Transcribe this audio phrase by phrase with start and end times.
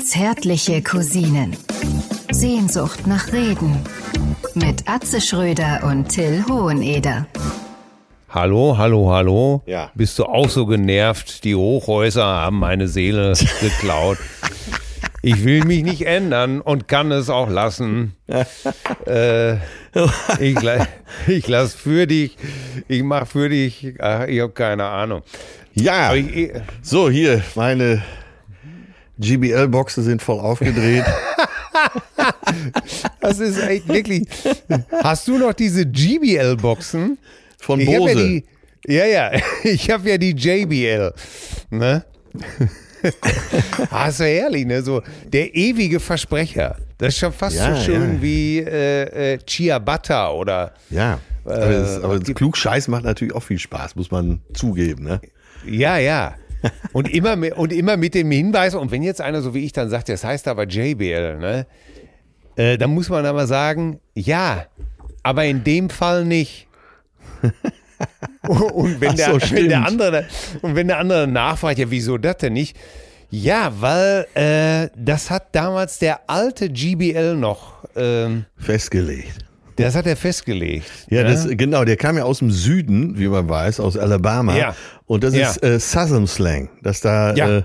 [0.00, 1.56] Zärtliche Cousinen.
[2.30, 3.84] Sehnsucht nach Reden.
[4.54, 7.26] Mit Atze Schröder und Till Hoheneder.
[8.28, 9.62] Hallo, hallo, hallo.
[9.66, 9.90] Ja.
[9.94, 11.44] Bist du auch so genervt?
[11.44, 14.18] Die Hochhäuser haben meine Seele geklaut.
[15.22, 18.14] Ich will mich nicht ändern und kann es auch lassen.
[19.06, 19.54] äh,
[20.40, 20.56] ich,
[21.26, 22.36] ich lass für dich,
[22.86, 25.22] ich mach für dich, ach, ich habe keine Ahnung.
[25.74, 26.50] Ja, ich, ich,
[26.82, 28.02] so hier, meine
[29.18, 31.04] GBL-Boxen sind voll aufgedreht.
[33.20, 34.26] das ist echt wirklich.
[35.02, 37.18] Hast du noch diese GBL-Boxen?
[37.60, 38.12] Von Ich Bose.
[38.12, 38.44] ja, die,
[38.86, 39.30] ja, ja,
[39.64, 41.12] ich habe ja die JBL.
[41.70, 42.04] Ne?
[43.90, 44.82] ah, ist ja herrlich, ne?
[44.82, 46.76] So der ewige Versprecher.
[46.98, 48.22] Das ist schon fast Ja, so schön ja.
[48.22, 50.72] wie äh, äh, Ciabatta oder.
[50.90, 55.04] ja, aber, das, aber das Klugscheiß macht natürlich auch viel Spaß, muss man zugeben.
[55.04, 55.20] Ne?
[55.64, 56.34] Ja, ja.
[56.92, 59.72] Und immer, mit, und immer mit dem Hinweis, und wenn jetzt einer so wie ich
[59.72, 61.66] dann sagt, das heißt aber JBL, ne?
[62.56, 64.66] Äh, dann muss man aber sagen, ja,
[65.22, 66.66] aber in dem Fall nicht.
[68.42, 70.26] Und wenn, der, so, wenn der andere
[70.62, 72.76] und wenn der andere nachfragt, ja, wieso das denn nicht?
[73.30, 79.47] Ja, weil äh, das hat damals der alte GBL noch, ähm, Festgelegt.
[79.84, 80.90] Das hat er festgelegt.
[81.10, 81.30] Ja, ne?
[81.30, 84.56] das, genau, der kam ja aus dem Süden, wie man weiß, aus Alabama.
[84.56, 84.74] Ja.
[85.06, 85.50] Und das Ja.
[85.50, 87.58] ist äh, Southern Slang, dass da Ja.
[87.58, 87.62] äh,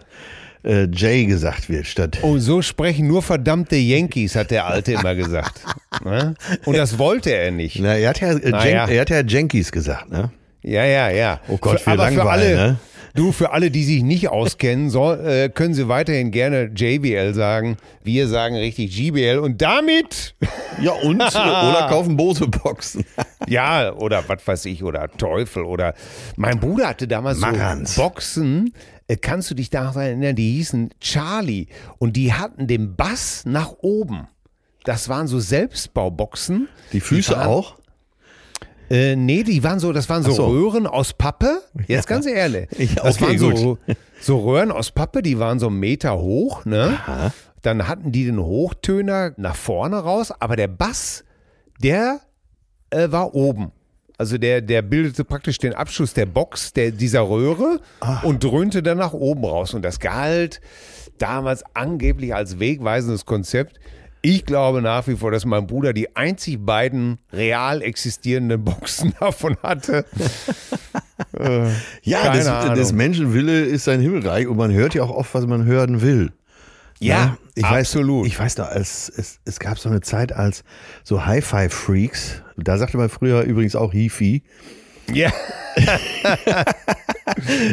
[0.65, 2.19] äh, Jay gesagt wird statt.
[2.21, 5.61] Und so sprechen nur verdammte Yankees, hat der Alte immer gesagt.
[6.03, 6.33] Ne?
[6.65, 7.79] Und das wollte er nicht.
[7.79, 8.87] Na, er hat ja, äh, Jen- ja.
[8.87, 10.31] er hat ja Yankees gesagt, ne?
[10.63, 11.39] Ja, ja, ja.
[11.47, 12.77] Oh Gott, für, aber für Langeweile, alle, ne?
[13.15, 17.77] Du, für alle, die sich nicht auskennen, soll, äh, können sie weiterhin gerne JBL sagen.
[18.03, 19.37] Wir sagen richtig GBL.
[19.37, 20.33] Und damit,
[20.81, 21.21] Ja, und?
[21.21, 23.05] oder kaufen Bose-Boxen.
[23.47, 25.93] ja, oder was weiß ich, oder Teufel, oder
[26.37, 27.95] mein Bruder hatte damals Marantz.
[27.95, 28.73] so Boxen.
[29.07, 30.35] Äh, kannst du dich daran erinnern?
[30.35, 31.67] Die hießen Charlie.
[31.99, 34.27] Und die hatten den Bass nach oben.
[34.85, 36.67] Das waren so Selbstbauboxen.
[36.93, 37.75] Die Füße waren- auch?
[38.93, 40.45] Äh, nee, die waren so, das waren so, Ach so.
[40.45, 41.63] Röhren aus Pappe.
[41.87, 42.69] Jetzt ganz ehrlich.
[42.77, 43.79] Ja, das okay, waren so, gut.
[44.21, 46.99] so Röhren aus Pappe, die waren so einen Meter hoch, ne?
[47.63, 51.23] Dann hatten die den Hochtöner nach vorne raus, aber der Bass,
[51.81, 52.19] der
[52.91, 53.71] äh, war oben.
[54.19, 57.79] Also der, der bildete praktisch den Abschluss der Box der, dieser Röhre
[58.21, 59.73] und dröhnte dann nach oben raus.
[59.73, 60.61] Und das galt
[61.17, 63.79] damals angeblich als wegweisendes Konzept.
[64.25, 69.57] Ich glaube nach wie vor, dass mein Bruder die einzig beiden real existierenden Boxen davon
[69.61, 70.05] hatte.
[72.03, 75.33] Ja, Keine des, des Menschen Wille ist sein Himmelreich und man hört ja auch oft,
[75.33, 76.31] was man hören will.
[76.99, 78.23] Ja, ich absolut.
[78.23, 80.63] Weiß, ich weiß noch, als, es, es gab so eine Zeit, als
[81.03, 84.41] so Hi-Fi-Freaks, da sagte man früher übrigens auch Hi-Fi,
[85.11, 85.33] ja,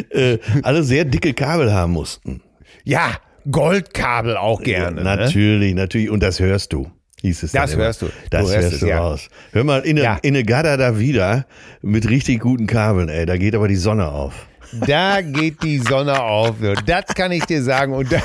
[0.09, 2.41] äh, alle sehr dicke Kabel haben mussten.
[2.83, 3.11] ja,
[3.49, 4.97] Goldkabel auch gerne.
[4.97, 5.03] ne?
[5.03, 6.09] Natürlich, natürlich.
[6.09, 6.89] Und das hörst du.
[7.21, 8.07] Hieß es Das hörst du.
[8.07, 8.99] Du Das hörst hörst es, du ja.
[8.99, 9.27] raus.
[9.51, 10.17] Hör mal, in eine, Ja.
[10.23, 11.45] in eine Gada da wieder
[11.81, 13.25] mit richtig guten Kabeln, ey.
[13.27, 14.47] Da geht aber die Sonne auf.
[14.87, 16.55] Da geht die Sonne auf.
[16.85, 17.93] Das kann ich dir sagen.
[17.93, 18.21] Und, da,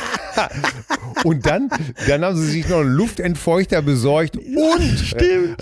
[1.24, 1.68] und dann,
[2.08, 5.14] dann haben sie sich noch einen Luftentfeuchter besorgt und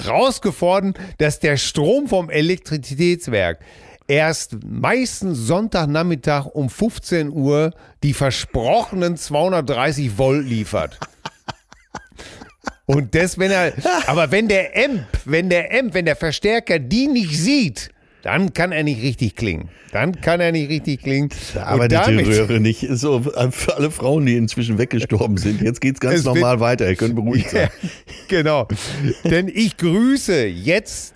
[0.08, 3.58] rausgefunden, dass der Strom vom Elektrizitätswerk
[4.08, 7.72] erst meistens Sonntagnachmittag um 15 Uhr
[8.02, 10.98] die versprochenen 230 Volt liefert.
[12.86, 13.72] Und das, wenn er,
[14.06, 17.90] aber wenn der Amp, wenn der Amp, wenn der Verstärker die nicht sieht,
[18.22, 19.68] dann kann er nicht richtig klingen.
[19.92, 21.28] Dann kann er nicht richtig klingen.
[21.62, 22.86] Arbeitet die Röhre nicht.
[22.90, 25.60] So, für alle Frauen, die inzwischen weggestorben sind.
[25.60, 26.88] Jetzt geht's ganz Es normal weiter.
[26.88, 27.68] Ihr könnt beruhigt sein.
[27.82, 27.88] Ja,
[28.28, 28.68] genau.
[29.24, 31.14] Denn ich grüße jetzt.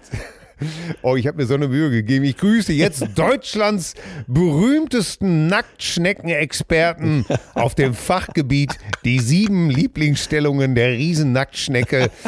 [1.02, 2.24] Oh, ich habe mir so eine Mühe gegeben.
[2.24, 3.94] Ich grüße jetzt Deutschlands
[4.26, 7.24] berühmtesten Nacktschnecken-Experten
[7.54, 12.10] auf dem Fachgebiet die sieben Lieblingsstellungen der Riesennacktschnecke.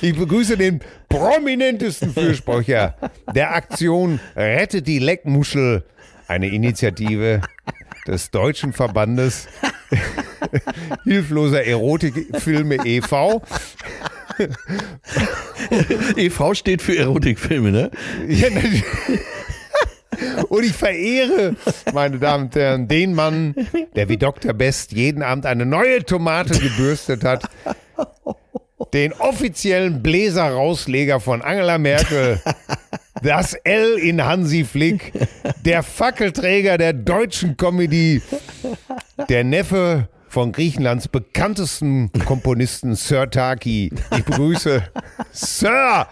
[0.00, 2.96] Ich begrüße den prominentesten Fürsprecher
[3.36, 5.84] der Aktion Rettet die Leckmuschel,
[6.26, 7.40] eine Initiative
[8.04, 9.46] des Deutschen Verbandes
[11.04, 13.42] hilfloser Erotikfilme e.V.
[16.16, 17.90] EV steht für Erotikfilme, ne?
[18.28, 18.84] Ja, natürlich.
[20.48, 21.56] Und ich verehre,
[21.92, 23.54] meine Damen und Herren, den Mann,
[23.96, 24.52] der wie Dr.
[24.52, 27.44] Best jeden Abend eine neue Tomate gebürstet hat.
[28.92, 32.40] Den offiziellen Bläser-Rausleger von Angela Merkel.
[33.24, 35.12] Das L in Hansi Flick.
[35.64, 38.20] Der Fackelträger der deutschen Comedy.
[39.30, 43.90] Der Neffe von Griechenlands bekanntesten Komponisten Sir Taki.
[44.16, 44.82] Ich begrüße
[45.32, 46.06] Sir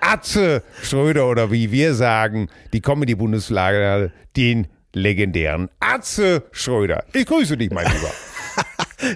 [0.00, 7.04] Atze Schröder oder wie wir sagen, die Comedy-Bundeslage, den legendären Atze Schröder.
[7.12, 8.10] Ich grüße dich, mein Lieber.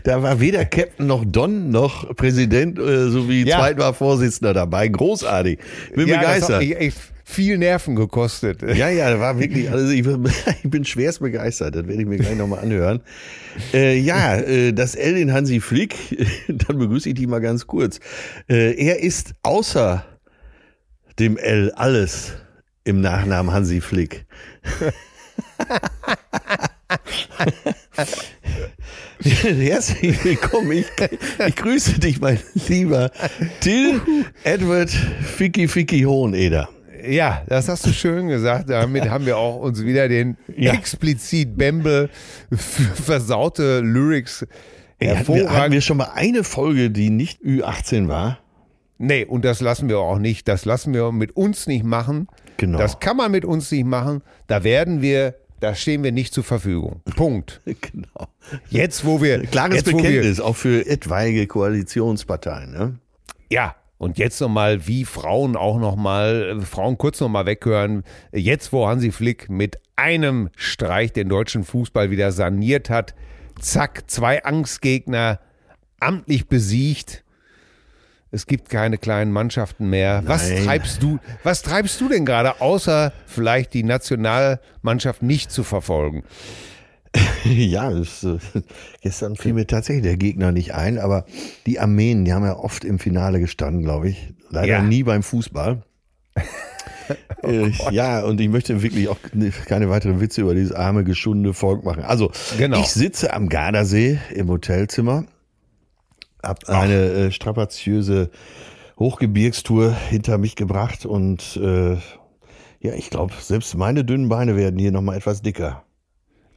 [0.02, 3.58] Da war weder Captain noch Don noch Präsident äh, sowie Ja.
[3.58, 4.88] zweitmal Vorsitzender dabei.
[4.88, 5.60] Großartig.
[5.94, 6.50] Bin Ja, begeistert.
[6.56, 6.98] hat mich echt
[7.28, 8.62] viel Nerven gekostet.
[8.62, 10.24] Ja, ja, da war wirklich, also ich, bin-
[10.62, 13.00] ich bin schwerst begeistert, das werde ich mir gleich nochmal anhören.
[13.74, 15.96] Äh, ja, äh, das L in Hansi Flick,
[16.48, 17.98] dann begrüße ich dich mal ganz kurz.
[18.48, 20.04] Äh, er ist außer
[21.18, 22.34] dem L alles
[22.84, 24.24] im Nachnamen Hansi Flick.
[29.20, 30.72] Herzlich willkommen.
[30.72, 30.86] Ich,
[31.46, 32.38] ich grüße dich, mein
[32.68, 33.10] lieber
[33.60, 34.00] Till
[34.44, 36.68] Edward Ficky Ficky Hoheneder.
[37.04, 38.70] Ja, das hast du schön gesagt.
[38.70, 40.72] Damit haben wir auch uns wieder den Ja.
[40.72, 42.08] explizit Bembel
[42.94, 44.46] versaute Lyrics
[44.98, 45.82] Ey, hatten, wir, hervorragend.
[45.84, 48.38] schon mal eine Folge, die nicht Ü18 war?
[48.98, 50.48] Nee, und das lassen wir auch nicht.
[50.48, 52.28] Das lassen wir mit uns nicht machen.
[52.56, 52.78] Genau.
[52.78, 54.22] Das kann man mit uns nicht machen.
[54.46, 57.02] Da werden wir, da stehen wir nicht zur Verfügung.
[57.16, 57.60] Punkt.
[57.92, 58.28] Genau.
[58.70, 59.40] Jetzt, wo wir.
[59.42, 62.70] Klares jetzt, wo wir, Bekenntnis, auch für etwaige Koalitionsparteien.
[62.70, 62.94] Ne?
[63.50, 68.04] Ja, und jetzt nochmal, wie Frauen auch nochmal, Frauen kurz nochmal weghören.
[68.32, 73.14] Jetzt, wo Hansi Flick mit einem Streich den deutschen Fußball wieder saniert hat,
[73.58, 75.40] zack, zwei Angstgegner
[75.98, 77.24] amtlich besiegt.
[78.30, 80.22] Es gibt keine kleinen Mannschaften mehr.
[80.26, 86.22] Was treibst du, was treibst du denn gerade, außer vielleicht die Nationalmannschaft nicht zu verfolgen?
[87.44, 88.38] Ja, das, äh,
[89.02, 91.24] gestern fiel mir tatsächlich der Gegner nicht ein, aber
[91.66, 94.32] die Armenen, die haben ja oft im Finale gestanden, glaube ich.
[94.50, 94.82] Leider Ja.
[94.82, 95.82] nie beim Fußball.
[97.42, 101.54] äh, ja, und ich möchte wirklich auch ne- keine weiteren Witze über dieses arme, geschundene
[101.54, 102.02] Volk machen.
[102.02, 102.80] Also, Genau.
[102.80, 105.24] ich sitze am Gardasee im Hotelzimmer,
[106.42, 108.30] hab eine äh, strapaziöse
[108.98, 111.94] Hochgebirgstour hinter mich gebracht und äh,
[112.80, 115.82] ja, ich glaube, selbst meine dünnen Beine werden hier nochmal etwas dicker.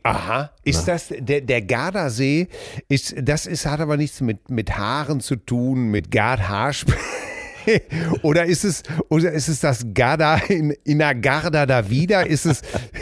[0.04, 0.52] Aha.
[0.64, 2.48] Ist das der, der Gardasee?
[2.88, 6.96] Ist, das ist, hat aber nichts mit, mit Haaren zu tun, mit Gardhaarspray.
[8.22, 12.26] Oder ist es, oder ist es das Garda in, in der Garda da wieder?
[12.26, 12.62] Ist es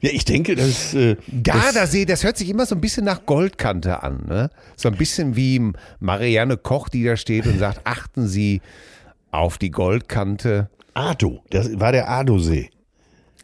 [0.00, 2.04] Ja, ich denke, dass äh, Gardasee?
[2.04, 4.24] Das hört sich immer so ein bisschen nach Goldkante an.
[4.28, 4.50] Ne?
[4.76, 8.60] So ein bisschen wie Marianne Koch, die da steht und sagt: Achten Sie
[9.30, 10.70] auf die Goldkante.
[10.94, 12.70] Ado, das war der Ado-See.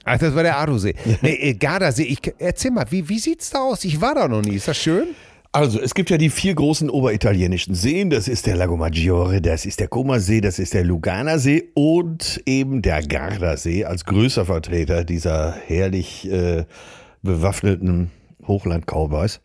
[0.04, 0.94] Ach, das war der Adosee.
[1.22, 3.84] Nee, äh, Gardasee, ich, erzähl mal, wie, wie sieht's da aus?
[3.84, 4.54] Ich war da noch nie.
[4.56, 5.08] Ist das schön?
[5.52, 8.10] Also, es gibt ja die vier großen oberitalienischen Seen.
[8.10, 12.82] Das ist der Lago Maggiore, das ist der Comasee, das ist der Luganersee und eben
[12.82, 16.64] der Gardasee als größter Vertreter dieser herrlich äh,
[17.22, 18.10] bewaffneten
[18.46, 19.40] Hochland-Cowboys.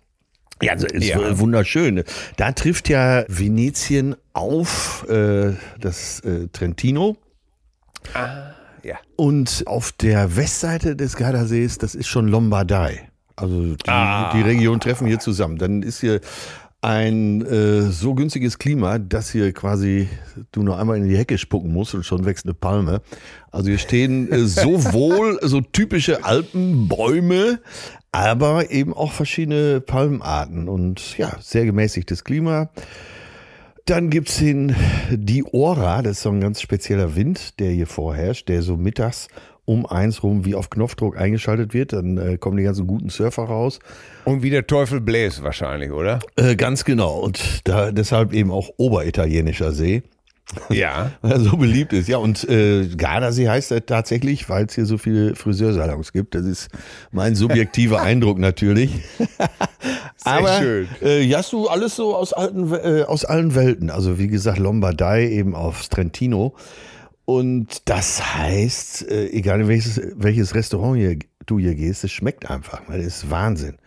[0.62, 1.40] Ja, also ist Ja.
[1.40, 2.04] wunderschön.
[2.38, 7.16] Da trifft ja Venetien auf äh, das äh, Trentino.
[8.84, 8.98] Ja.
[9.16, 13.10] Und auf der Westseite des Gardasees, das ist schon Lombardei.
[13.36, 14.32] Also die, Ah.
[14.34, 15.58] die Regionen treffen hier zusammen.
[15.58, 16.20] Dann ist hier
[16.82, 20.08] ein äh, so günstiges Klima, dass hier quasi
[20.54, 23.02] du nur einmal in die Hecke spucken musst und schon wächst eine Palme.
[23.52, 27.60] Also hier stehen äh, sowohl so typische Alpenbäume,
[28.14, 32.70] aber eben auch verschiedene Palmenarten und ja, sehr gemäßigtes Klima.
[33.90, 34.76] Dann gibt's den
[35.10, 39.30] Diora, das ist so ein ganz spezieller Wind, der hier vorherrscht, der so mittags
[39.66, 41.94] um eins rum wie auf Knopfdruck eingeschaltet wird.
[41.94, 43.80] Dann äh, kommen die ganzen guten Surfer raus.
[44.26, 46.20] Und wie der Teufel bläst wahrscheinlich, oder?
[46.36, 47.18] Äh, ganz genau.
[47.18, 50.04] Und da deshalb eben auch oberitalienischer See,
[50.70, 51.12] Ja.
[51.22, 52.08] weil er so beliebt ist.
[52.08, 56.36] Ja, und äh, Gardasee heißt er tatsächlich, weil es hier so viele Friseursalons gibt.
[56.36, 56.70] Das ist
[57.12, 59.02] mein subjektiver Eindruck natürlich.
[60.24, 60.88] Aber schön.
[61.02, 63.90] Äh, ja, hast du alles so aus, alten, äh, aus allen Welten.
[63.90, 66.56] Also wie gesagt, Lombardei eben aufs Trentino.
[67.26, 72.50] Und das heißt, äh, egal in welches, welches Restaurant hier, du hier gehst, es schmeckt
[72.50, 72.82] einfach.
[72.88, 73.78] weil Das ist Wahnsinn.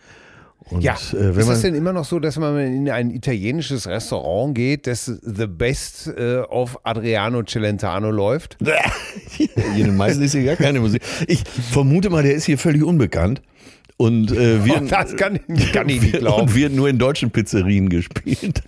[0.69, 4.55] Und Ja, äh, ist es denn immer noch so, dass man in ein italienisches Restaurant
[4.55, 8.57] geht, das The Best äh, of Adriano Celentano läuft?
[9.77, 11.01] in den meisten ist hier gar keine Musik.
[11.27, 13.41] Ich vermute mal, der ist hier völlig unbekannt.
[13.97, 16.43] Und äh, wird, Oh, das kann ich- kann ich nicht glauben.
[16.43, 18.61] Und wird nur in deutschen Pizzerien gespielt.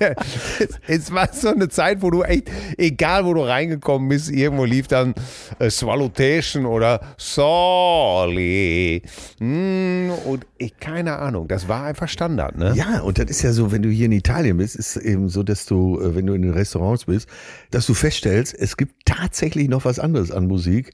[0.00, 4.64] es, es war so eine Zeit, wo du echt, egal wo du reingekommen bist, irgendwo
[4.64, 5.14] lief dann
[5.58, 9.02] äh, Swallotation oder Soli.
[9.38, 12.74] Mm, und ich, keine Ahnung, das war einfach Standard, ne?
[12.76, 15.42] Ja, und das ist ja so, wenn du hier in Italien bist, ist eben so,
[15.42, 17.28] dass du, äh, wenn du in den Restaurants bist,
[17.70, 20.92] dass du feststellst, es gibt tatsächlich noch was anderes an Musik,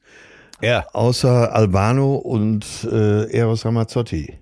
[0.63, 0.87] Ja.
[0.93, 4.35] außer Albano und äh, Eros Ramazzotti.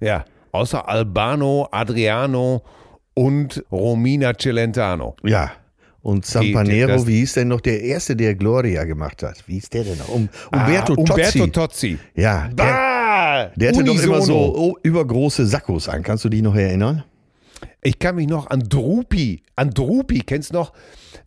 [0.00, 0.24] Ja.
[0.52, 2.62] Außer Albano, Adriano
[3.14, 5.16] und Romina Celentano.
[5.22, 5.52] Ja.
[6.02, 9.42] Und Sampanero, wie hieß denn noch der erste, der Gloria gemacht hat?
[9.48, 10.08] Wie hieß der denn noch?
[10.08, 11.40] Um, Umberto ah, Tozzi.
[11.40, 11.98] Umberto Tozzi.
[12.14, 13.50] Ja, der, Bah!
[13.56, 16.04] Der hatte doch immer so übergroße Sakkos an.
[16.04, 17.02] Kannst du dich noch erinnern?
[17.82, 20.72] Ich kann mich noch an Drupi, an Drupi, kennst du noch?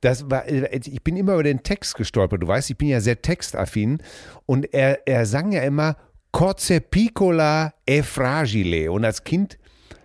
[0.02, 2.44] Das war, äh, ich bin immer über den Text gestolpert.
[2.44, 4.02] Du weißt, ich bin ja sehr textaffin.
[4.46, 5.98] Und er, er sang ja immer
[6.32, 8.92] Cozze piccola e fragile.
[8.92, 9.58] Und als Kind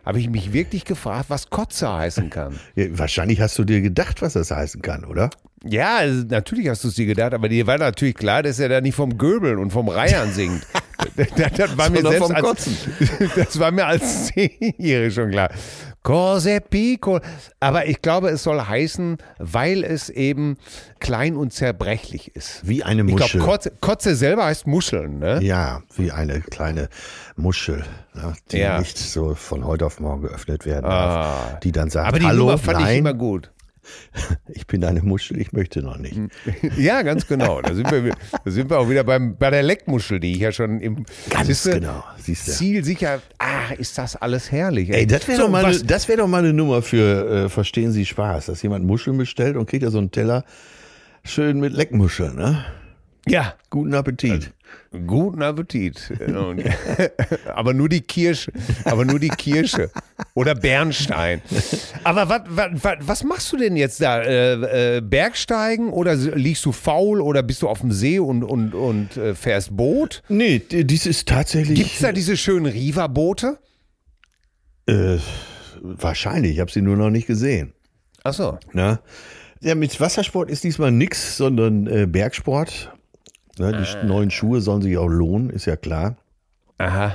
[0.05, 2.59] habe ich mich wirklich gefragt, was Kotze heißen kann.
[2.75, 5.31] Ja, wahrscheinlich hast du dir gedacht, was das heißen kann, oder?
[5.65, 8.69] Ja, also natürlich hast du es dir gedacht, aber dir war natürlich klar, dass er
[8.69, 10.67] da nicht vom Göbeln und vom Reihern singt.
[11.17, 12.69] das, das, war mir Sondern selbst
[13.11, 15.49] als, das war mir als Zehnjährige schon klar.
[16.05, 17.19] Cose pico.
[17.61, 20.59] Aber ich glaube, es soll heißen, weil es eben
[21.01, 22.61] klein und zerbrechlich ist.
[22.63, 23.41] Wie eine Ich Muschel.
[23.41, 25.41] glaube, Kotze, Kotze selber heißt Muscheln, ne?
[25.43, 26.89] ja, wie eine kleine
[27.37, 28.79] Muschel, ne, die Ja.
[28.79, 31.55] nicht so von heute auf morgen geöffnet werden darf.
[31.55, 31.59] Ah.
[31.65, 33.51] Die dann sagt, Aber die hallo, Nummer fand ich nein, immer gut.
[34.49, 36.19] ich bin eine Muschel, ich möchte noch nicht.
[36.77, 37.61] Ja, ganz genau.
[37.63, 38.15] Da sind wir,
[38.45, 41.47] da sind wir auch wieder beim, bei der Leckmuschel, die ich ja schon im Ganz
[41.47, 42.53] Siehste, genau, siehst du.
[42.53, 43.21] Zielsicher.
[43.39, 44.91] Ah, ist das alles herrlich.
[44.91, 47.49] Ey, das wäre So, doch, mal eine- das wär doch mal eine Nummer für äh,
[47.49, 50.45] Verstehen Sie Spaß, dass jemand Muscheln bestellt und kriegt da so einen Teller
[51.25, 52.65] schön mit Leckmuscheln, ne?
[53.27, 54.53] Ja, Guten Appetit.
[55.07, 56.13] Guten Appetit.
[57.55, 58.53] Aber nur die Kirsche.
[58.85, 59.91] Aber nur die Kirsche.
[60.35, 61.43] Oder Bernstein.
[62.05, 64.23] Aber wat, wat, wat, was machst du denn jetzt da?
[64.23, 68.75] Äh, äh, Bergsteigen oder liegst du faul oder bist du auf dem See und, und,
[68.75, 70.23] und äh, fährst Boot?
[70.29, 71.79] Nee, dies ist tatsächlich.
[71.79, 73.59] Gibt es da diese schönen Riva-Boote?
[74.87, 75.19] Äh,
[75.83, 77.73] wahrscheinlich, ich habe sie nur noch nicht gesehen.
[78.23, 78.59] Achso.
[78.73, 79.01] Ne?
[79.61, 82.94] Ja, mit Wassersport ist diesmal nix, sondern äh, Bergsport.
[83.59, 86.17] Ne, die sch- neuen Schuhe sollen sich auch lohnen, ist ja klar.
[86.79, 87.13] Aha.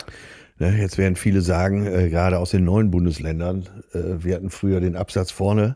[0.58, 4.80] Ne, jetzt werden viele sagen, äh, gerade aus den neuen Bundesländern, äh, wir hatten früher
[4.80, 5.76] den Absatz vorne,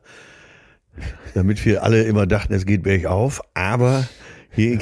[1.34, 3.41] damit wir alle immer dachten, es geht bergauf.
[3.53, 4.08] Aber
[4.51, 4.79] hier,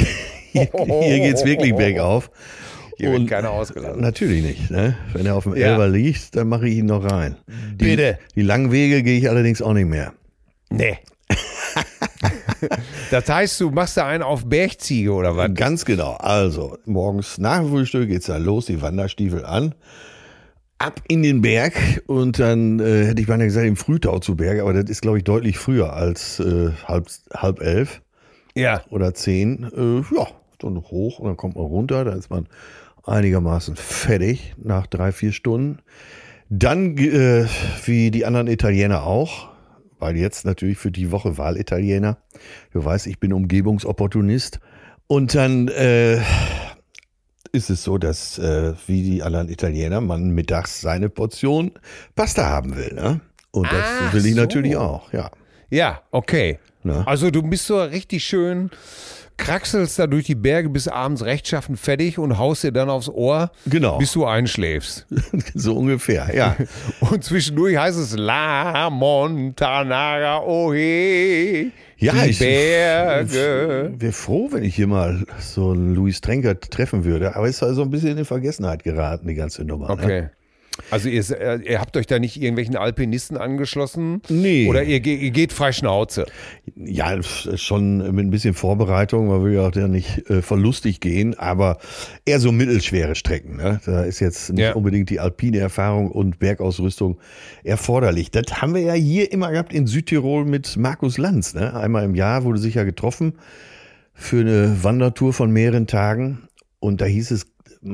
[0.52, 2.30] hier, hier geht es wirklich bergauf.
[2.98, 4.00] Hier wird keiner ausgelassen.
[4.02, 4.70] Natürlich nicht.
[4.70, 4.96] Ne?
[5.14, 5.70] Wenn er auf dem Ja.
[5.72, 7.38] Elber liegt, dann mache ich ihn noch rein.
[7.48, 8.20] Die, Bitte.
[8.36, 10.14] Die langen Wege gehe ich allerdings auch nicht mehr.
[10.70, 10.98] Nee.
[13.12, 15.54] das heißt, du machst da einen auf Bergziege oder was?
[15.54, 16.14] Ganz genau.
[16.14, 19.74] Also, morgens nach dem Frühstück geht's dann los, die Wanderstiefel an.
[20.78, 21.74] Ab in den Berg
[22.08, 25.20] und dann äh, hätte ich beinahe gesagt, im Frühtau zu Berg, aber das ist, glaube
[25.20, 28.02] ich, deutlich früher als äh, halb, halb elf
[28.56, 28.82] Ja.
[28.90, 29.64] oder zehn.
[29.76, 30.28] Äh, ja,
[30.60, 32.48] dann hoch und dann kommt man runter, da ist man
[33.06, 35.80] einigermaßen fertig nach drei, vier Stunden.
[36.50, 37.46] Dann, äh,
[37.86, 39.51] wie die anderen Italiener auch,
[40.02, 42.18] weil jetzt natürlich für die Woche Wahlitaliener.
[42.74, 44.60] Du weißt, ich bin Umgebungsopportunist.
[45.08, 46.20] Und dann äh,
[47.52, 51.72] ist es so, dass äh, wie die anderen Italiener man mittags seine Portion
[52.16, 52.94] Pasta haben will.
[52.94, 53.22] Ne?
[53.52, 54.42] Und das Ach will ich so.
[54.42, 55.30] natürlich auch, ja.
[55.70, 56.60] Ja, okay.
[56.84, 57.06] Na?
[57.06, 58.72] Also du bist so richtig schön,
[59.42, 63.52] kraxelst da durch die Berge bis abends rechtschaffen fertig und haust dir dann aufs Ohr,
[63.66, 63.98] Genau.
[63.98, 65.06] bis du einschläfst.
[65.56, 66.56] so ungefähr, ja.
[67.02, 73.94] Und zwischendurch heißt es La Montanaga, oh hey, Ja, die ich- Berge.
[73.98, 77.36] Wäre froh, wenn ich hier mal so einen Louis Trenker treffen würde.
[77.36, 79.96] Aber es ist also ein bisschen in Vergessenheit geraten, die ganze Nummer.
[79.96, 80.32] Ne?
[80.90, 84.22] Also ihr, äh, ihr habt euch da nicht irgendwelchen Alpinisten angeschlossen?
[84.30, 84.68] Nee.
[84.70, 86.26] Oder ihr, ihr geht frei Schnauze?
[86.76, 89.28] Ja, schon mit ein bisschen Vorbereitung.
[89.28, 91.78] Man will ja auch ja nicht äh, verlustig gehen, aber
[92.26, 93.58] eher so mittelschwere Strecken.
[93.58, 93.82] Ne?
[93.86, 94.74] Da ist jetzt nicht Ja.
[94.74, 97.20] unbedingt die alpine Erfahrung und Bergausrüstung
[97.64, 98.32] erforderlich.
[98.32, 101.54] Das haben wir ja hier immer gehabt in Südtirol mit Markus Lanz.
[101.54, 101.74] Ne?
[101.76, 103.34] Einmal im Jahr wurde sich ja getroffen
[104.14, 106.48] für eine Wandertour von mehreren Tagen.
[106.80, 107.46] Und da hieß es,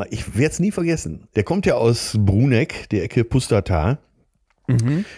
[0.10, 1.28] ich werde es nie vergessen.
[1.36, 4.00] Der kommt ja aus Bruneck, der Ecke Pustertal.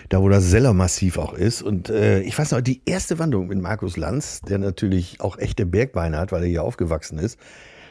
[0.10, 1.64] Da, wo das Sellermassiv auch ist.
[1.64, 5.66] Und äh, ich weiß noch, die erste Wanderung mit Markus Lanz, der natürlich auch echte
[5.66, 7.40] Bergbeine hat, weil er hier aufgewachsen ist.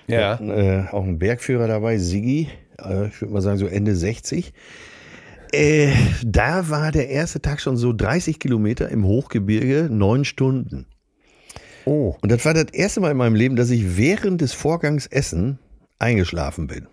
[0.06, 0.34] Ja.
[0.34, 2.48] hatten, äh, auch einen Bergführer dabei, Siggi,
[2.80, 4.54] äh, ich würde mal sagen so Ende 60.
[5.52, 5.92] Äh,
[6.24, 10.86] da war der erste Tag schon so 30 Kilometer im Hochgebirge, neun Stunden.
[11.84, 12.16] Oh.
[12.20, 15.58] Und das war das erste Mal in meinem Leben, dass ich während des Vorgangs Essen
[15.98, 16.86] eingeschlafen bin.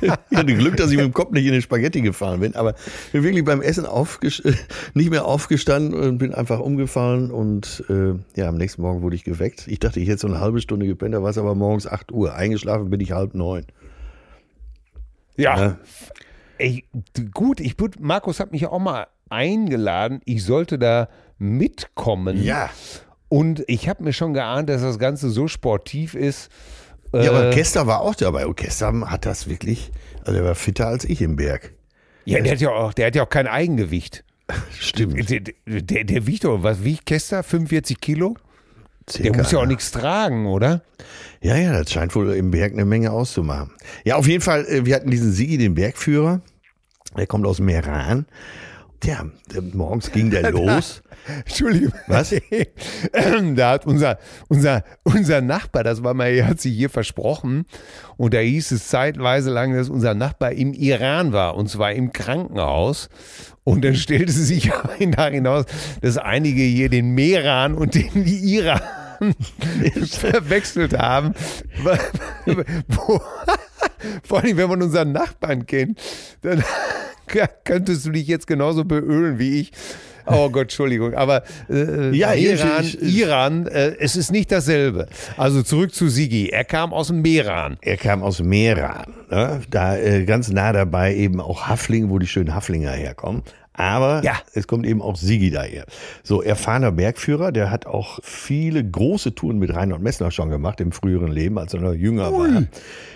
[0.00, 2.74] ich hatte Glück, dass ich mit dem Kopf nicht in den Spaghetti gefahren bin, aber
[3.12, 3.86] bin wirklich beim Essen
[4.94, 9.24] nicht mehr aufgestanden und bin einfach umgefallen und äh, ja, am nächsten Morgen wurde ich
[9.24, 9.66] geweckt.
[9.68, 12.12] Ich dachte, ich hätte so eine halbe Stunde gepennt, da war es aber morgens 8
[12.12, 12.34] Uhr.
[12.34, 13.66] Eingeschlafen bin ich halb neun.
[15.36, 15.58] Ja.
[15.58, 15.78] Ja.
[16.58, 16.84] Ey,
[17.32, 20.20] gut, ich Markus hat mich ja auch mal eingeladen.
[20.24, 22.42] Ich sollte da mitkommen.
[22.42, 22.70] Ja.
[23.28, 26.50] Und ich habe mir schon geahnt, dass das Ganze so sportiv ist.
[27.12, 28.46] Ja, aber Äh, Kester war auch dabei.
[28.46, 29.90] Und Kester hat das wirklich,
[30.24, 31.72] also er war fitter als ich im Berg.
[32.24, 34.24] ja, der hat ja auch, der hat ja auch kein Eigengewicht.
[34.78, 35.30] Stimmt.
[35.30, 37.42] Der, der, der wiegt doch, was wiegt Kester?
[37.42, 38.36] 45 Kilo?
[39.06, 40.82] Der Circa, muss ja auch nichts tragen, oder?
[41.40, 43.70] Ja, ja, das scheint wohl im Berg eine Menge auszumachen.
[44.04, 46.40] Ja, auf jeden Fall, äh, wir hatten diesen Sigi, den Bergführer.
[47.16, 48.26] Der kommt aus Meran.
[49.00, 51.02] Tja, äh, morgens ging der los.
[51.46, 51.92] Entschuldigung.
[52.06, 52.34] Was?
[53.54, 57.64] Da hat unser, unser, unser Nachbar, das war mal, er hat sich hier versprochen.
[58.16, 61.56] Und da hieß es zeitweise lang, dass unser Nachbar im Iran war.
[61.56, 63.08] Und zwar im Krankenhaus.
[63.64, 65.64] Und dann stellte sich aber hinaus,
[66.02, 68.80] dass einige hier den Meran und den Iran
[70.06, 71.34] verwechselt haben.
[72.88, 73.20] Wo,
[74.22, 76.00] vor allem, wenn man unseren Nachbarn kennt,
[76.42, 76.62] dann
[77.64, 79.72] könntest du dich jetzt genauso beölen wie ich.
[80.26, 81.14] Oh Gott, Entschuldigung.
[81.14, 85.06] Aber äh, Ja, Iran, ich- ich- Iran äh, es ist nicht dasselbe.
[85.36, 86.50] Also zurück zu Sigi.
[86.50, 87.78] Er kam aus dem Meran.
[87.80, 89.06] Er kam aus Meran.
[89.30, 89.60] Ne?
[89.70, 93.42] Da äh, ganz nah dabei eben auch Hafling, wo die schönen Haflinger herkommen.
[93.72, 94.34] Aber Ja.
[94.52, 95.86] es kommt eben auch Sigi daher.
[96.22, 100.92] So, erfahrener Bergführer, der hat auch viele große Touren mit Reinhold Messner schon gemacht im
[100.92, 102.64] früheren Leben, als er noch jünger war.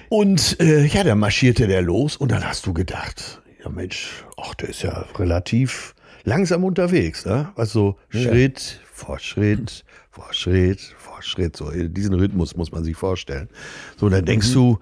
[0.09, 4.55] Und äh, ja, da marschierte der los und dann hast du gedacht, ja Mensch, ach,
[4.55, 5.95] der ist ja relativ
[6.25, 7.25] langsam unterwegs.
[7.25, 7.53] Ne?
[7.57, 11.57] Also Schritt vor Schritt vor Schritt vor Schritt.
[11.57, 13.49] So, diesen Rhythmus muss man sich vorstellen.
[13.97, 14.79] So, dann denkst du,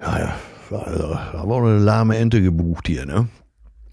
[0.00, 0.36] ja, ja,
[0.70, 3.28] also, haben wir auch eine lahme Ente gebucht hier, ne?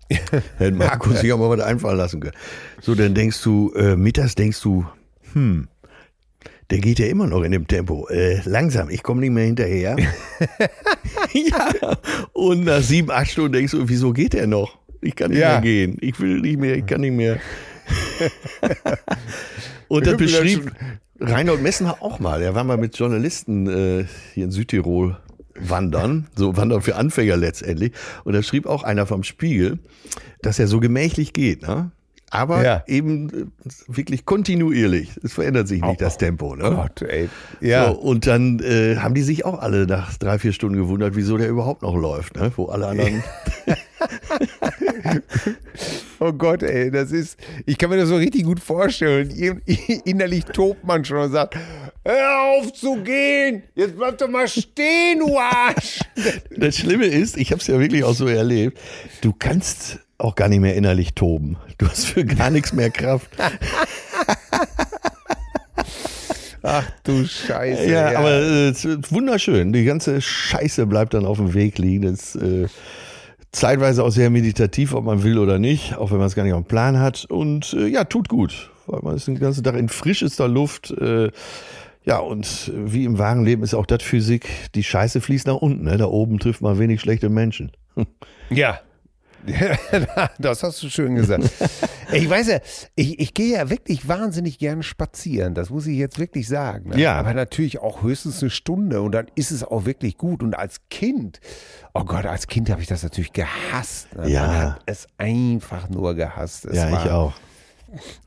[0.57, 2.35] Hätte Markus sich auch mal was einfallen lassen können.
[2.81, 4.85] So, dann denkst du, äh, mittags denkst du,
[5.33, 5.67] hm,
[6.73, 8.07] der geht ja immer noch in dem Tempo.
[8.09, 9.95] Äh, langsam, ich komme nicht mehr hinterher.
[11.31, 11.97] ja.
[12.33, 14.79] Und nach sieben, acht Stunden denkst du, wieso geht der noch?
[14.99, 15.51] Ich kann nicht Ja.
[15.51, 15.97] mehr gehen.
[16.01, 17.37] Ich will nicht mehr, ich kann nicht mehr.
[19.87, 20.71] Und das beschrieb
[21.19, 22.41] Reinhold Messner auch mal.
[22.41, 25.17] Er war mal mit Journalisten äh, hier in Südtirol
[25.53, 27.91] wandern, so wandern für Anfänger letztendlich.
[28.23, 29.77] Und da schrieb auch einer vom Spiegel,
[30.41, 31.91] dass er so gemächlich geht, ne?
[32.33, 32.83] Aber Ja.
[32.87, 35.11] eben äh, wirklich kontinuierlich.
[35.23, 36.63] Es verändert sich nicht das Tempo, ne?
[36.71, 37.29] Gott, ey.
[37.61, 37.89] Ja.
[37.89, 41.37] So, und dann äh, haben die sich auch alle nach drei, vier Stunden gewundert, wieso
[41.37, 42.51] der überhaupt noch läuft, ne?
[42.55, 43.23] Wo alle anderen.
[46.19, 49.29] Oh Gott, ey, das ist, ich kann mir das so richtig gut vorstellen.
[50.05, 51.57] Innerlich tobt man schon und sagt,
[52.05, 55.99] hör auf zu gehen, jetzt bleib doch mal stehen, du Arsch.
[56.57, 58.79] Das Schlimme ist, ich habe es ja wirklich auch so erlebt,
[59.21, 61.57] du kannst auch gar nicht mehr innerlich toben.
[61.77, 63.29] Du hast für gar nichts mehr Kraft.
[66.65, 67.91] Ach du Scheiße.
[67.91, 69.73] Ja, aber äh, es ist wunderschön.
[69.73, 72.03] Die ganze Scheiße bleibt dann auf dem Weg liegen.
[72.03, 72.67] Das ist äh,
[73.51, 76.53] zeitweise auch sehr meditativ, ob man will oder nicht, auch wenn man es gar nicht
[76.53, 77.25] auf dem Plan hat.
[77.25, 80.91] Und äh, ja, tut gut, weil man ist den ganzen Tag in frischester Luft.
[80.91, 81.31] Äh,
[82.05, 85.83] ja, und wie im wahren Leben ist auch das Physik, die Scheiße fließt nach unten.
[85.83, 85.97] Ne?
[85.97, 87.71] Da oben trifft man wenig schlechte Menschen.
[88.49, 88.79] Ja.
[90.39, 91.49] Das hast du schön gesagt.
[92.11, 92.59] Ich weiß ja,
[92.95, 95.53] ich, ich gehe ja wirklich wahnsinnig gerne spazieren.
[95.53, 96.89] Das muss ich jetzt wirklich sagen.
[96.89, 96.99] Ne?
[96.99, 97.15] Ja.
[97.15, 100.43] Aber natürlich auch höchstens eine Stunde und dann ist es auch wirklich gut.
[100.43, 101.39] Und als Kind,
[101.93, 104.15] oh Gott, als Kind habe ich das natürlich gehasst.
[104.15, 104.29] Ne?
[104.29, 104.47] Ja.
[104.47, 106.65] Man hat es einfach nur gehasst.
[106.65, 107.33] Es ja, war, ich auch.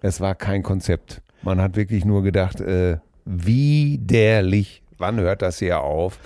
[0.03, 1.23] Es war kein Konzept.
[1.43, 4.83] Man hat wirklich nur gedacht, äh, widerlich.
[4.99, 6.19] Wann hört das hier auf?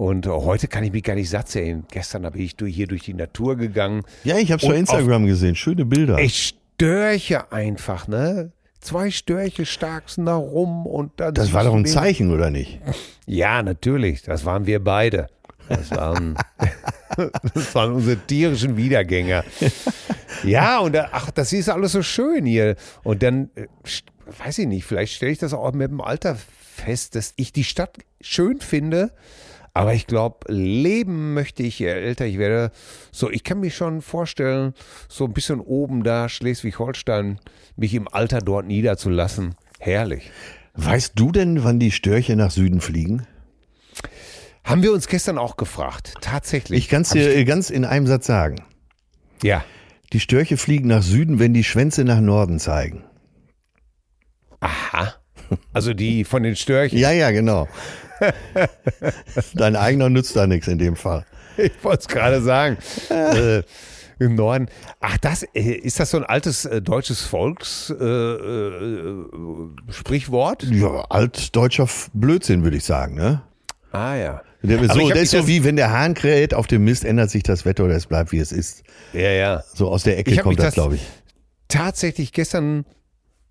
[0.00, 1.84] Und heute kann ich mich gar nicht satt sehen.
[1.90, 4.00] Gestern habe ich durch, hier durch die Natur gegangen.
[4.24, 5.54] Ja, ich habe Und schon Instagram gesehen.
[5.54, 6.18] Schöne Bilder.
[6.18, 8.50] Ich Störche einfach, ne?
[8.80, 11.34] Zwei Störche starksten da rum und dann.
[11.34, 12.80] das war doch ein Zeichen, oder nicht?
[13.26, 14.22] Ja, natürlich.
[14.22, 15.26] Das waren wir beide.
[15.68, 16.34] Das waren,
[17.54, 19.44] das waren unsere tierischen Wiedergänger.
[20.44, 22.76] Ja, und da, ach, das ist alles so schön hier.
[23.02, 23.66] Und dann, äh,
[24.42, 26.38] weiß ich nicht, vielleicht stelle ich das auch mit dem Alter
[26.74, 29.12] fest, dass ich die Stadt schön finde.
[29.72, 32.72] Aber ich glaube, leben möchte ich, je älter ich werde.
[33.12, 34.74] So, ich kann mir schon vorstellen,
[35.08, 37.38] so ein bisschen oben da, Schleswig-Holstein,
[37.76, 39.54] mich im Alter dort niederzulassen.
[39.78, 40.30] Herrlich.
[40.74, 43.26] Weißt du denn, wann die Störche nach Süden fliegen?
[44.64, 46.14] Haben wir uns gestern auch gefragt.
[46.20, 46.78] Tatsächlich.
[46.78, 48.62] Ich kann es dir äh, ganz in einem Satz sagen.
[49.42, 49.64] Ja.
[50.12, 53.04] Die Störche fliegen nach Süden, wenn die Schwänze nach Norden zeigen.
[54.60, 55.14] Aha.
[55.72, 56.98] Also die von den Störchen.
[56.98, 57.68] Ja, ja, genau.
[59.54, 61.24] Dein eigener nützt da nichts in dem Fall.
[61.56, 62.78] Ich wollte es gerade sagen.
[63.10, 63.62] äh,
[64.18, 64.66] Im Norden.
[65.00, 69.86] Ach, das äh, ist das so ein altes äh, deutsches Volkssprichwort?
[69.88, 70.62] Äh, Sprichwort?
[70.64, 73.42] Ja, altdeutscher Blödsinn, würde ich sagen, ne?
[73.92, 74.42] ah ja.
[74.62, 77.42] Der, so, das ist so wie, wenn der Hahn kräht, auf dem Mist ändert sich
[77.42, 78.82] das Wetter oder es bleibt, wie es ist.
[79.14, 79.62] Ja, ja.
[79.74, 81.06] So aus der Ecke kommt das, das- glaube ich.
[81.68, 82.84] Tatsächlich gestern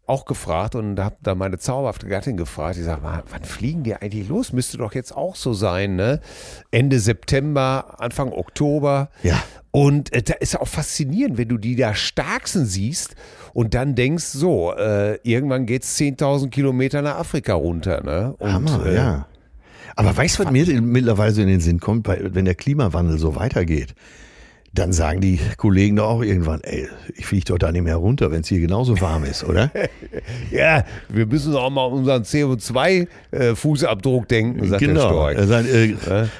[0.09, 2.77] auch gefragt und habe da meine zauberhafte Gattin gefragt.
[2.77, 4.51] Die sagt, wann fliegen die eigentlich los?
[4.51, 6.19] Müsste doch jetzt auch so sein, ne?
[6.71, 9.09] Ende September, Anfang Oktober.
[9.23, 9.41] Ja.
[9.71, 13.15] Und äh, da ist auch faszinierend, wenn du die da starksten siehst
[13.53, 18.35] und dann denkst, so, äh, irgendwann geht's 10.000 Kilometer nach Afrika runter, ne?
[18.39, 19.27] Und, Hammer, äh, ja.
[19.95, 23.93] Aber weißt du, was mir mittlerweile in den Sinn kommt, wenn der Klimawandel so weitergeht?
[24.73, 28.31] Dann sagen die Kollegen doch auch irgendwann, ey, ich fliege doch da nicht mehr runter,
[28.31, 29.71] wenn es hier genauso warm ist, oder?
[30.51, 35.07] Ja, wir müssen auch mal an unseren CO2-Fußabdruck denken, sagt der genau.
[35.07, 35.37] Storch.
[35.37, 35.95] Er sagt, äh,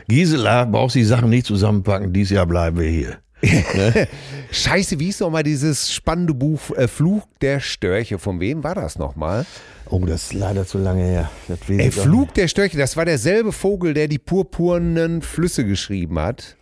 [0.07, 3.17] Gisela, brauchst die Sachen nicht zusammenpacken, dieses Jahr bleiben wir hier.
[4.51, 8.19] Scheiße, wie ist nochmal dieses spannende Buch äh, Fluch der Störche?
[8.19, 9.45] Von wem war das nochmal?
[9.89, 11.31] Oh, das ist leider zu lange her.
[11.67, 16.57] Ey, Flug der Störche, das war derselbe Vogel, der die purpurnen Flüsse geschrieben hat.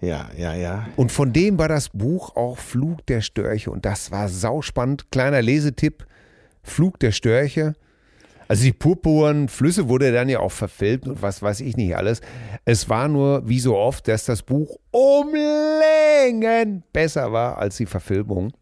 [0.00, 0.86] Ja, ja, ja.
[0.96, 3.70] Und von dem war das Buch auch Flug der Störche.
[3.70, 5.10] Und das war sauspannend.
[5.10, 6.06] Kleiner Lesetipp:
[6.62, 7.74] Flug der Störche.
[8.48, 12.20] Also die purpurnen Flüsse wurde dann ja auch verfilmt und was weiß ich nicht alles.
[12.64, 17.86] Es war nur, wie so oft, dass das Buch um Längen besser war als die
[17.86, 18.52] Verfilmung.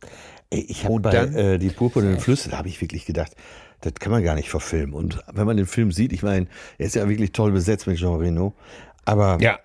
[0.50, 3.32] Ich habe Und bei dann- äh, die purpurnen Flüsse, da habe ich wirklich gedacht,
[3.80, 4.94] das kann man gar nicht verfilmen.
[4.94, 6.48] Und wenn man den Film sieht, ich meine,
[6.78, 8.54] er ist ja wirklich toll besetzt mit Jean Reno.
[9.06, 9.58] Aber Ja,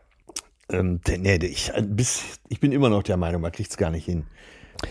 [0.71, 4.06] ähm, nee, ich, bis, ich bin immer noch der Meinung, man kriegt es gar nicht
[4.06, 4.26] hin.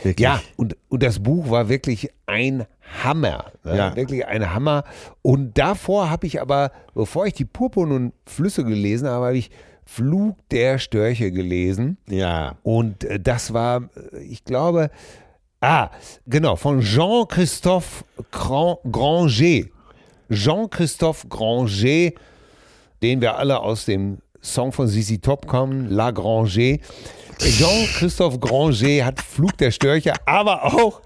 [0.02, 0.20] Wirklich.
[0.20, 2.66] Ja, und, und das Buch war wirklich ein
[3.02, 3.52] Hammer.
[3.64, 3.76] Ne?
[3.76, 3.96] Ja.
[3.96, 4.84] Wirklich ein Hammer.
[5.20, 9.50] Und davor habe ich aber, bevor ich die Purpurnen Flüsse gelesen habe, habe ich
[9.84, 11.98] Flug der Störche gelesen.
[12.08, 12.56] Ja.
[12.62, 14.90] Und äh, das war, äh, ich glaube,
[15.60, 15.90] ah,
[16.26, 19.66] genau, von Jean-Christophe Gran- Granger.
[20.30, 22.12] Jean-Christophe Granger,
[23.02, 26.78] den wir alle aus dem Song von Sisi Top kommen, La Granger.
[27.38, 31.00] Jean-Christophe Granger hat Flug der Störche, aber auch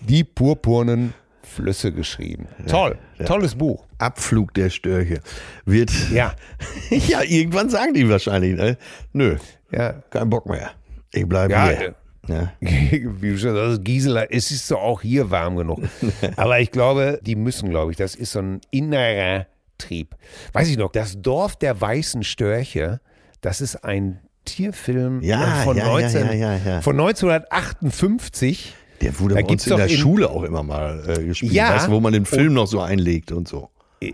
[0.00, 2.46] die purpurnen Flüsse geschrieben.
[2.68, 3.84] Toll, tolles Buch.
[3.98, 5.20] Abflug der Störche
[5.64, 5.90] wird.
[6.12, 6.34] Ja,
[6.90, 8.78] ja, irgendwann sagen die wahrscheinlich, ne?
[9.12, 9.36] Nö,
[9.72, 9.94] ja.
[10.10, 10.70] kein Bock mehr.
[11.12, 11.94] Ich bleibe Ja, hier.
[12.28, 12.52] Ja.
[12.60, 15.80] Wie schon sagst, Gisela, es ist doch auch hier warm genug.
[16.36, 19.46] Aber ich glaube, die müssen, glaube ich, das ist so ein innerer
[19.78, 20.14] Trieb.
[20.52, 23.00] Weiß ich noch, das Dorf der weißen Störche,
[23.40, 26.80] das ist ein Tierfilm Ja, äh, von, ja, ja, 19, ja, ja, ja.
[26.80, 28.74] von 1958.
[29.02, 31.52] Der wurde Da bei uns in der in- Schule auch immer mal äh, gespielt.
[31.52, 31.74] Ja.
[31.74, 33.68] Weißt du, wo man den Film noch so einlegt und so.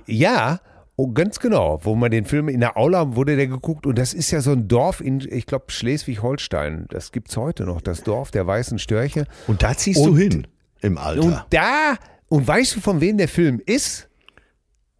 [0.07, 0.61] Ja,
[0.97, 1.81] oh, ganz genau.
[1.85, 4.51] Wo man den Film in der Aula wurde der geguckt und das ist ja so
[4.53, 6.87] ein Dorf in, ich glaube, Schleswig-Holstein.
[6.89, 9.27] Das gibt es heute noch, das Dorf der weißen Störche.
[9.47, 10.47] Und da ziehst du Und- hin
[10.81, 11.23] im Alter.
[11.23, 11.95] Und da,
[12.29, 14.09] und weißt du, von wem der Film ist?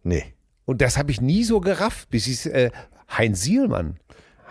[0.03, 0.32] nee.
[0.65, 2.71] Und das habe ich nie so gerafft, bis ich äh,
[3.09, 3.97] Heinz Sielmann.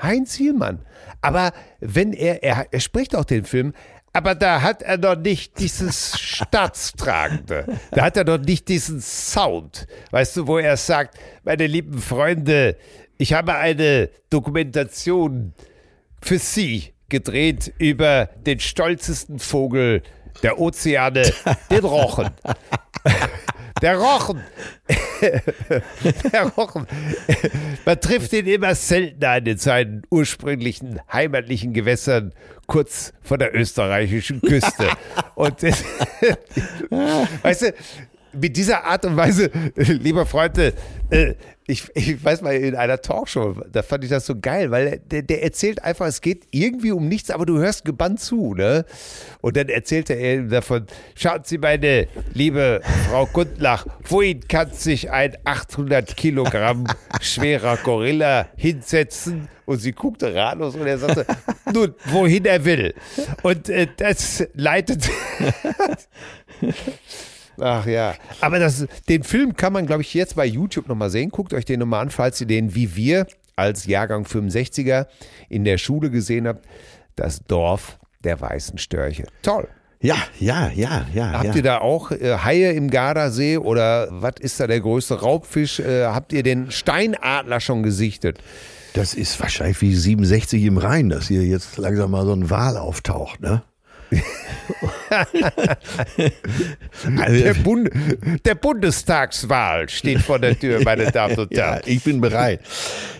[0.00, 0.84] Heinz Sielmann.
[1.20, 3.72] Aber wenn er, er, er spricht auch den Film,
[4.12, 7.78] aber da hat er doch nicht dieses Staatstragende.
[7.92, 9.86] Da hat er doch nicht diesen Sound.
[10.10, 12.76] Weißt du, wo er sagt, meine lieben Freunde,
[13.16, 15.54] ich habe eine Dokumentation
[16.20, 20.02] für Sie gedreht über den stolzesten Vogel
[20.42, 21.32] der Ozeane,
[21.70, 22.30] den Rochen.
[23.82, 24.40] Der Rochen.
[26.32, 26.86] Der Rochen.
[27.84, 32.32] Man trifft ihn immer seltener an in seinen ursprünglichen heimatlichen Gewässern
[32.68, 34.88] kurz vor der österreichischen Küste.
[35.34, 35.84] Und das,
[37.42, 37.74] weißt du,
[38.34, 40.72] mit dieser Art und Weise, lieber Freunde,
[41.10, 41.34] äh,
[41.72, 45.22] ich, ich weiß mal in einer Talkshow, da fand ich das so geil, weil der,
[45.22, 48.84] der erzählt einfach, es geht irgendwie um nichts, aber du hörst gebannt zu, ne?
[49.40, 55.10] Und dann erzählte er ihm davon, schauen Sie, meine liebe Frau Gundlach, wohin kann sich
[55.10, 56.86] ein 800 Kilogramm
[57.20, 59.48] schwerer Gorilla hinsetzen?
[59.64, 61.24] Und sie guckte ratlos und er sagte,
[61.72, 62.94] nun, wohin er will.
[63.42, 65.08] Und äh, das leitet
[67.60, 71.30] Ach ja, aber das, den Film kann man, glaube ich, jetzt bei YouTube nochmal sehen.
[71.30, 75.06] Guckt euch den nochmal an, falls ihr den wie wir als Jahrgang 65er
[75.48, 76.64] in der Schule gesehen habt.
[77.16, 79.26] Das Dorf der weißen Störche.
[79.42, 79.68] Toll.
[80.00, 81.32] Ja, ja, ja, ja.
[81.32, 81.54] Habt ja.
[81.54, 85.78] ihr da auch äh, Haie im Gardasee oder was ist da der größte Raubfisch?
[85.78, 88.38] Äh, habt ihr den Steinadler schon gesichtet?
[88.94, 92.76] Das ist wahrscheinlich wie 67 im Rhein, dass hier jetzt langsam mal so ein Wal
[92.76, 93.62] auftaucht, ne?
[97.04, 97.90] Der, also, Bund
[98.44, 101.82] der Bundestagswahl steht vor der Tür, meine Damen und ja, Herren.
[101.86, 102.60] ich bin bereit.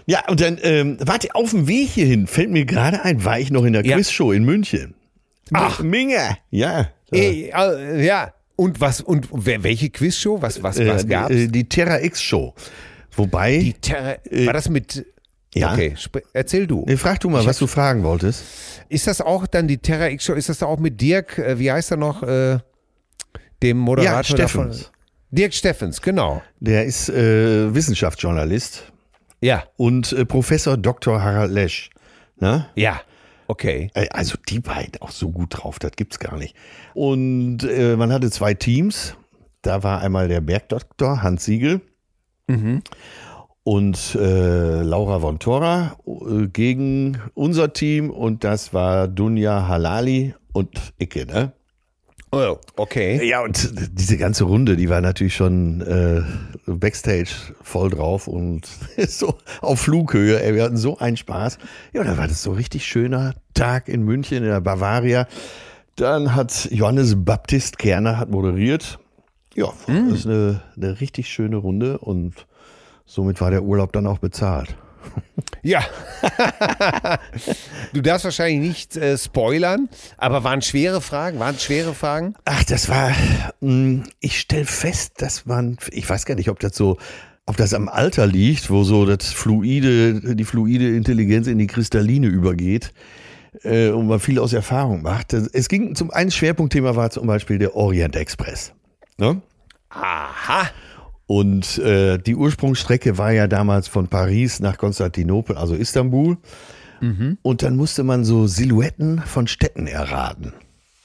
[0.07, 3.51] Ja, und dann, ähm, warte, auf dem Weg hierhin fällt mir gerade ein, war ich
[3.51, 3.97] noch in der Ja.
[3.97, 4.95] Quizshow in München.
[5.53, 5.81] Ach.
[5.83, 6.37] Minge.
[6.51, 6.89] Ja.
[7.13, 8.33] Äh, äh, ja.
[8.57, 10.41] Und was, und welche Quizshow?
[10.41, 11.35] Was, was, was äh, gab's?
[11.35, 12.55] die, die Terra X Show.
[13.15, 15.05] Wobei, Die Terra, war das mit.
[15.55, 15.73] Ja.
[15.73, 15.95] Okay,
[16.33, 16.85] erzähl du.
[16.87, 18.43] Nee, frag du mal, was du fragen wolltest.
[18.89, 20.35] Ist das auch dann die Terra X Show?
[20.35, 21.39] Ist das da auch mit Dirk?
[21.39, 22.23] Äh, wie heißt er noch?
[22.23, 22.59] Äh,
[23.63, 24.73] dem Ja, Moderator davon.
[24.73, 24.93] Steffens.
[25.31, 26.43] Dirk Steffens, genau.
[26.61, 28.93] Der ist äh, Wissenschaftsjournalist
[29.41, 31.23] Ja, und äh, Professor Dr.
[31.23, 31.91] Harald Lesch.
[32.39, 32.67] Ne?
[32.75, 33.01] ja,
[33.47, 33.91] okay.
[33.95, 36.57] Äh, Also die beiden auch so gut drauf, das gibt's gar nicht.
[36.95, 39.15] Und äh, man hatte zwei Teams.
[39.63, 41.81] Da war einmal der Bergdoktor Hans Siegel
[43.65, 50.93] und äh, Laura von Tora äh, gegen unser Team und das war Dunja Halali und
[50.99, 51.53] Icke, ne?
[52.35, 53.23] Oh, okay.
[53.29, 56.23] Ja, und diese ganze Runde, die war natürlich schon äh,
[56.67, 57.29] Backstage
[57.63, 58.67] voll drauf und
[59.07, 60.43] so auf Flughöhe.
[60.43, 61.59] Ey, wir hatten so einen Spaß.
[61.93, 65.29] Ja, dann war das so ein richtig schöner Tag in München, in der Bavaria.
[65.97, 68.99] Dann hat Johannes Baptist Kerner hat moderiert.
[69.55, 72.47] Ja, das ist eine, eine richtig schöne Runde und
[73.05, 74.77] somit war der Urlaub dann auch bezahlt.
[75.63, 75.83] Ja.
[77.93, 81.39] du darfst wahrscheinlich nicht äh, spoilern, aber waren schwere Fragen?
[81.39, 82.35] Waren schwere Fragen?
[82.45, 83.13] Ach, das war,
[83.61, 86.99] mh, ich stelle fest, dass man, ich weiß gar nicht, ob das so,
[87.47, 92.27] ob das am Alter liegt, wo so das fluide, die fluide Intelligenz in die kristalline
[92.27, 92.93] übergeht
[93.63, 95.33] äh, und man viel aus Erfahrung macht.
[95.33, 98.73] Es ging zum einen Schwerpunktthema war zum Beispiel der Orient Express.
[99.19, 99.43] Ne?
[99.91, 100.71] Aha.
[101.35, 106.37] Und äh, die Ursprungsstrecke war ja damals von Paris nach Konstantinopel, also Istanbul.
[107.43, 110.53] Und dann musste man so Silhouetten von Städten erraten,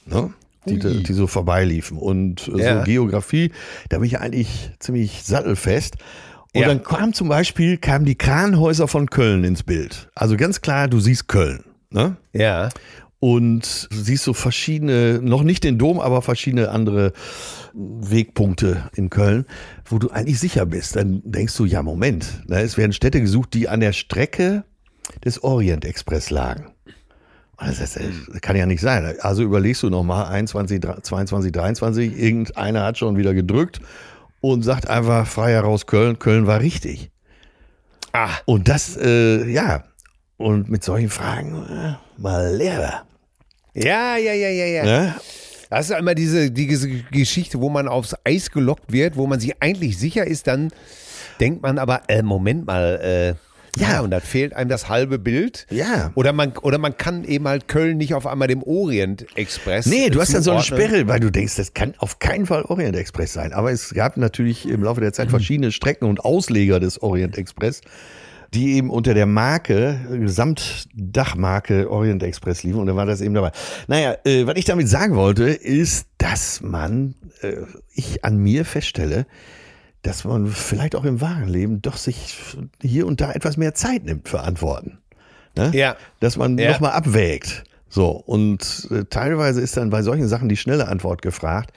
[0.06, 0.32] ne?
[0.68, 1.98] die, die so vorbeiliefen.
[1.98, 2.80] Und äh, Ja.
[2.80, 3.52] so Geografie,
[3.90, 5.96] da bin ich eigentlich ziemlich sattelfest.
[6.54, 6.68] Und Ja.
[6.68, 10.10] dann kam zum Beispiel, kamen die Kranhäuser von Köln ins Bild.
[10.14, 11.64] Also ganz klar, du siehst Köln.
[11.90, 12.18] Ne?
[12.34, 12.70] Ja.
[13.20, 17.14] Und siehst so verschiedene, noch nicht den Dom, aber verschiedene andere
[17.74, 19.46] Wegpunkte in Köln,
[19.86, 20.96] wo du eigentlich sicher bist.
[20.96, 24.64] Dann denkst du, ja, Moment, ne, es werden Städte gesucht, die an der Strecke
[25.24, 26.72] des Orient Express lagen.
[27.60, 29.16] Das, ist, das kann ja nicht sein.
[29.22, 33.80] Also überlegst du nochmal 21, 22, 23, irgendeiner hat schon wieder gedrückt
[34.42, 37.10] und sagt einfach frei heraus Köln, Köln war richtig.
[38.14, 39.84] Ah, Und das, äh, ja,
[40.38, 43.07] und mit solchen Fragen äh, mal Lehrer.
[43.84, 44.84] Ja, ja, ja, ja, ja.
[44.84, 45.16] Ne?
[45.70, 49.54] Das ist immer diese, diese Geschichte, wo man aufs Eis gelockt wird, wo man sich
[49.62, 50.70] eigentlich sicher ist, dann
[51.40, 54.00] denkt man aber, äh, Moment mal, äh, ja, Ja.
[54.02, 55.68] und dann fehlt einem das halbe Bild.
[55.70, 56.12] Ja.
[56.16, 59.86] Oder man, oder man kann eben halt Köln nicht auf einmal dem Orient Express.
[59.86, 60.64] Nee, du hast dann so eine.
[60.64, 63.52] Sperre, weil du denkst, das kann auf keinen Fall Orient Express sein.
[63.54, 67.82] Aber es gab natürlich im Laufe der Zeit verschiedene Strecken und Ausleger des Orient Express,
[68.54, 72.80] die eben unter der Marke, Gesamtdachmarke Orient Express liefen.
[72.80, 73.52] Und dann war das eben dabei.
[73.88, 77.54] Naja, äh, was ich damit sagen wollte, ist, dass man, äh,
[77.94, 79.26] ich an mir feststelle,
[80.04, 82.36] dass man vielleicht auch im wahren Leben doch sich
[82.82, 85.00] hier und da etwas mehr Zeit nimmt für Antworten.
[85.58, 85.72] Ne?
[85.74, 85.96] Ja.
[86.20, 86.72] Dass man Ja.
[86.72, 87.64] nochmal abwägt.
[87.90, 91.72] So, und äh, teilweise ist dann bei solchen Sachen die schnelle Antwort gefragt.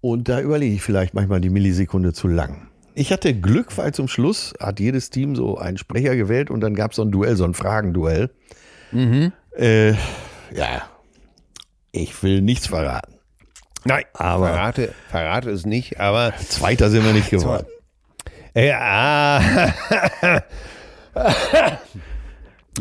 [0.00, 2.68] Und da überlege ich vielleicht manchmal die Millisekunde zu lang.
[3.00, 6.74] Ich hatte Glück, weil zum Schluss hat jedes Team so einen Sprecher gewählt und dann
[6.74, 8.28] gab es so ein Duell, so ein Fragenduell.
[8.92, 9.92] Äh,
[10.52, 10.82] ja,
[11.92, 13.14] ich will nichts verraten.
[13.86, 17.66] Nein, Aber- verrate, verrate es nicht, aber Zweiter sind wir nicht geworden.
[18.52, 18.68] Äh,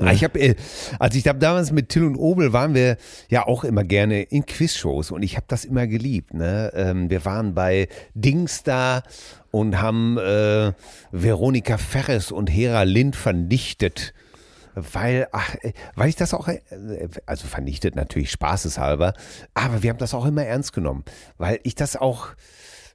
[0.02, 0.10] ah.
[0.10, 0.56] Ah, Ich habe, äh,
[1.00, 2.98] als ich hab damals mit Till und Obel waren wir
[3.30, 6.34] ja auch immer gerne in Quizshows und ich habe das immer geliebt.
[6.34, 6.72] Ne?
[6.76, 9.04] Ähm, wir waren bei Dings da
[9.52, 10.74] und haben äh,
[11.12, 14.14] Veronika Ferres und Hera Lind vernichtet.
[14.76, 16.60] Weil, ach, äh, weil ich das auch, äh,
[17.26, 19.14] also vernichtet natürlich spaßeshalber,
[19.54, 21.04] aber wir haben das auch immer ernst genommen,
[21.38, 22.28] weil ich das auch,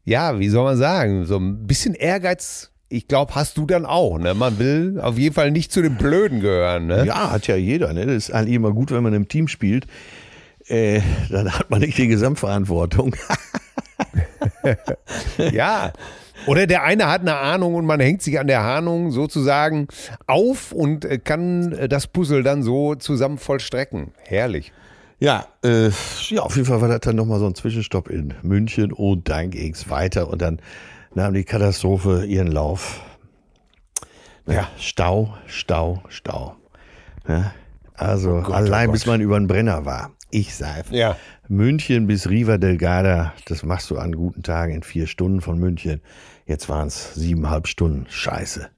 [0.05, 4.19] ja, wie soll man sagen, so ein bisschen Ehrgeiz, ich glaube, hast du dann auch,
[4.19, 4.35] ne?
[4.35, 7.07] Man will auf jeden Fall nicht zu den Blöden gehören, ne?
[7.07, 7.93] Ja, hat ja jeder.
[7.93, 8.07] Ne?
[8.07, 9.87] Das ist eigentlich immer gut, wenn man im Team spielt.
[10.67, 13.17] Äh, dann hat man nicht die Gesamtverantwortung.
[15.53, 15.93] Ja.
[16.47, 19.89] Oder der eine hat eine Ahnung und man hängt sich an der Ahnung sozusagen
[20.27, 24.13] auf und äh, kann äh, das Puzzle dann so zusammen vollstrecken.
[24.25, 24.73] Herrlich.
[25.21, 25.91] Ja, äh,
[26.29, 29.51] ja, auf jeden Fall war das dann nochmal so ein Zwischenstopp in München und dann
[29.51, 30.61] ging's weiter und dann
[31.15, 33.01] nahm die Katastrophe ihren Lauf.
[34.47, 36.57] Ja, Stau, Stau, Stau.
[37.27, 37.53] Ja,
[37.95, 39.13] also allein oh bis Gott.
[39.15, 40.11] man über den Brenner war.
[40.31, 41.17] Ich sag, Ja.
[41.49, 45.59] München bis Riva del Garda, das machst du an guten Tagen in vier Stunden von
[45.59, 46.01] München.
[46.47, 48.07] Jetzt waren es siebeneinhalb Stunden.
[48.09, 48.69] Scheiße.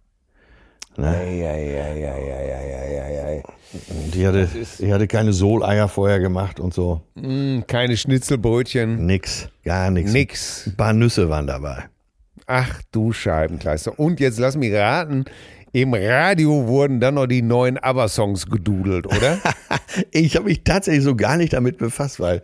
[0.99, 1.37] Ne?
[1.39, 3.43] Ja, ja, ja, ja, ja, ja, ja, ja.
[4.15, 7.03] Die hatte, die hatte keine Soleier vorher gemacht und so.
[7.15, 10.13] Mm, keine Schnitzelbrötchen, Nix, gar nichts.
[10.13, 10.67] nix.
[10.69, 11.85] Ein paar Nüsse waren dabei.
[12.47, 13.99] Ach du Scheibenkleister.
[13.99, 15.25] Und jetzt lass mich raten,
[15.73, 19.39] im Radio wurden dann noch die neuen ABBA-Songs gedudelt, oder?
[20.11, 22.43] Ich habe mich tatsächlich so gar nicht damit befasst, weil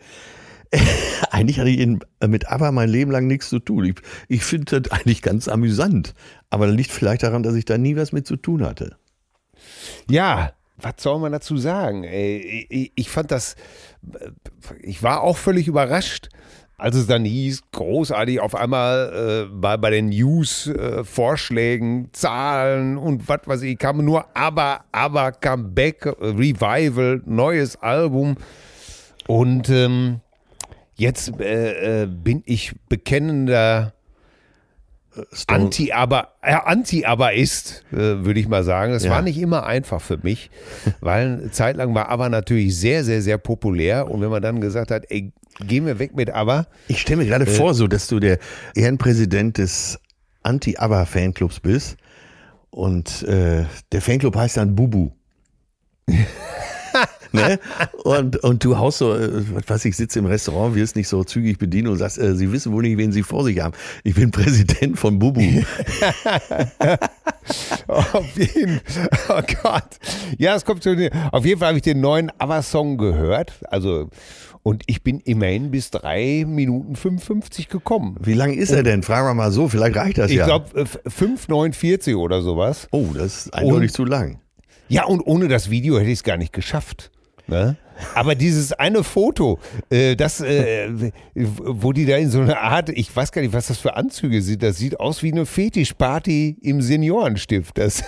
[1.31, 3.85] eigentlich hatte ich in, mit ABBA mein Leben lang nichts zu tun.
[3.85, 3.95] Ich,
[4.29, 6.15] ich finde das eigentlich ganz amüsant.
[6.51, 8.97] Aber das liegt vielleicht daran, dass ich da nie was mit zu tun hatte.
[10.11, 12.05] Ja, was soll man dazu sagen?
[12.05, 13.57] Ich, ich fand das,
[14.81, 16.31] ich war auch völlig überrascht,
[16.83, 23.29] als es dann hieß, großartig auf einmal äh, bei, bei den News-Vorschlägen, äh, Zahlen und
[23.29, 28.37] was weiß ich, kam nur aber, aber, Comeback, Revival, neues Album.
[29.29, 30.23] Und ähm,
[30.97, 33.93] jetzt äh, äh bin ich bekennender
[35.47, 38.93] Anti aber äh, Anti aber ist, äh, würde ich mal sagen.
[38.93, 39.11] Es ja.
[39.11, 40.51] war nicht immer einfach für mich,
[41.01, 44.11] weil eine Zeit lang war aber natürlich sehr, sehr, sehr populär.
[44.11, 45.33] Und wenn man dann gesagt hat, ey,
[45.67, 46.67] gehen wir weg mit aber.
[46.89, 48.39] Ich stelle mir gerade äh, vor, so dass du der
[48.75, 49.99] Ehrenpräsident des
[50.43, 51.97] Anti-Aber-Fanclubs bist.
[52.71, 55.11] Und äh, der Fanclub heißt dann Bubu.
[57.33, 57.59] ne?
[58.05, 61.59] und, und du haust so, äh, was ich sitze im Restaurant, wirst nicht so zügig
[61.59, 63.75] bedienen und sagst, äh, sie wissen wohl nicht, wen sie vor sich haben.
[64.05, 65.41] Ich bin Präsident von Bubu.
[67.87, 68.81] auf jeden
[69.29, 69.99] Oh Gott.
[70.39, 71.09] Ja, es kommt schon.
[71.31, 73.53] Auf jeden Fall habe ich den neuen ABBA-Song gehört.
[73.69, 74.09] Also,
[74.63, 78.17] und ich bin immerhin bis 3 Minuten 55 gekommen.
[78.21, 79.03] Wie lang ist er denn?
[79.03, 80.45] Fragen wir mal so, vielleicht reicht das ich ja.
[80.45, 82.87] Ich glaube 5,49 oder sowas.
[82.93, 84.39] Oh, das ist eindeutig und, zu lang.
[84.89, 87.11] Ja, und ohne das Video hätte ich es gar nicht geschafft.
[87.53, 87.77] Ne?
[88.15, 89.61] Aber dieses eine Foto,
[89.91, 93.67] äh, das, äh, wo die da in so einer Art, ich weiß gar nicht, was
[93.67, 97.77] das für Anzüge sind, das sieht aus wie eine Fetischparty im Seniorenstift.
[97.77, 98.03] Das,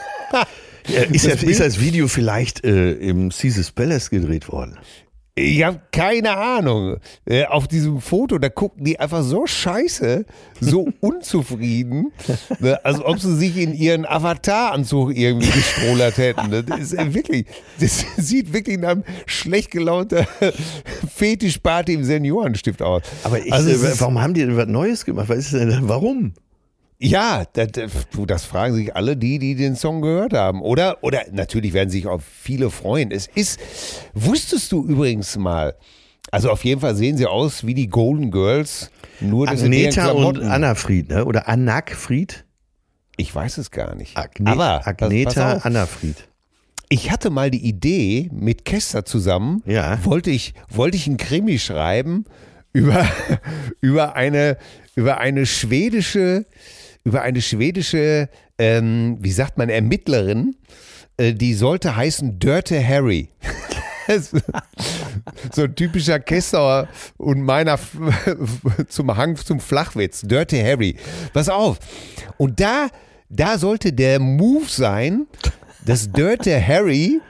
[0.89, 4.79] ja, ist, das, ist, das, Video vielleicht äh, im Caesars Palace gedreht worden?
[5.37, 6.99] Ich habe keine Ahnung.
[7.25, 10.27] Äh, auf diesem Foto, da gucken die einfach so scheiße,
[10.61, 12.13] so unzufrieden,
[12.61, 16.65] ne, als ob sie sich in ihren Avataranzug irgendwie gestrollert hätten.
[16.67, 17.47] Das ist äh, wirklich,
[17.81, 20.25] das sieht wirklich nach einem schlecht gelaunter
[21.17, 23.03] Fetischparty im Seniorenstift aus.
[23.25, 25.29] Aber ich, also, äh, warum haben die denn was Neues gemacht?
[25.29, 26.35] Was ist denn, warum?
[27.05, 27.69] Ja, das,
[28.27, 30.63] das, fragen sich alle die, die den Song gehört haben.
[30.63, 33.11] Oder, oder natürlich werden sich auch viele freuen.
[33.11, 33.61] Es ist,
[34.15, 35.75] wusstest du übrigens mal,
[36.31, 38.91] also auf jeden Fall sehen sie aus wie die Golden Girls,
[39.21, 41.25] nur das Agneta und Anna Fried, ne?
[41.25, 42.45] oder Anak Fried?
[43.17, 44.17] Ich weiß es gar nicht.
[44.17, 46.29] Agne Aber Agneta Anna Fried.
[46.89, 50.05] Ich hatte mal die Idee, mit Kester zusammen, ja.
[50.05, 52.25] wollte, ich, wollte ich einen Krimi schreiben
[52.73, 53.07] über,
[53.81, 54.57] über, eine,
[54.97, 56.47] über eine schwedische
[57.05, 60.57] über eine schwedische, ähm, wie sagt man, Ermittlerin,
[61.17, 63.29] äh, die sollte heißen Dirty Harry.
[65.53, 67.79] so ein typischer Kessler und meiner
[68.89, 70.97] zum Hang zum Flachwitz, Dirty Harry.
[71.33, 71.79] Pass auf.
[72.37, 72.89] Und da,
[73.29, 75.27] da sollte der Move sein,
[75.85, 77.21] dass Dirty Harry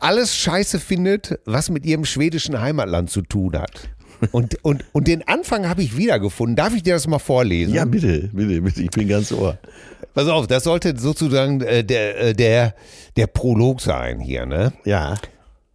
[0.00, 3.88] alles scheiße findet, was mit ihrem schwedischen Heimatland zu tun hat.
[4.32, 6.56] Und, und, und den Anfang habe ich wiedergefunden.
[6.56, 7.74] Darf ich dir das mal vorlesen?
[7.74, 8.82] Ja, bitte, bitte, bitte.
[8.82, 9.58] Ich bin ganz ohr.
[10.14, 12.74] Pass auf, das sollte sozusagen äh, der, äh, der,
[13.16, 14.72] der Prolog sein hier, ne?
[14.84, 15.16] Ja.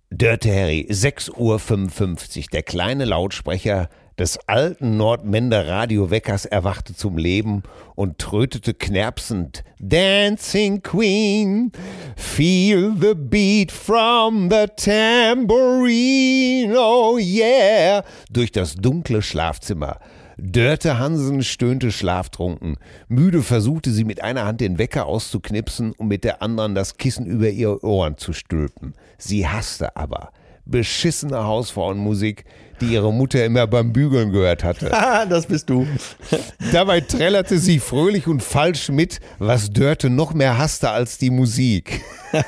[0.09, 2.43] Dirty Harry, 6.55 Uhr.
[2.51, 7.63] Der kleine Lautsprecher des alten Nordmender Radioweckers erwachte zum Leben
[7.95, 11.71] und trötete knerpsend Dancing Queen,
[12.15, 19.99] feel the beat from the tambourine, oh yeah, durch das dunkle Schlafzimmer.
[20.37, 22.77] Dörte Hansen stöhnte schlaftrunken.
[23.07, 27.25] Müde versuchte sie mit einer Hand den Wecker auszuknipsen und mit der anderen das Kissen
[27.25, 28.95] über ihre Ohren zu stülpen.
[29.17, 30.31] Sie hasste aber
[30.65, 32.45] beschissene Hausfrauenmusik,
[32.81, 34.89] die ihre Mutter immer beim Bügeln gehört hatte.
[35.29, 35.87] das bist du.
[36.71, 42.01] Dabei trällerte sie fröhlich und falsch mit, was Dörte noch mehr hasste als die Musik.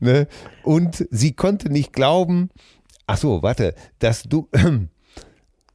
[0.00, 0.26] ne?
[0.62, 2.50] Und sie konnte nicht glauben,
[3.06, 4.48] ach so, warte, dass du,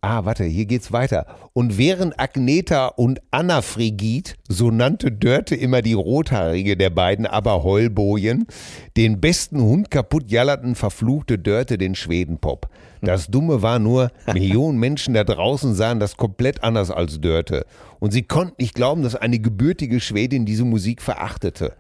[0.04, 1.28] Ah, warte, hier geht's weiter.
[1.54, 7.64] Und während Agneta und Anna Frigid, so nannte Dörte immer die Rothaarige der beiden aber
[7.64, 8.48] Heulbojen,
[8.98, 12.68] den besten Hund kaputt jallerten, verfluchte Dörte den Schwedenpop.
[13.02, 17.68] Das Dumme war nur, Millionen Menschen da draußen sahen das komplett anders als Dörte.
[18.00, 21.74] Und sie konnten nicht glauben, dass eine gebürtige Schwedin diese Musik verachtete.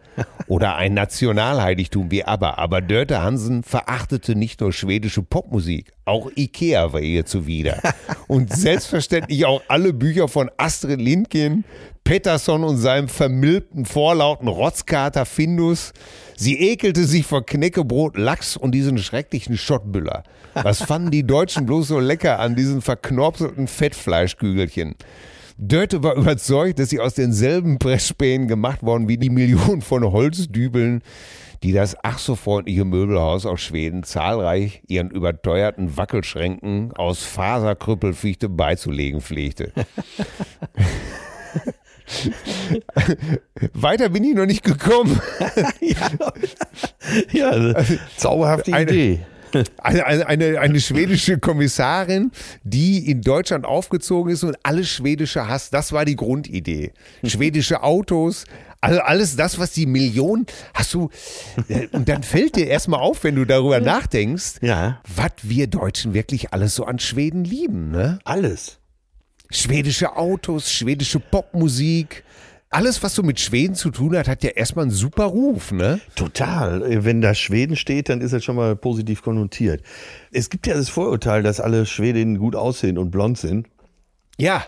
[0.47, 2.55] Oder ein Nationalheiligtum wie ABBA.
[2.55, 7.81] Aber Dörte Hansen verachtete nicht nur schwedische Popmusik, auch Ikea war ihr zuwider.
[8.27, 11.63] Und selbstverständlich auch alle Bücher von Astrid Lindgren,
[12.03, 15.93] Pettersson und seinem vermilbten, vorlauten Rotzkater Findus.
[16.35, 20.23] Sie ekelte sich vor Knäckebrot, Lachs und diesen schrecklichen Schottbüller.
[20.53, 24.95] Was fanden die Deutschen bloß so lecker an diesen verknorpelten Fettfleischkügelchen?
[25.61, 31.01] Dörte war überzeugt, dass sie aus denselben Pressspänen gemacht worden wie die Millionen von Holzdübeln,
[31.63, 39.21] die das ach so freundliche Möbelhaus aus Schweden zahlreich ihren überteuerten Wackelschränken aus Faserkrüppelfichte beizulegen
[39.21, 39.71] pflegte.
[43.73, 45.21] Weiter bin ich noch nicht gekommen.
[47.31, 49.19] ja, also, zauberhafte Eine- Idee.
[49.77, 52.31] Eine, eine, eine, schwedische Kommissarin,
[52.63, 55.73] die in Deutschland aufgezogen ist und alles Schwedische hasst.
[55.73, 56.91] Das war die Grundidee.
[57.23, 58.45] Schwedische Autos,
[58.81, 61.09] also alles das, was die Millionen, hast du,
[61.69, 66.13] äh, und dann fällt dir erstmal auf, wenn du darüber nachdenkst, Ja, was wir Deutschen
[66.13, 68.19] wirklich alles so an Schweden lieben, ne?
[68.23, 68.79] alles.
[69.51, 72.23] Schwedische Autos, schwedische Popmusik,
[72.71, 75.99] alles, was so mit Schweden zu tun hat, hat ja erstmal einen super Ruf, ne?
[76.15, 77.03] Total.
[77.03, 79.83] Wenn da Schweden steht, dann ist das schon mal positiv konnotiert.
[80.31, 83.67] Es gibt ja das Vorurteil, dass alle Schwedinnen gut aussehen und blond sind.
[84.37, 84.65] Ja,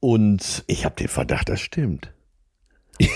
[0.00, 2.12] Und ich habe den Verdacht, das stimmt.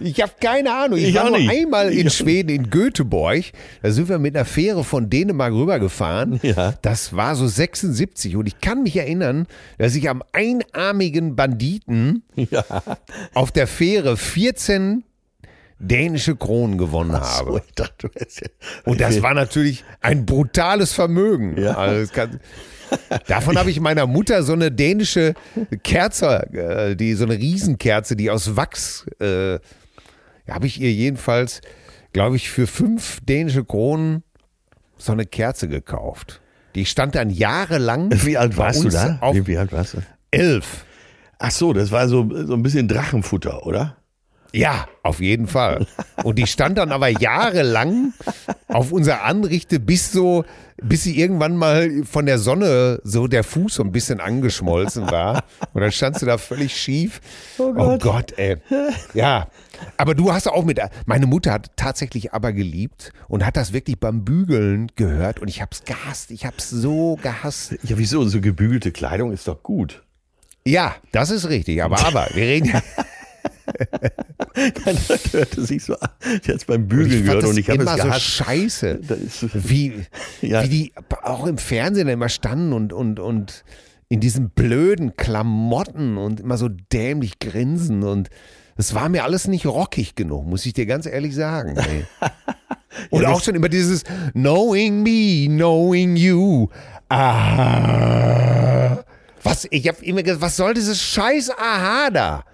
[0.00, 0.98] Ich habe keine Ahnung.
[0.98, 1.50] Ich, Ich war nur nicht.
[1.50, 3.44] einmal in Schweden, in Göteborg.
[3.82, 6.40] Da sind wir mit einer Fähre von Dänemark rübergefahren.
[6.42, 6.74] Ja.
[6.82, 8.36] Das war so 76.
[8.36, 9.46] Und ich kann mich erinnern,
[9.78, 12.64] dass ich am einarmigen Banditen Ja.
[13.34, 15.02] auf der Fähre 14
[15.78, 17.50] dänische Kronen gewonnen habe.
[17.50, 18.10] So, ich dachte,
[18.84, 21.60] Und das war natürlich ein brutales Vermögen.
[21.60, 21.76] Ja.
[21.76, 22.40] Also das kann,
[23.26, 25.34] davon habe ich meiner Mutter so eine dänische
[25.82, 29.58] Kerze, äh, die so eine Riesenkerze, die aus Wachs, äh,
[30.48, 31.60] habe ich ihr jedenfalls,
[32.12, 34.22] glaube ich, für fünf dänische Kronen
[34.96, 36.40] so eine Kerze gekauft.
[36.74, 38.10] Die stand dann jahrelang.
[38.24, 39.18] Wie alt warst du da?
[39.32, 39.98] Wie, wie alt warst du?
[40.36, 40.84] elf.
[41.38, 43.96] Ach so, das war so, so ein bisschen Drachenfutter, oder?
[44.56, 45.86] Ja, auf jeden Fall.
[46.24, 48.14] Und die stand dann aber jahrelang
[48.68, 50.46] auf unserer Anrichte bis so,
[50.82, 55.44] bis sie irgendwann mal von der Sonne so der Fuß so ein bisschen angeschmolzen war.
[55.74, 57.20] Und dann standst du da völlig schief.
[57.58, 58.56] Oh Gott, ey.
[59.12, 59.48] Ja.
[59.98, 64.00] Aber du hast auch mit, meine Mutter hat tatsächlich aber geliebt und hat das wirklich
[64.00, 66.30] beim Bügeln gehört und ich hab's gehasst.
[66.30, 67.76] Ich hab's so gehasst.
[67.82, 68.24] Ja, wieso?
[68.24, 70.02] So gebügelte Kleidung ist doch gut.
[70.64, 71.82] Ja, das ist richtig.
[71.82, 72.82] Aber, aber, wir reden ja.
[74.84, 76.08] Das hörte sich so an.
[76.22, 78.22] Ich hatte es beim Bügeln gehört das und ich habe es immer so gehasst.
[78.24, 79.00] scheiße.
[79.08, 79.92] Das ist- wie,
[80.40, 80.62] Ja.
[80.64, 80.92] wie die
[81.22, 83.64] auch im Fernsehen immer standen und, und, und
[84.08, 88.30] in diesen blöden Klamotten und immer so dämlich grinsen und
[88.76, 91.76] es war mir alles nicht rockig genug, muss ich dir ganz ehrlich sagen.
[93.10, 96.68] Und auch schon immer dieses Knowing me, knowing you.
[97.08, 98.98] Ah.
[99.42, 102.44] Was, ich habe immer gesagt, was soll dieses scheiß Aha da?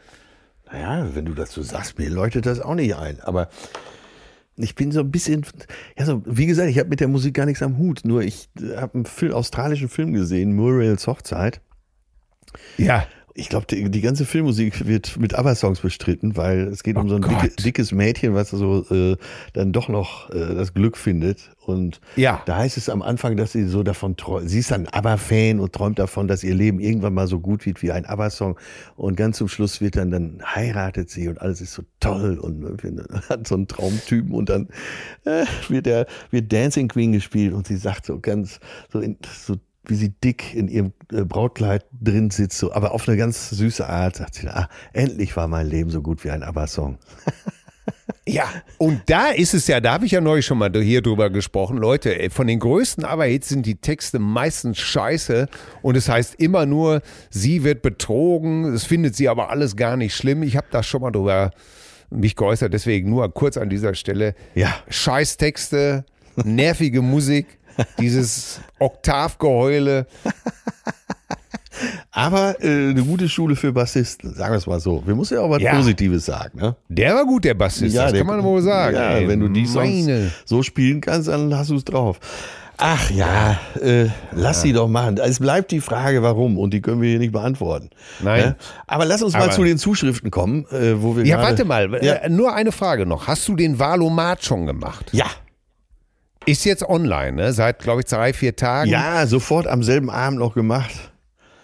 [0.73, 3.21] Naja, wenn du das so sagst, mir leuchtet das auch nicht ein.
[3.21, 3.49] Aber
[4.57, 5.45] ich bin so ein bisschen,
[5.99, 8.03] ja, so, wie gesagt, ich habe mit der Musik gar nichts am Hut.
[8.05, 11.61] Nur ich habe einen australischen Film gesehen, Muriels Hochzeit.
[12.79, 13.07] Ja.
[13.35, 17.17] Ich glaube, die, die ganze Filmmusik wird mit ABBA-Songs bestritten, weil es geht um so
[17.17, 19.17] ein dicke, Oh dickes Mädchen, was so äh,
[19.55, 21.51] dann doch noch äh, das Glück findet.
[21.65, 22.43] Und Ja.
[22.45, 24.51] da heißt es am Anfang, dass sie so davon träumt.
[24.51, 27.83] Sie ist ein ABBA-Fan und träumt davon, dass ihr Leben irgendwann mal so gut wird
[27.83, 28.59] wie ein ABBA-Song.
[28.97, 32.63] Und ganz zum Schluss wird dann, dann heiratet sie und alles ist so toll und
[33.31, 34.69] hat so einen Traumtypen und dann
[35.25, 38.61] äh, wird der, wird Dancing Queen gespielt und sie sagt so ganz,
[38.93, 43.09] so, in, so wie sie dick in ihrem äh, Brautkleid drin sitzt, so, aber auf
[43.09, 46.43] eine ganz süße Art, sagt sie, ah, endlich war mein Leben so gut wie ein
[46.43, 46.99] ABBA-Song.
[48.27, 48.45] Ja,
[48.79, 51.77] und da ist es ja, da habe ich ja neulich schon mal hier drüber gesprochen,
[51.77, 55.49] Leute, ey, von den größten Aber-Hits sind die Texte meistens scheiße
[55.83, 60.15] und es heißt immer nur, sie wird betrogen, es findet sie aber alles gar nicht
[60.15, 60.45] schlimm.
[60.45, 61.51] Ich habe da schon mal drüber
[62.11, 64.37] mich geäußert, deswegen nur kurz an dieser Stelle.
[64.55, 64.73] Ja.
[64.89, 66.05] Scheißtexte,
[66.45, 67.59] nervige Musik,
[67.99, 70.07] dieses Oktavgeheule.
[72.13, 75.03] Aber äh, eine gute Schule für Bassisten, sagen wir es mal so.
[75.07, 75.75] Wir müssen ja auch was Ja.
[75.75, 76.77] Positives sagen, ne?
[76.89, 78.95] Der war gut, der Bassist, das der- kann man wohl sagen.
[78.97, 79.27] Ja, ey.
[79.27, 80.07] wenn du die Songs
[80.45, 82.21] so spielen kannst, dann hast du es drauf.
[82.85, 85.17] Ach ja, äh, lass sie doch machen.
[85.19, 87.91] Es bleibt die Frage, warum, und die können wir hier nicht beantworten.
[88.21, 88.41] Nein.
[88.41, 88.57] Ne?
[88.87, 91.91] Aber lass uns mal Aber- zu den Zuschriften kommen, äh, wo wir Ja, warte mal,
[92.03, 92.15] Ja.
[92.15, 93.27] äh, nur eine Frage noch.
[93.29, 95.11] Hast du den Valomat schon gemacht?
[95.13, 95.27] ja,
[96.47, 97.53] Ist jetzt online, ne?
[97.53, 98.91] Seit, glaube ich, drei, vier Tagen.
[98.91, 101.13] ja, sofort am selben Abend noch gemacht.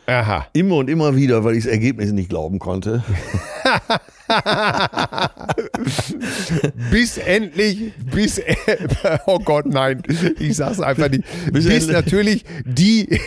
[0.09, 0.47] Aha.
[0.55, 3.03] Immer und immer wieder, weil ich das Ergebnis nicht glauben konnte.
[6.91, 8.41] Bis endlich, bis,
[9.27, 10.03] oh Gott, nein,
[10.39, 11.25] ich sag's einfach nicht.
[11.53, 13.21] Bis Bis, natürlich die,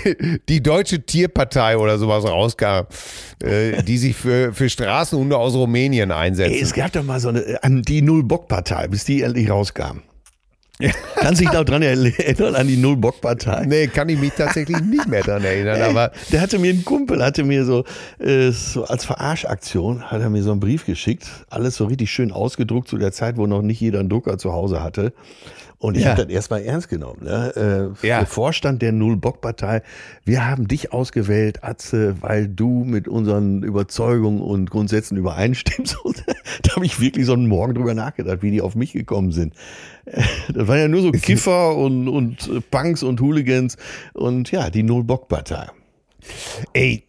[0.49, 2.85] die Deutsche Tierpartei oder sowas rauskam,
[3.43, 6.61] äh, die sich für, für Straßenhunde aus Rumänien einsetzt.
[6.61, 10.01] Es gab doch mal so eine äh, die Null-Bock-Partei, bis die endlich rauskam.
[11.15, 13.65] Kannst dich noch dran erinnern an die Null-Bock-Partei?
[13.65, 15.81] Nee, kann ich mich tatsächlich nicht mehr dran erinnern.
[15.81, 17.83] Aber Der hatte mir ein Kumpel, hatte mir so,
[18.19, 21.27] äh, so als Verarschaktion, hat er mir so einen Brief geschickt.
[21.49, 24.53] Alles so richtig schön ausgedruckt zu der Zeit, wo noch nicht jeder einen Drucker zu
[24.53, 25.13] Hause hatte.
[25.81, 26.11] Und ich Ja.
[26.11, 27.23] habe das erstmal ernst genommen.
[27.23, 27.91] Ne?
[28.03, 28.19] Äh, Ja.
[28.19, 29.81] Der Vorstand der Null-Bock-Partei,
[30.25, 35.97] wir haben dich ausgewählt, Atze, weil du mit unseren Überzeugungen und Grundsätzen übereinstimmst.
[36.05, 36.23] Und
[36.63, 39.55] da habe ich wirklich so einen Morgen drüber nachgedacht, wie die auf mich gekommen sind.
[40.05, 40.21] Äh,
[40.53, 43.77] Das waren ja nur so Kiffer und, und äh, Punks und Hooligans
[44.13, 45.67] und ja, die Null-Bock-Partei.
[46.73, 47.03] Ey,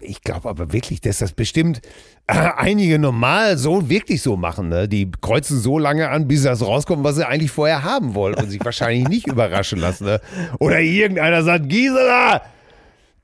[0.00, 1.80] ich glaube aber wirklich, dass das bestimmt
[2.26, 4.68] äh, einige normal so wirklich so machen.
[4.68, 4.88] Ne?
[4.88, 8.50] Die kreuzen so lange an, bis das rauskommt, was sie eigentlich vorher haben wollen und
[8.50, 10.04] sich wahrscheinlich nicht überraschen lassen.
[10.04, 10.20] Ne?
[10.58, 12.42] Oder irgendeiner sagt, Gisela,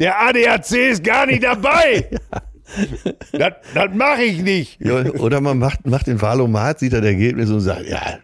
[0.01, 2.09] der ADAC ist gar nicht dabei.
[3.33, 4.81] Das, das mache ich nicht.
[4.83, 8.19] Oder man macht, macht den Wahlomat, sieht das Ergebnis und sagt, ja,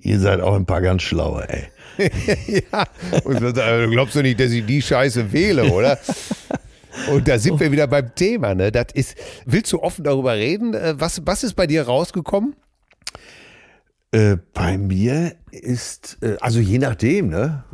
[0.00, 1.68] ihr seid auch ein paar ganz schlaue, ey.
[2.46, 2.86] ja.
[3.24, 5.98] Und so, also, glaubst du nicht, dass ich die Scheiße wähle, oder?
[7.12, 8.54] Und da sind wir wieder beim Thema.
[8.54, 8.72] Ne?
[8.72, 10.74] Das ist, willst du offen darüber reden?
[10.74, 12.56] Äh, Was, was ist bei dir rausgekommen?
[14.12, 17.64] Äh, bei mir ist, äh, also je nachdem, ne?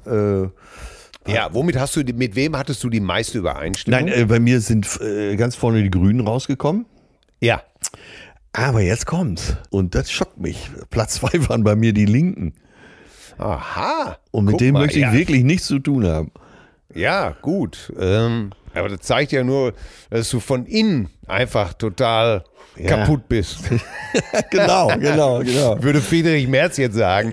[1.27, 4.05] Äh, Ja, womit hast du, mit wem hattest du die meiste Übereinstimmung?
[4.05, 6.87] nein, äh, bei mir sind äh, ganz vorne die Grünen rausgekommen.
[7.41, 7.62] ja.
[8.53, 9.55] Aber jetzt kommt's.
[9.68, 10.70] Und das schockt mich.
[10.89, 12.55] Platz zwei waren bei mir die Linken.
[13.39, 14.18] Aha.
[14.30, 15.12] Und mit denen mal, möchte ich ja.
[15.12, 16.30] wirklich nichts zu tun haben.
[16.95, 17.93] Ja, gut.
[17.99, 19.74] Ähm, aber das zeigt ja nur,
[20.11, 22.45] dass du von innen einfach total
[22.76, 22.89] Ja.
[22.89, 23.59] kaputt bist.
[24.51, 25.76] genau, genau, genau.
[25.82, 27.32] Würde Friedrich Merz jetzt sagen.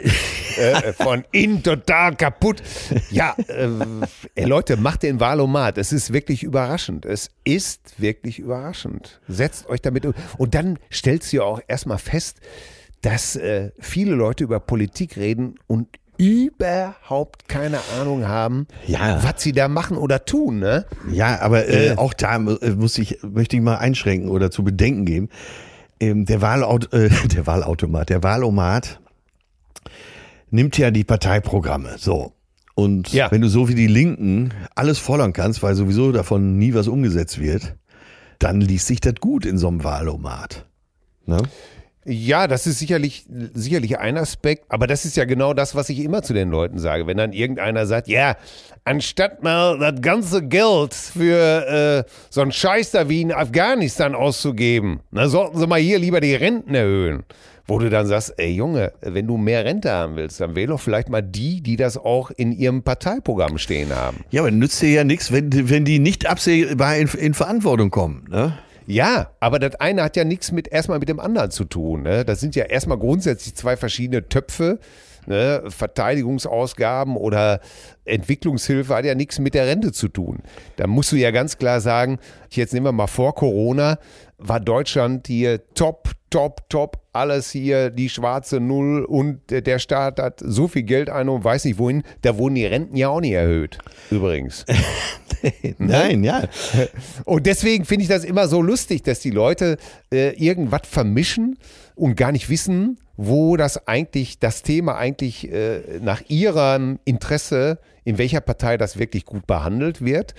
[0.57, 2.61] äh, von innen total kaputt.
[3.09, 5.77] Ja, äh, Leute, macht den Wahlomat.
[5.77, 7.05] Es ist wirklich überraschend.
[7.05, 9.19] Es ist wirklich überraschend.
[9.27, 10.13] Setzt euch damit um.
[10.37, 12.39] Und dann stellst du ja auch erstmal fest,
[13.03, 15.87] dass äh, viele Leute über Politik reden und
[16.17, 19.21] überhaupt keine Ahnung haben, Ja.
[19.23, 20.59] was sie da machen oder tun.
[20.59, 20.85] Ne?
[21.11, 21.97] Ja, aber äh, Äh.
[21.97, 22.39] auch da äh,
[22.71, 25.29] muss ich, möchte ich mal einschränken oder zu bedenken geben.
[25.99, 28.99] Ähm, der, Wahlaut äh, der Wahlautomat, der Wahlomat
[30.49, 31.95] nimmt ja die Parteiprogramme.
[31.97, 32.33] So.
[32.75, 33.29] Und Ja.
[33.31, 37.39] wenn du so wie die Linken alles fordern kannst, weil sowieso davon nie was umgesetzt
[37.39, 37.75] wird,
[38.39, 40.65] dann liest sich das gut in so einem Wahlomat.
[41.25, 41.41] Ne?
[42.05, 45.99] Ja, das ist sicherlich, sicherlich ein Aspekt, aber das ist ja genau das, was ich
[45.99, 47.07] immer zu den Leuten sage.
[47.07, 48.35] Wenn dann irgendeiner sagt, ja,
[48.83, 54.99] anstatt mal das ganze Geld für äh, so einen Scheiß da wie in Afghanistan auszugeben,
[55.11, 57.23] na, sollten sie mal hier lieber die Renten erhöhen.
[57.65, 60.81] Wo du dann sagst, ey Junge, wenn du mehr Rente haben willst, dann wähl doch
[60.81, 64.17] vielleicht mal die, die das auch in ihrem Parteiprogramm stehen haben.
[64.31, 68.25] Ja, aber nützt dir ja nichts, wenn, wenn die nicht absehbar in, in Verantwortung kommen.
[68.29, 68.57] Ne?
[68.85, 72.03] Ja, aber das eine hat ja nichts mit erstmal mit dem anderen zu tun.
[72.03, 72.25] Ne?
[72.25, 74.79] Das sind ja erstmal grundsätzlich zwei verschiedene Töpfe.
[75.25, 75.63] Ne?
[75.67, 77.61] Verteidigungsausgaben oder
[78.03, 80.39] Entwicklungshilfe hat ja nichts mit der Rente zu tun.
[80.75, 82.19] Da musst du ja ganz klar sagen,
[82.49, 83.99] jetzt nehmen wir mal vor Corona,
[84.37, 90.41] war Deutschland hier top, top, top, alles hier die schwarze Null und der Staat hat
[90.43, 93.33] so viel Geld ein und weiß nicht wohin, da wurden die Renten ja auch nicht
[93.33, 93.77] erhöht,
[94.09, 94.65] übrigens.
[95.77, 96.45] Nein, ja.
[97.25, 99.77] Und deswegen finde ich das immer so lustig, dass die Leute
[100.11, 101.59] äh, irgendwas vermischen
[101.93, 108.17] und gar nicht wissen, wo das eigentlich, das Thema eigentlich äh, nach ihrem Interesse, in
[108.17, 110.33] welcher Partei das wirklich gut behandelt wird.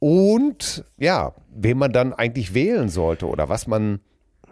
[0.00, 4.00] Und ja, wen man dann eigentlich wählen sollte oder was man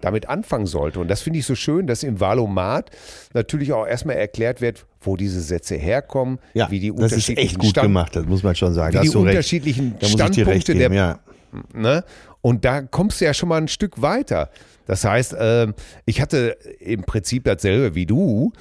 [0.03, 1.01] damit anfangen sollte.
[1.01, 2.91] Und das finde ich so schön, dass im Wahlomat
[3.33, 7.47] natürlich auch erstmal erklärt wird, wo diese Sätze herkommen, Ja, wie die das ist unterschiedlichen
[7.49, 8.95] echt gut Stand- gemacht, das muss man schon sagen.
[9.03, 11.19] wie die unterschiedlichen recht Standpunkte der geben, ja.
[11.75, 12.05] Ne?
[12.41, 14.51] Und da kommst du ja schon mal ein Stück weiter.
[14.87, 15.75] Das heißt, ähm,
[16.07, 18.53] ich hatte im Prinzip dasselbe wie du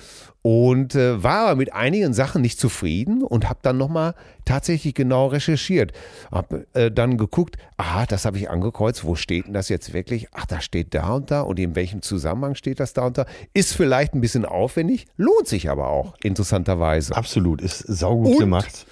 [0.44, 5.28] und äh, war aber mit einigen Sachen nicht zufrieden und habe dann nochmal tatsächlich genau
[5.28, 5.94] recherchiert.
[6.32, 10.30] Habe äh, dann geguckt, aha, das habe ich angekreuzt, wo steht denn das jetzt wirklich?
[10.32, 13.26] Ach, da steht da und da und in welchem Zusammenhang steht das da und da?
[13.54, 17.16] Ist vielleicht ein bisschen aufwendig, lohnt sich aber auch, interessanterweise.
[17.16, 18.40] Absolut, ist saugut Und?
[18.40, 18.88] gemacht.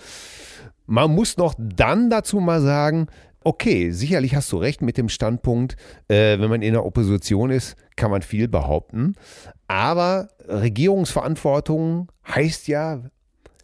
[0.86, 3.08] Man muss noch dann dazu mal sagen,
[3.44, 5.78] okay, sicherlich hast du recht mit dem Standpunkt,
[6.08, 9.16] äh, wenn man in der Opposition ist, kann man viel behaupten.
[9.70, 13.04] Aber Regierungsverantwortung heißt ja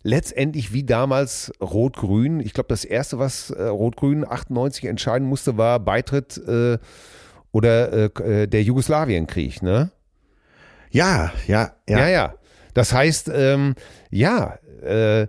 [0.03, 2.39] letztendlich wie damals Rot-Grün.
[2.41, 6.77] Ich glaube, das erste, was äh, Rot-Grün 98 entscheiden musste, war Beitritt äh,
[7.51, 9.89] oder äh, äh, der Jugoslawienkrieg, ne?
[10.91, 11.99] Ja, ja, ja.
[11.99, 12.33] Ja, ja.
[12.75, 13.73] Das heißt, ähm,
[14.11, 15.25] ja, äh,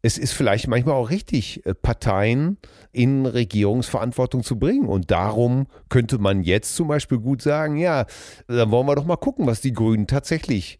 [0.00, 2.56] es ist vielleicht manchmal auch richtig, äh, Parteien
[2.94, 4.86] in Regierungsverantwortung zu bringen.
[4.86, 8.06] Und darum könnte man jetzt zum Beispiel gut sagen, ja,
[8.48, 10.78] dann wollen wir doch mal gucken, was die Grünen tatsächlich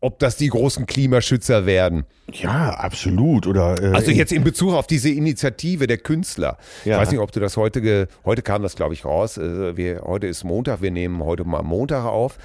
[0.00, 2.04] ob das die großen Klimaschützer werden.
[2.30, 3.46] Ja, absolut.
[3.46, 6.58] Oder, äh, Also jetzt in Bezug auf diese Initiative der Künstler.
[6.84, 6.96] Ja.
[6.96, 9.38] Ich weiß nicht, ob du das heute, heute kam das glaube ich raus.
[9.38, 12.38] Äh, Wir, heute ist Montag, wir nehmen heute mal Montag auf.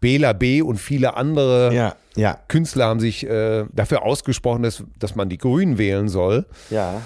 [0.00, 0.62] Bela B.
[0.62, 5.38] und viele andere Ja, ja, Künstler haben sich äh, dafür ausgesprochen, dass, dass man die
[5.38, 7.00] Grünen wählen soll, ja.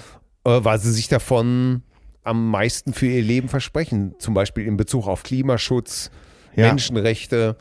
[0.45, 1.81] Äh, weil sie sich davon
[2.23, 4.15] am meisten für ihr Leben versprechen.
[4.19, 6.09] Zum Beispiel in Bezug auf Klimaschutz,
[6.55, 6.67] Ja.
[6.67, 7.55] Menschenrechte.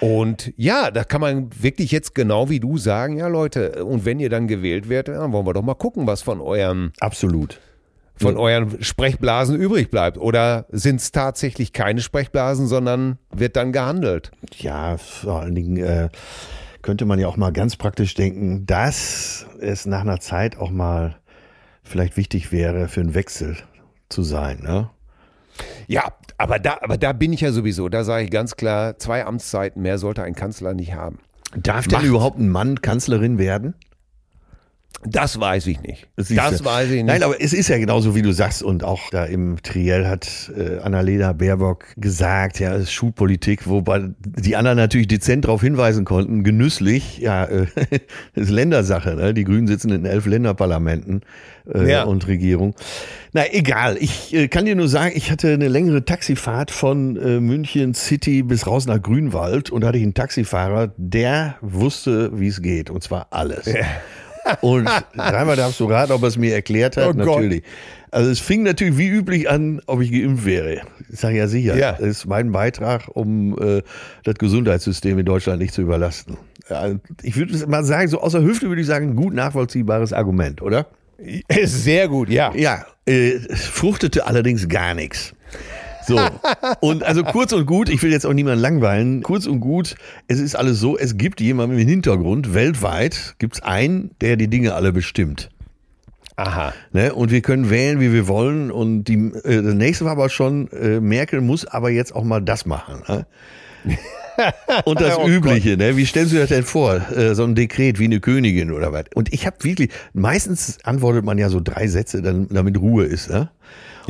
[0.00, 4.18] Und ja, da kann man wirklich jetzt genau wie du sagen, ja Leute, und wenn
[4.18, 7.60] ihr dann gewählt werdet, dann wollen wir doch mal gucken, was von euren, Absolut.
[8.16, 10.16] von euren Sprechblasen übrig bleibt.
[10.16, 14.30] Oder sind es tatsächlich keine Sprechblasen, sondern wird dann gehandelt?
[14.56, 16.08] Ja, vor allen Dingen äh,
[16.80, 21.16] könnte man ja auch mal ganz praktisch denken, dass es nach einer Zeit auch mal
[21.82, 23.56] vielleicht wichtig wäre, für einen Wechsel
[24.08, 24.60] zu sein.
[24.62, 24.90] Ne?
[25.86, 29.24] Ja, aber da, aber da bin ich ja sowieso, da sage ich ganz klar, zwei
[29.24, 31.18] Amtszeiten mehr sollte ein Kanzler nicht haben.
[31.56, 33.74] Darf denn überhaupt ein Mann Kanzlerin werden?
[35.02, 36.08] Das weiß ich nicht.
[36.18, 36.34] Siehste.
[36.34, 37.06] Das weiß ich nicht.
[37.06, 38.62] Nein, aber es ist ja genauso, wie du sagst.
[38.62, 44.10] Und auch da im Triell hat äh, Annalena Baerbock gesagt, ja, es ist Schulpolitik, wobei
[44.18, 47.66] die anderen natürlich dezent darauf hinweisen konnten, genüsslich, ja, äh,
[48.34, 49.14] ist Ländersache.
[49.14, 49.32] Ne?
[49.32, 51.22] Die Grünen sitzen in elf Länderparlamenten
[51.72, 52.02] äh, Ja.
[52.04, 52.74] und Regierung.
[53.32, 53.96] Na, egal.
[53.98, 58.42] Ich äh, kann dir nur sagen, ich hatte eine längere Taxifahrt von äh, München City
[58.42, 62.90] bis raus nach Grünwald und da hatte ich einen Taxifahrer, der wusste, wie es geht.
[62.90, 63.66] Und zwar alles.
[64.60, 67.08] Und dreimal darfst du raten, ob er es mir erklärt hat.
[67.08, 67.26] Oh Gott.
[67.26, 67.62] natürlich.
[68.12, 70.80] Also es fing natürlich wie üblich an, ob ich geimpft wäre.
[71.12, 71.92] Ich sage ja sicher, Ja.
[71.92, 73.82] das ist mein Beitrag, um äh,
[74.24, 76.36] das Gesundheitssystem in Deutschland nicht zu überlasten.
[76.68, 76.88] Ja,
[77.22, 80.86] ich würde mal sagen, so außer Hüfte würde ich sagen, ein gut nachvollziehbares Argument, oder?
[81.64, 82.52] Sehr gut, ja.
[82.56, 85.34] Ja, äh, es fruchtete allerdings gar nichts.
[86.10, 86.18] So,
[86.80, 89.94] und also kurz und gut, ich will jetzt auch niemanden langweilen, kurz und gut,
[90.26, 94.48] es ist alles so, es gibt jemanden im Hintergrund, weltweit gibt es einen, der die
[94.48, 95.50] Dinge alle bestimmt.
[96.36, 96.72] Aha.
[96.92, 97.14] Ne?
[97.14, 98.70] Und wir können wählen, wie wir wollen.
[98.70, 102.40] Und die, äh, das nächste war aber schon, äh, Merkel muss aber jetzt auch mal
[102.40, 103.02] das machen.
[103.06, 103.26] Ne?
[104.84, 105.98] Und das Oh Übliche, ne?
[105.98, 106.96] wie stellst du das denn vor?
[107.14, 109.04] Äh, so ein Dekret wie eine Königin oder was?
[109.14, 113.28] Und ich habe wirklich, meistens antwortet man ja so drei Sätze, dann, damit Ruhe ist.
[113.28, 113.50] Ne?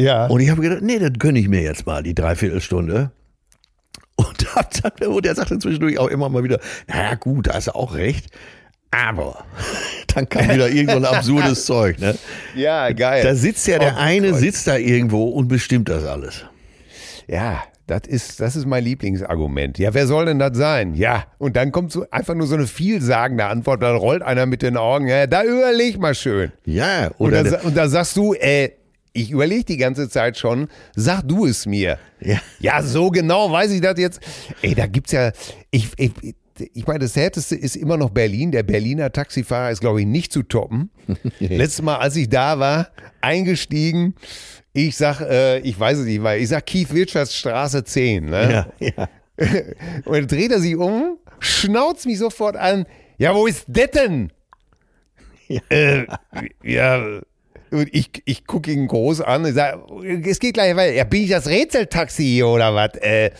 [0.00, 0.26] Ja.
[0.26, 3.10] Und ich habe gedacht, nee, das gönne ich mir jetzt mal, die Dreiviertelstunde.
[4.16, 7.68] Und, hab dann, und er sagte zwischendurch auch immer mal wieder, naja gut, da hast
[7.68, 8.26] du auch recht.
[8.90, 9.44] Aber
[10.14, 11.98] dann kam wieder irgend so ein absurdes Zeug.
[12.00, 12.16] Ne?
[12.56, 13.22] ja, geil.
[13.22, 14.40] Da sitzt ja der Oh eine, Gott.
[14.40, 16.44] sitzt da irgendwo und bestimmt das alles.
[17.28, 19.78] Ja, das ist, das ist mein Lieblingsargument.
[19.78, 20.94] Ja, wer soll denn das sein?
[20.94, 24.62] Ja, und dann kommt so einfach nur so eine vielsagende Antwort, dann rollt einer mit
[24.62, 26.52] den Augen, ja, da überleg mal schön.
[26.64, 28.70] Ja, Und oder da, sa- und da sagst du, äh,
[29.12, 31.98] ich überlege die ganze Zeit schon, sag du es mir.
[32.20, 32.40] Ja.
[32.60, 34.20] ja, so genau weiß ich das jetzt.
[34.62, 35.32] Ey, da gibt's ja,
[35.70, 36.12] ich, ich,
[36.74, 38.52] ich meine, das Härteste ist immer noch Berlin.
[38.52, 40.90] Der Berliner Taxifahrer ist, glaube ich, nicht zu toppen.
[41.38, 42.90] Letztes Mal, als ich da war,
[43.20, 44.14] eingestiegen,
[44.72, 48.26] ich sag, äh, ich weiß es nicht mal, ich sag Kief-Wirtschaftsstraße 10.
[48.26, 48.66] Ne?
[48.78, 49.08] ja, ja.
[50.04, 52.86] Und dann dreht er sich um, schnauzt mich sofort an.
[53.18, 54.32] Ja, wo ist das denn?
[55.48, 55.60] Ja.
[55.70, 56.06] Äh,
[56.62, 57.20] ja,
[57.70, 59.80] und ich, ich gucke ihn groß an und sage,
[60.24, 60.92] es geht gleich weiter.
[60.92, 62.96] Ja, bin ich das Rätseltaxi hier oder was?
[62.96, 63.30] Äh,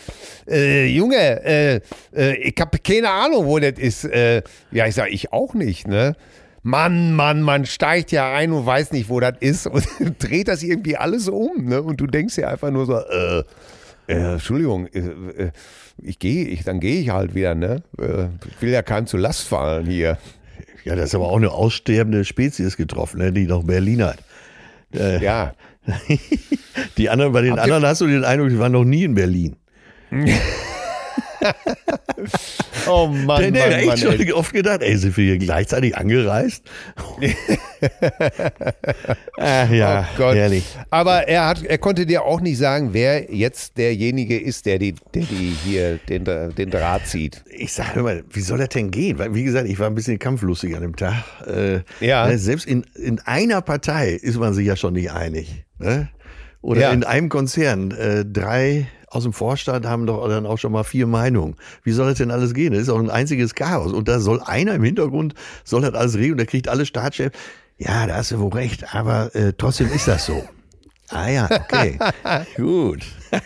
[0.47, 1.81] äh, Junge, äh,
[2.15, 4.05] äh, ich habe keine Ahnung, wo das ist.
[4.05, 6.15] Äh, ja, ich sage, ich auch nicht, ne?
[6.63, 9.85] Mann, Mann, man steigt ja ein und weiß nicht, wo das ist und
[10.19, 11.81] dreht das irgendwie alles um, ne?
[11.81, 13.43] Und du denkst ja einfach nur so, äh,
[14.07, 15.51] äh, Entschuldigung, äh, äh,
[16.01, 17.83] ich gehe, ich, dann gehe ich halt wieder, ne?
[17.99, 20.17] Äh, ich will ja keinem zu Last fallen hier.
[20.83, 24.17] Ja, das ist aber auch eine aussterbende Spezies getroffen, ne, die noch Berlin hat.
[24.93, 25.53] Äh, Ja.
[26.97, 29.15] Die anderen, bei den Habt anderen hast du den Eindruck, die waren noch nie in
[29.15, 29.55] Berlin.
[32.87, 34.25] Oh Mann, nee, nee, Mann, echt Mann, ey.
[34.27, 36.63] schon oft gedacht, ey, sind wir hier gleichzeitig angereist?
[39.37, 40.35] Ach ja, Oh Gott.
[40.35, 40.63] herrlich.
[40.89, 44.93] Aber er hat, er konnte dir auch nicht sagen, wer jetzt derjenige ist, der die,
[45.13, 47.43] der die hier den, den Draht zieht.
[47.49, 49.17] Ich sage immer, wie soll das denn gehen?
[49.19, 51.23] Weil, wie gesagt, ich war ein bisschen kampflustig an dem Tag.
[51.47, 52.27] Äh, Ja.
[52.27, 55.63] ne, Selbst in, in einer Partei ist man sich ja schon nicht einig.
[55.79, 56.09] Ne?
[56.61, 56.91] Oder Ja.
[56.91, 57.91] in einem Konzern.
[57.91, 61.55] Äh, drei aus dem Vorstand haben doch dann auch schon mal vier Meinungen.
[61.83, 62.73] Wie soll das denn alles gehen?
[62.73, 63.91] Das ist auch ein einziges Chaos.
[63.93, 67.37] Und da soll einer im Hintergrund, soll das alles regeln und der kriegt alle Staatschefs.
[67.77, 70.43] Ja, da hast du wohl recht, aber äh, trotzdem ist das so.
[71.09, 71.99] Ah ja, okay.
[72.55, 73.03] Gut.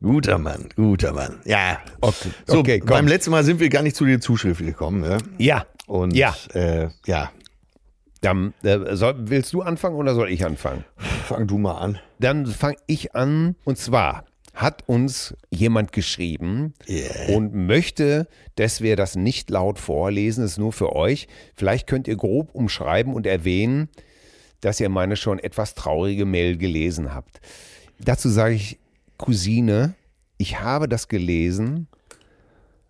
[0.00, 1.40] Guter Mann, guter Mann.
[1.44, 1.78] Ja.
[2.00, 2.88] Okay, So, okay, komm.
[2.90, 5.00] beim letzten Mal sind wir gar nicht zu den Zuschriften gekommen.
[5.00, 5.18] Ne?
[5.38, 5.66] Ja.
[5.88, 6.36] Und Ja.
[6.54, 7.32] Äh, ja,
[8.20, 10.84] Dann, äh, soll, willst du anfangen oder soll ich anfangen?
[11.26, 11.98] fang du mal an.
[12.20, 13.56] Dann fange ich an.
[13.64, 14.24] Und zwar
[14.58, 17.36] hat uns jemand geschrieben Yeah.
[17.36, 21.28] und möchte, dass wir das nicht laut vorlesen, das ist nur für euch.
[21.54, 23.88] Vielleicht könnt ihr grob umschreiben und erwähnen,
[24.60, 27.40] dass ihr meine schon etwas traurige Mail gelesen habt.
[28.00, 28.80] Dazu sage ich,
[29.16, 29.94] Cousine,
[30.38, 31.86] ich habe das gelesen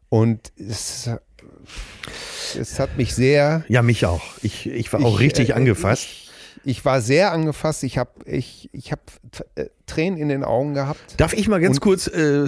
[0.08, 1.10] und es,
[2.58, 4.22] es hat mich sehr Ja, mich auch.
[4.40, 6.04] Ich, ich war auch ich, richtig äh, angefasst.
[6.04, 6.27] Ich,
[6.68, 7.82] ich war sehr angefasst.
[7.82, 9.00] Ich habe ich, ich hab,
[9.54, 11.00] äh, Tränen in den Augen gehabt.
[11.16, 12.46] Darf ich mal ganz Und- kurz äh,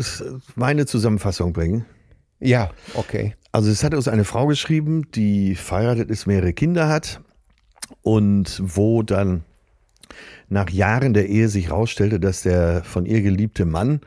[0.56, 1.86] meine Zusammenfassung bringen?
[2.38, 3.34] Ja, okay.
[3.52, 7.20] Also es hat uns eine Frau geschrieben, die verheiratet ist, mehrere Kinder hat
[8.02, 9.44] und wo dann
[10.48, 14.00] nach Jahren der Ehe sich herausstellte, dass der von ihr geliebte Mann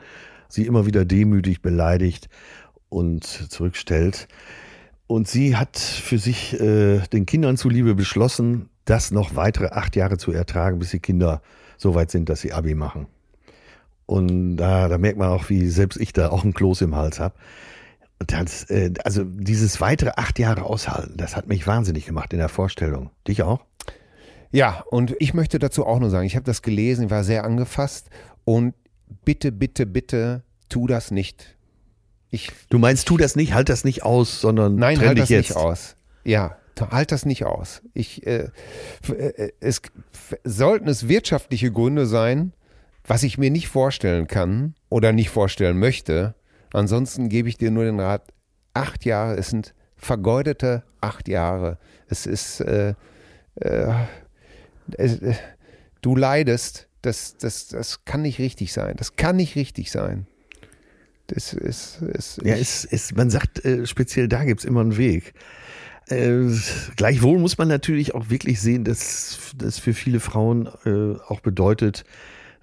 [0.48, 2.28] sie immer wieder demütig beleidigt
[2.88, 4.28] und zurückstellt.
[5.06, 10.18] Und sie hat für sich äh, den Kindern zuliebe beschlossen, das noch weitere acht Jahre
[10.18, 11.42] zu ertragen, bis die Kinder
[11.76, 13.06] so weit sind, dass sie Abi machen.
[14.06, 17.20] Und da, da merkt man auch, wie selbst ich da auch einen Kloß im Hals
[17.20, 17.34] habe.
[18.20, 22.38] Und das, äh, also dieses weitere acht Jahre aushalten, das hat mich wahnsinnig gemacht in
[22.38, 23.10] der Vorstellung.
[23.26, 23.60] Dich auch?
[24.52, 27.44] Ja, und ich möchte dazu auch nur sagen, ich habe das gelesen, ich war sehr
[27.44, 28.08] angefasst
[28.44, 28.74] und
[29.24, 31.56] bitte, bitte, bitte, tu das nicht.
[32.30, 35.22] Ich, Du meinst, tu das nicht, halt das nicht aus, sondern nein, trenn halt dich
[35.24, 35.48] das jetzt.
[35.50, 35.96] nicht aus.
[36.24, 37.82] Ja, halt das nicht aus.
[37.92, 38.48] Ich, äh,
[39.02, 39.80] f- äh, es
[40.44, 42.52] sollten es wirtschaftliche Gründe sein,
[43.06, 46.34] was ich mir nicht vorstellen kann oder nicht vorstellen möchte.
[46.72, 48.32] Ansonsten gebe ich dir nur den Rat,
[48.72, 51.78] acht Jahre, es sind vergeudete acht Jahre.
[52.08, 52.94] Es ist, äh,
[53.56, 53.92] äh,
[54.96, 55.34] es, äh,
[56.02, 58.94] du leidest, das, das, das kann nicht richtig sein.
[58.96, 60.26] Das kann nicht richtig sein.
[61.28, 64.96] Das ist, ist Ja, ich- es, es, man sagt, äh, speziell da gibt's immer einen
[64.96, 65.32] Weg.
[66.08, 66.50] Äh,
[66.96, 72.04] gleichwohl muss man natürlich auch wirklich sehen, dass das für viele Frauen äh, auch bedeutet,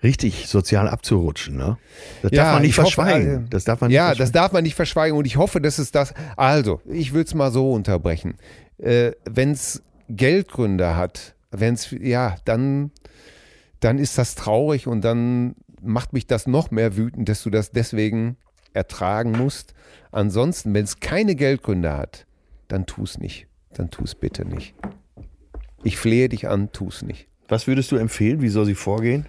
[0.03, 1.57] richtig sozial abzurutschen.
[1.57, 1.77] Ne?
[2.21, 3.45] Das darf man nicht ich hoffe, verschweigen.
[3.45, 4.19] äh, das darf man nicht ja, verschweigen.
[4.23, 6.13] das darf man nicht verschweigen und ich hoffe, dass es das.
[6.37, 8.35] Also, ich will es mal so unterbrechen.
[8.77, 12.91] Äh, wenn es Geldgründe hat, wenn es, ja, dann,
[13.79, 17.71] dann ist das traurig und dann macht mich das noch mehr wütend, dass du das
[17.71, 18.37] deswegen
[18.73, 19.73] ertragen musst.
[20.11, 22.25] Ansonsten, wenn es keine Geldgründe hat,
[22.71, 23.47] dann tu es nicht.
[23.73, 24.73] Dann tu es bitte nicht.
[25.83, 27.27] Ich flehe dich an, tu es nicht.
[27.47, 28.41] Was würdest du empfehlen?
[28.41, 29.25] Wie soll sie vorgehen?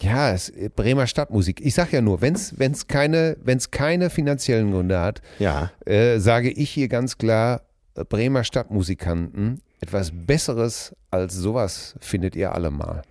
[0.00, 1.60] Ja, es, Bremer Stadtmusik.
[1.60, 5.70] Ich sag ja nur, wenn es keine, wenn's keine finanziellen Gründe hat, Ja.
[5.86, 7.62] äh, sage ich hier ganz klar,
[7.94, 13.02] äh, Bremer Stadtmusikanten, etwas Besseres als sowas findet ihr alle mal.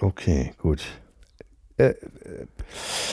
[0.00, 0.82] Okay, gut.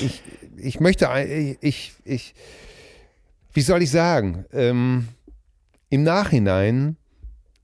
[0.01, 0.21] Ich,
[0.57, 2.33] ich möchte, ein- ich, ich,
[3.55, 5.07] wie soll ich sagen, ähm,
[5.89, 6.97] im Nachhinein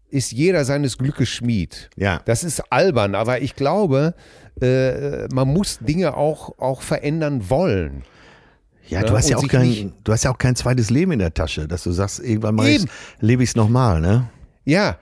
[0.10, 1.90] ist jeder seines Glückes Schmied.
[1.96, 2.22] Ja.
[2.26, 4.16] Das ist albern, aber ich glaube,
[4.62, 8.04] äh, man muss Dinge auch, auch verändern wollen.
[8.88, 11.20] Ja, Ja, du hast ja auch kein, du hast ja auch kein zweites Leben in
[11.20, 12.86] der Tasche, dass du sagst, irgendwann mal Eben.
[13.20, 14.30] lebe ich es nochmal, ne?
[14.66, 14.98] Ja,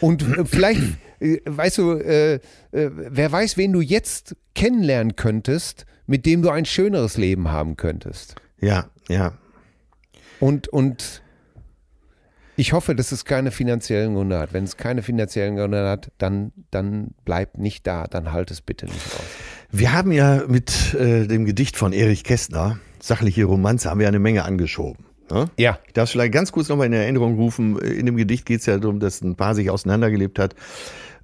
[0.00, 0.80] und äh, vielleicht,
[1.20, 2.40] äh, weißt du, äh, äh,
[2.72, 8.36] wer weiß, wen du jetzt kennenlernen könntest, mit dem du ein schöneres Leben haben könntest.
[8.60, 9.32] Ja, ja.
[10.40, 11.22] Und, und
[12.56, 14.52] ich hoffe, dass es keine finanziellen Gründe hat.
[14.52, 18.86] Wenn es keine finanziellen Gründe hat, dann, dann bleib nicht da, dann halt es bitte
[18.86, 19.24] nicht aus.
[19.70, 24.18] Wir haben ja mit äh, dem Gedicht von Erich Kästner, Sachliche Romanze, haben wir eine
[24.18, 25.04] Menge angeschoben.
[25.30, 25.46] Ne?
[25.58, 27.78] Ja, Ich darf es vielleicht ganz kurz nochmal in Erinnerung rufen.
[27.78, 30.54] In dem Gedicht geht es ja darum, dass ein Paar sich auseinandergelebt hat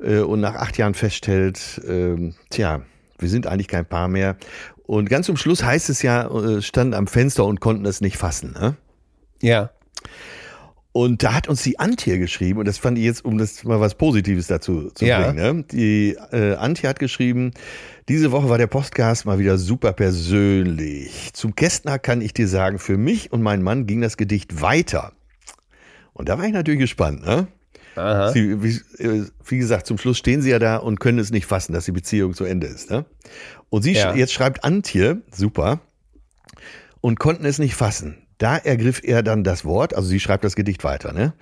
[0.00, 2.82] äh, und nach acht Jahren feststellt, ähm, tja,
[3.18, 4.36] wir sind eigentlich kein Paar mehr.
[4.84, 8.18] Und ganz zum Schluss heißt es ja, äh, standen am Fenster und konnten es nicht
[8.18, 8.52] fassen.
[8.52, 8.76] Ne?
[9.43, 9.70] Ja,
[10.95, 13.80] Und da hat uns die Antje geschrieben, und das fand ich jetzt, um das mal
[13.80, 15.20] was Positives dazu zu Ja.
[15.32, 15.36] bringen.
[15.59, 15.64] Ne?
[15.72, 17.53] Die äh, Antje hat geschrieben,
[18.11, 21.30] diese Woche war der Podcast mal wieder super persönlich.
[21.32, 25.12] Zum Kästner kann ich dir sagen, für mich und meinen Mann ging das Gedicht weiter.
[26.12, 27.24] Und da war ich natürlich gespannt.
[27.24, 27.47] Ne?
[27.97, 28.30] aha.
[28.32, 31.47] Sie, wie, äh, wie gesagt, zum Schluss stehen sie ja da und können es nicht
[31.47, 32.90] fassen, dass die Beziehung zu Ende ist.
[32.90, 33.07] Ne?
[33.70, 34.14] Und sie Ja.
[34.14, 35.80] jetzt schreibt Antje, super,
[37.01, 38.18] und konnten es nicht fassen.
[38.43, 41.32] Da ergriff er dann das Wort, also sie schreibt das Gedicht weiter, ne?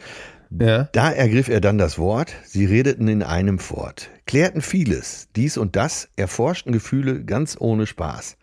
[0.51, 5.57] Ja, Da ergriff er dann das Wort, sie redeten in einem fort, klärten vieles, dies
[5.57, 8.37] und das, erforschten Gefühle ganz ohne Spaß.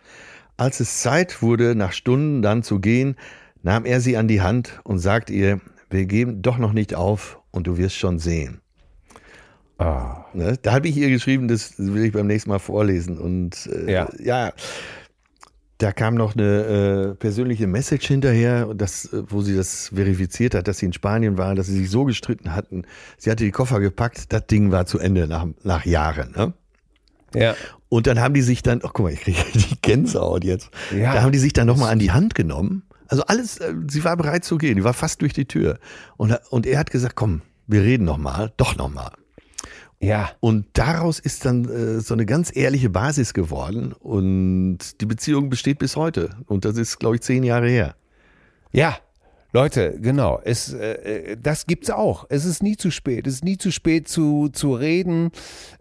[0.56, 3.16] Als es Zeit wurde, nach Stunden dann zu gehen,
[3.62, 7.40] nahm er sie an die Hand und sagte ihr, wir geben doch noch nicht auf
[7.52, 8.62] und du wirst schon sehen.
[9.78, 10.26] Ah.
[10.34, 10.58] Ne?
[10.62, 13.20] Da habe ich ihr geschrieben, das will ich beim nächsten Mal vorlesen.
[13.20, 14.10] Und äh, Ja.
[14.18, 14.54] ja,
[15.78, 20.68] da kam noch eine äh, persönliche Message hinterher, das, äh, wo sie das verifiziert hat,
[20.68, 22.84] dass sie in Spanien waren, dass sie sich so gestritten hatten.
[23.18, 26.32] Sie hatte die Koffer gepackt, das Ding war zu Ende nach, nach Jahren.
[26.36, 26.54] Ne?
[27.36, 27.56] Ja.
[27.90, 30.70] Und dann haben die sich dann, ach guck mal, ich kriege die Gänsehaut jetzt.
[30.96, 31.14] Ja.
[31.14, 32.84] Da haben die sich dann nochmal an die Hand genommen.
[33.08, 35.80] Also alles, äh, sie war bereit zu gehen, die war fast durch die Tür.
[36.18, 39.12] Und, und er hat gesagt, komm, wir reden nochmal, doch nochmal.
[40.00, 40.32] Ja.
[40.40, 45.80] Und daraus ist dann äh, so eine ganz ehrliche Basis geworden und die Beziehung besteht
[45.80, 46.30] bis heute.
[46.46, 47.96] Und das ist, glaube ich, zehn Jahre her.
[48.72, 48.98] Ja,
[49.54, 50.40] Leute, genau.
[50.44, 52.26] Es, äh, das gibt's auch.
[52.30, 53.26] Es ist nie zu spät.
[53.26, 55.32] Es ist nie zu spät zu, zu reden.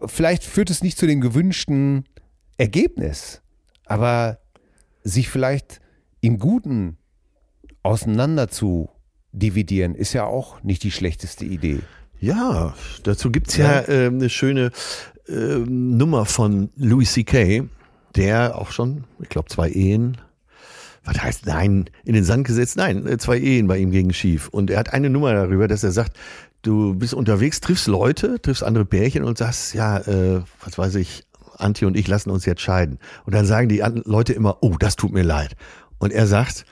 [0.05, 2.05] Vielleicht führt es nicht zu dem gewünschten
[2.57, 3.41] Ergebnis,
[3.85, 4.39] aber
[5.03, 5.79] sich vielleicht
[6.21, 6.97] im Guten
[7.83, 8.89] auseinander zu
[9.31, 11.79] dividieren, ist ja auch nicht die schlechteste Idee.
[12.19, 14.71] Ja, dazu gibt's ja, äh, eine schöne
[15.27, 17.63] äh, Nummer von Louis C.K.,
[18.15, 20.17] der auch schon, ich glaube, zwei Ehen
[21.07, 22.75] was heißt nein, in den Sand gesetzt?
[22.75, 24.49] Nein, äh, zwei Ehen bei ihm gegen schief.
[24.49, 26.17] Und er hat eine Nummer darüber, dass er sagt,
[26.61, 31.23] du bist unterwegs, triffst Leute, triffst andere Pärchen und sagst, ja, äh, was weiß ich,
[31.57, 32.99] Antje und ich lassen uns jetzt scheiden.
[33.25, 35.55] Und dann sagen die Leute immer, oh, das tut mir leid.
[35.97, 36.65] Und er sagt,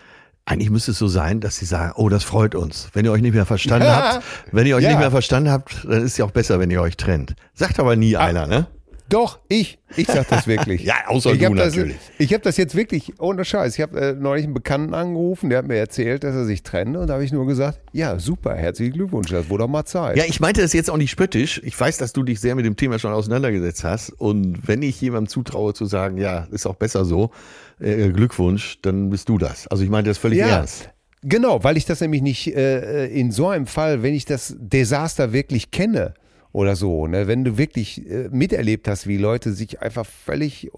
[0.45, 2.89] eigentlich müsste es so sein, dass sie sagen, oh, das freut uns.
[2.93, 4.89] Wenn ihr euch nicht mehr verstanden habt, wenn ihr euch Ja.
[4.89, 7.35] nicht mehr verstanden habt, dann ist es ja auch besser, wenn ihr euch trennt.
[7.53, 8.67] Sagt aber nie einer, ne?
[9.09, 9.77] Doch, ich.
[9.95, 10.83] Ich sag das wirklich.
[10.85, 11.97] Ja, außer ich du das, natürlich.
[12.17, 13.75] Ich habe das jetzt wirklich, ohne Scheiß.
[13.75, 16.95] Ich habe äh, neulich einen Bekannten angerufen, der hat mir erzählt, dass er sich trennt.
[16.97, 20.17] Und da habe ich nur gesagt, ja, super, herzlichen Glückwunsch, das wurde doch mal Zeit.
[20.17, 21.61] Ja, ich meinte das jetzt auch nicht spöttisch.
[21.63, 24.09] Ich weiß, dass du dich sehr mit dem Thema schon auseinandergesetzt hast.
[24.09, 27.31] Und wenn ich jemandem zutraue zu sagen, ja, ist auch besser so,
[27.79, 29.67] äh, Glückwunsch, dann bist du das.
[29.67, 30.89] Also ich meinte das völlig Ja, ernst.
[31.23, 35.33] Genau, weil ich das nämlich nicht äh, in so einem Fall, wenn ich das Desaster
[35.33, 36.13] wirklich kenne
[36.55, 40.69] oder so, ne, wenn du wirklich äh, miterlebt hast, wie Leute sich einfach völlig äh,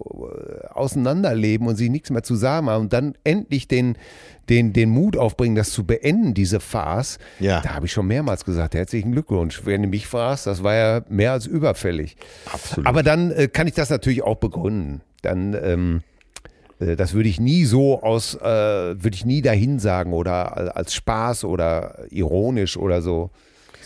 [0.70, 3.96] auseinanderleben und sich nichts mehr zusammen haben und dann endlich den,
[4.48, 7.60] den, den Mut aufbringen, das zu beenden, diese Farce, Ja.
[7.60, 9.62] da habe ich schon mehrmals gesagt, herzlichen Glückwunsch.
[9.66, 12.16] Wenn du mich fragst, das war ja mehr als überfällig.
[12.52, 12.84] Absolut.
[12.86, 15.02] Aber dann äh, kann ich das natürlich auch begründen.
[15.22, 16.00] Dann ähm,
[16.80, 20.70] äh, das würde ich nie so aus, äh, würde ich nie dahin sagen oder al-
[20.70, 23.30] als Spaß oder ironisch oder so,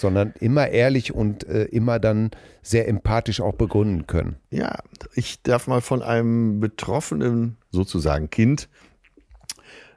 [0.03, 4.37] sondern immer ehrlich und äh, immer dann sehr empathisch auch begründen können.
[4.51, 4.81] Ja,
[5.15, 8.69] ich darf mal von einem betroffenen, sozusagen Kind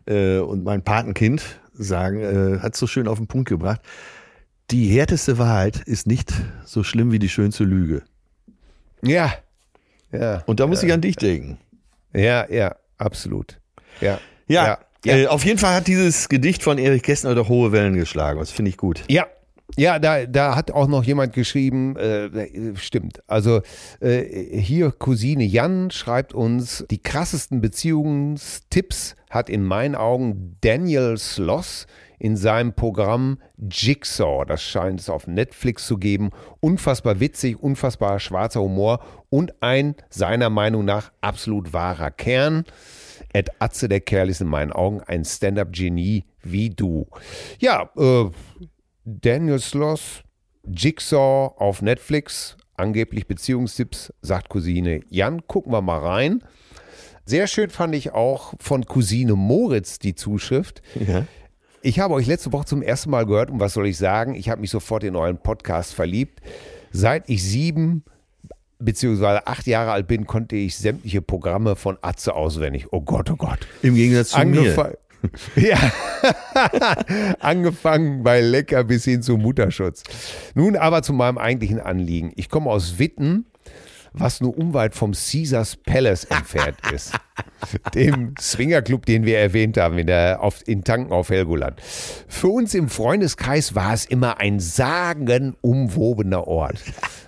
[0.06, 1.44] äh, und mein Patenkind
[1.74, 3.82] sagen, äh, hat so schön auf den Punkt gebracht.
[4.72, 6.32] Die härteste Wahrheit ist nicht
[6.64, 8.04] so schlimm wie die schönste Lüge.
[9.02, 9.34] Ja,
[10.12, 11.58] ja, Und da muss ich an dich denken.
[12.14, 13.60] ja, ja, absolut.
[14.02, 15.18] Ja, Ja, ja, ja.
[15.18, 18.40] Äh, auf jeden Fall hat dieses Gedicht von Erich Kästner doch hohe Wellen geschlagen.
[18.40, 19.04] Das finde ich gut.
[19.08, 19.28] Ja,
[19.78, 23.22] ja, da, da hat auch noch jemand geschrieben, äh, stimmt.
[23.28, 23.62] Also
[24.00, 24.24] äh,
[24.60, 31.88] hier Cousine Jan schreibt uns, die krassesten Beziehungstipps hat in meinen Augen Daniel Sloss
[32.20, 34.46] in seinem Programm Jigsaw.
[34.46, 36.30] Das scheint es auf Netflix zu geben.
[36.62, 39.00] Unfassbar witzig, unfassbar schwarzer Humor
[39.30, 42.64] und ein seiner Meinung nach absolut wahrer Kern.
[43.34, 47.08] Ed Atze, der Kerl, ist in meinen Augen ein Stand-up-Genie wie du.
[47.60, 48.30] Ja, äh,
[49.06, 50.24] Daniel Sloss,
[50.68, 55.46] Jigsaw auf Netflix, angeblich Beziehungstipps, sagt Cousine Jan.
[55.46, 56.44] Gucken wir mal rein.
[57.26, 60.82] Sehr schön fand ich auch von Cousine Moritz die Zuschrift.
[60.96, 61.26] Ja.
[61.82, 64.34] Ich habe euch letzte Woche zum ersten Mal gehört und was soll ich sagen?
[64.34, 66.42] Ich habe mich sofort in euren Podcast verliebt.
[66.92, 68.04] Seit ich sieben
[68.80, 72.88] beziehungsweise acht Jahre alt bin, konnte ich sämtliche Programme von Atze auswendig.
[72.92, 73.60] Oh Gott, oh Gott.
[73.84, 74.98] Im Gegensatz zu mir.
[75.56, 75.78] Ja,
[77.40, 80.04] angefangen bei Lecker bis hin zu Mutterschutz.
[80.54, 82.32] Nun aber zu meinem eigentlichen Anliegen.
[82.36, 83.46] Ich komme aus Witten,
[84.18, 87.12] was nur unweit vom Caesars Palace entfernt ist.
[87.94, 91.82] Dem Swingerclub, den wir erwähnt haben, in, der, auf, in Tanken auf Helgoland.
[92.28, 96.82] Für uns im Freundeskreis war es immer ein sagenumwobener Ort.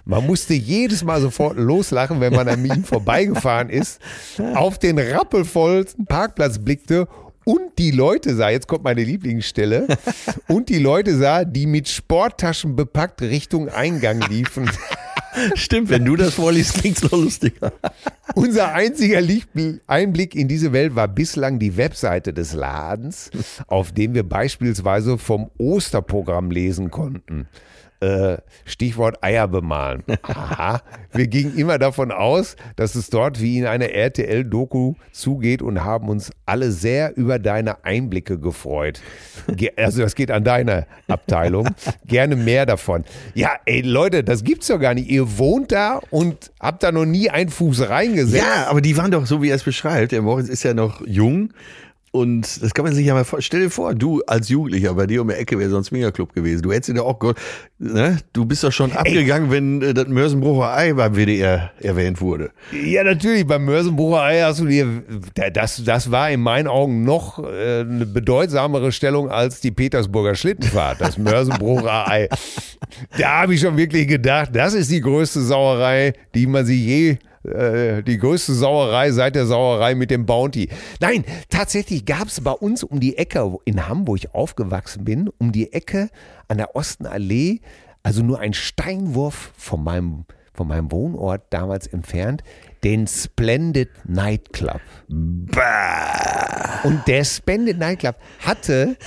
[0.06, 4.00] Man musste jedes Mal sofort loslachen, wenn man an ihm vorbeigefahren ist,
[4.56, 7.08] auf den rappelvollsten Parkplatz blickte
[7.48, 9.88] und die Leute sah, jetzt kommt meine Lieblingsstelle,
[10.50, 14.70] und die Leute sah, die mit Sporttaschen bepackt Richtung Eingang liefen.
[15.56, 17.72] Stimmt, wenn du das vorliest, klingt's noch lustiger.
[18.36, 23.32] Unser einziger Lichtbl- Einblick in diese Welt war bislang die Webseite des Ladens,
[23.68, 27.48] auf dem wir beispielsweise vom Osterprogramm lesen konnten.
[28.00, 30.04] Äh, Stichwort Eier bemalen.
[30.22, 30.82] Aha.
[31.14, 36.08] Wir gingen immer davon aus, dass es dort wie in einer RTL-Doku zugeht und haben
[36.10, 39.02] uns alle sehr über deine Einblicke gefreut.
[39.48, 41.70] Ge also das geht an deine Abteilung.
[42.06, 43.04] Gerne mehr davon.
[43.34, 45.10] Ja, ey Leute, das gibt's doch gar nicht.
[45.10, 48.44] Ihr wohnt da und habt da noch nie einen Fuß reingesetzt.
[48.44, 50.12] Ja, aber die waren doch so, wie er es beschreibt.
[50.12, 51.52] Der Moritz ist ja noch jung
[52.20, 53.48] Und das kann man sich ja mal vorstellen.
[53.48, 56.62] Stell dir vor, du als Jugendlicher, bei dir um die Ecke wäre sonst Mega-Club gewesen.
[56.64, 57.20] Du hättest dir auch,
[57.80, 58.18] ne?
[58.34, 62.52] du bist doch schon abgegangen, wenn äh, das Mörsenbrucher Ei beim WDR erwähnt wurde.
[62.72, 65.04] Ja, natürlich, beim Mörsenbrucher Ei hast du dir,
[65.54, 71.00] das, das war in meinen Augen noch äh, eine bedeutsamere Stellung als die Petersburger Schlittenfahrt,
[71.00, 72.30] das Mörsenbrucher Ei.
[73.18, 77.18] Da habe ich schon wirklich gedacht, das ist die größte Sauerei, die man sich je
[77.48, 80.70] äh, die größte Sauerei seit der Sauerei mit dem Bounty.
[81.00, 85.74] Nein, tatsächlich gab es bei uns um die Ecke, in Hamburg aufgewachsen bin, um die
[85.74, 86.10] Ecke
[86.48, 87.62] an der Ostenallee,
[88.04, 92.44] also nur ein Steinwurf von meinem, von meinem Wohnort damals entfernt,
[92.84, 94.82] den Splendid Nightclub.
[95.08, 96.82] Bah.
[96.84, 98.98] Und der Splendid Nightclub hatte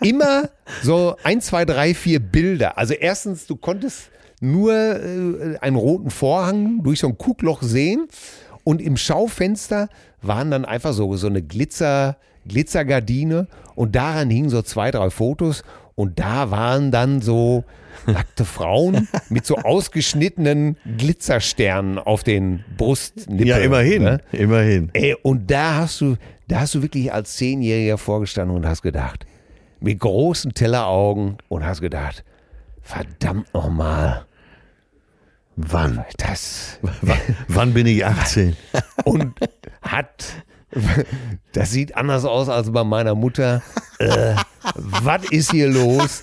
[0.00, 0.50] immer
[0.82, 2.78] so ein, zwei, drei, vier Bilder.
[2.78, 4.10] Also erstens, du konntest
[4.52, 8.08] nur äh, einen roten Vorhang durch so ein Kuckloch sehen
[8.64, 9.88] und im Schaufenster
[10.22, 12.16] waren dann einfach so, so eine Glitzer,
[12.46, 15.62] Glitzergardine und daran hingen so zwei, drei Fotos
[15.94, 17.64] und da waren dann so
[18.06, 23.46] nackte Frauen mit so ausgeschnittenen Glitzersternen auf den Brustnippeln.
[23.46, 24.20] Ja, immerhin, ne?
[24.32, 24.90] immerhin.
[24.92, 26.16] Ey, und da hast du,
[26.48, 29.26] da hast du wirklich als Zehnjähriger vorgestanden und hast gedacht,
[29.80, 32.24] mit großen Telleraugen und hast gedacht,
[32.82, 34.26] verdammt nochmal.
[35.56, 36.04] Wann?
[36.18, 36.78] Das.
[37.02, 37.12] W
[37.48, 38.56] wann bin ich 18?
[39.04, 39.34] Und
[39.82, 40.24] hat.
[41.52, 43.62] Das sieht anders aus als bei meiner Mutter.
[44.00, 44.34] Äh,
[44.74, 46.22] was ist hier los?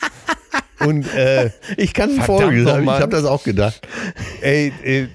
[0.86, 3.88] Und äh, ich kann folgen, ich habe das auch gedacht.
[4.42, 5.08] Ey, äh,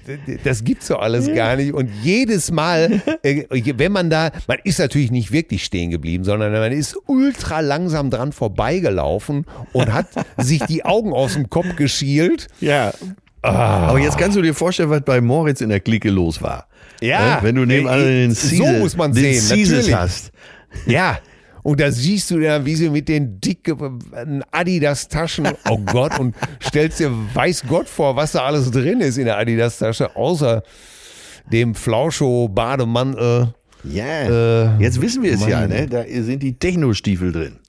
[0.43, 1.73] das gibt's so alles gar nicht.
[1.73, 3.43] Und jedes Mal, äh,
[3.75, 8.09] wenn man da, man ist natürlich nicht wirklich stehen geblieben, sondern man ist ultra langsam
[8.09, 10.07] dran vorbeigelaufen und hat
[10.37, 12.47] sich die Augen aus dem Kopf geschielt.
[12.59, 12.93] Ja.
[13.47, 13.87] Ah.
[13.87, 16.67] Aber jetzt kannst du dir vorstellen, was bei Moritz in der Clique los war.
[17.01, 17.39] Ja.
[17.41, 20.31] Wenn du nebenan den Caesar, so muss man den sehen, Caesars hast.
[20.85, 21.19] Ja.
[21.63, 24.01] Und da siehst du ja, wie sie mit den dicken
[24.51, 26.33] Adidas-Taschen, oh Gott, und
[26.63, 30.63] stellst dir weiß Gott vor, was da alles drin ist in der Adidas-Tasche, außer
[31.51, 33.53] dem Flauscho-Bademantel.
[33.83, 35.49] Ja, äh, jetzt wissen wir es Mann.
[35.49, 35.87] ja, ne?
[35.87, 37.59] Da sind die Techno-Stiefel drin.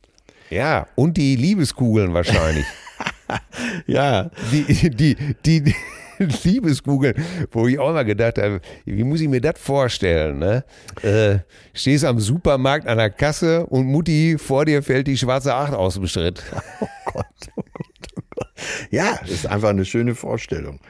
[0.51, 2.65] Ja, und die Liebeskugeln wahrscheinlich.
[3.87, 4.31] ja.
[4.53, 5.75] Die, die, die,
[6.45, 7.15] Liebeskugeln,
[7.51, 10.39] wo ich auch mal gedacht habe, wie muss ich mir das vorstellen?
[10.39, 10.65] Ne?
[11.03, 11.39] Äh,
[11.73, 15.95] stehst am Supermarkt an der Kasse und Mutti, vor dir fällt die schwarze Acht aus
[15.95, 16.43] dem Schritt.
[16.81, 17.27] Oh Gott,
[17.57, 18.49] oh Gott, oh Gott.
[18.91, 20.81] Ja, ist einfach eine schöne Vorstellung.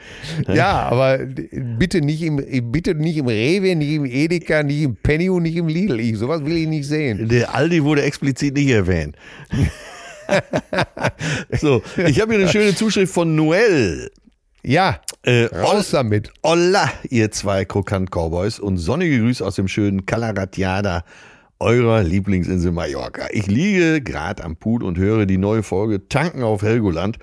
[0.49, 5.28] Ja, aber bitte nicht im, bitte nicht im Rewe, nicht im Edeka, nicht im Penny
[5.28, 6.01] und nicht im Lidl.
[6.01, 7.28] Ich, sowas will ich nicht sehen.
[7.28, 9.16] Der Aldi wurde explizit nicht erwähnt.
[11.61, 14.11] so, ich habe hier eine schöne Zuschrift von Noel.
[14.62, 16.31] Ja, äh, raus damit.
[16.45, 21.05] Hola, ihr zwei Krokant-Cowboys und sonnige Grüße aus dem schönen Calaratiada,
[21.61, 23.29] eurer Lieblingsinsel Mallorca.
[23.31, 27.18] Ich liege gerade am Pool und höre die neue Folge Tanken auf Helgoland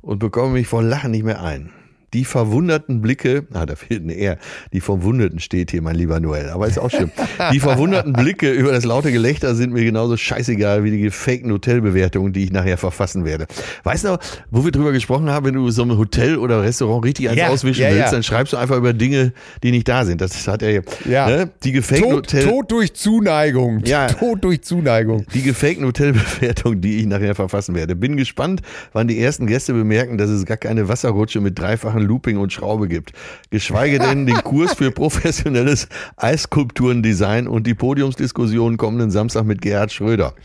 [0.00, 1.70] und bekomme mich vor Lachen nicht mehr ein.
[2.14, 4.38] Die verwunderten Blicke, ah, da fehlt ein R,
[4.72, 7.10] die Verwunderten steht hier, mein lieber Noel, aber ist auch schlimm.
[7.52, 12.32] Die verwunderten Blicke über das laute Gelächter sind mir genauso scheißegal wie die gefakten Hotelbewertungen,
[12.32, 13.46] die ich nachher verfassen werde.
[13.84, 14.18] Weißt du,
[14.50, 17.48] wo wir drüber gesprochen haben, wenn du so ein Hotel oder Restaurant richtig eins ja,
[17.48, 18.10] auswischen ja, willst, ja.
[18.10, 19.32] dann schreibst du einfach über Dinge,
[19.62, 20.20] die nicht da sind.
[20.20, 21.28] Das hat er ja.
[21.28, 21.50] Ne?
[21.62, 23.82] Die gefakten Tod, Hotel Tod durch Zuneigung.
[23.84, 24.06] Ja.
[24.06, 25.26] Tod durch Zuneigung.
[25.34, 27.96] Die gefakten Hotelbewertungen, die ich nachher verfassen werde.
[27.96, 32.08] Bin gespannt, wann die ersten Gäste bemerken, dass es gar keine Wasserrutsche mit dreifachen Sachen
[32.08, 33.12] Looping und Schraube gibt.
[33.50, 40.34] Geschweige denn den Kurs für professionelles Eisskulpturendesign und die Podiumsdiskussion kommenden Samstag mit Gerhard Schröder.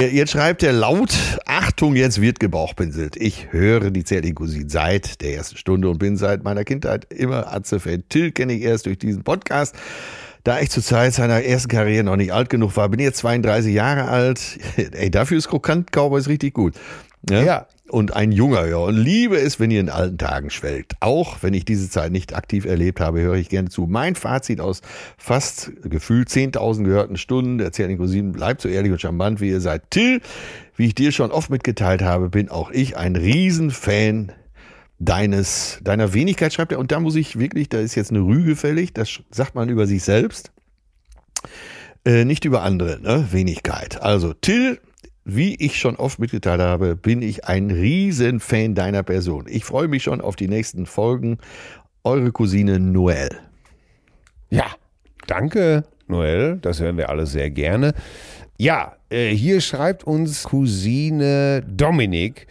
[0.00, 1.14] Jetzt schreibt er laut,
[1.46, 3.14] Achtung, jetzt wird gebauchpinselt.
[3.16, 7.54] Ich höre die zärtliche Cousine seit der ersten Stunde und bin seit meiner Kindheit immer
[7.54, 8.10] Atzefeld.
[8.10, 9.76] Till kenne ich erst durch diesen Podcast.
[10.42, 13.18] Da ich zur Zeit seiner ersten Karriere noch nicht alt genug war, bin ich jetzt
[13.18, 14.58] 32 Jahre alt.
[14.76, 16.74] Ey, dafür ist Krokant Cowboys richtig gut.
[17.30, 20.94] Ja, ja und ein junger ja, und liebe es, wenn ihr in alten Tagen schwelgt.
[21.00, 23.86] Auch wenn ich diese Zeit nicht aktiv erlebt habe, höre ich gerne zu.
[23.86, 24.82] Mein Fazit aus
[25.16, 29.90] fast gefühlt 10.000 gehörten Stunden der Cousinen bleibt so ehrlich und charmant, wie ihr seid.
[29.90, 30.20] Till,
[30.76, 34.32] wie ich dir schon oft mitgeteilt habe, bin auch ich ein Riesenfan
[34.98, 36.78] deines, deiner Wenigkeit, schreibt er.
[36.78, 39.86] Und da muss ich wirklich, da ist jetzt eine Rüge fällig, das sagt man über
[39.86, 40.50] sich selbst.
[42.04, 43.28] Äh, nicht über andere, ne?
[43.30, 44.00] Wenigkeit.
[44.00, 44.78] Also, Till,
[45.28, 49.46] wie ich schon oft mitgeteilt habe, bin ich ein Riesenfan deiner Person.
[49.48, 51.38] Ich freue mich schon auf die nächsten Folgen.
[52.04, 53.30] Eure Cousine Noel.
[54.50, 54.66] Ja,
[55.26, 56.58] danke, Noel.
[56.62, 57.92] Das hören wir alle sehr gerne.
[58.56, 62.46] Ja, äh, hier schreibt uns Cousine Dominik.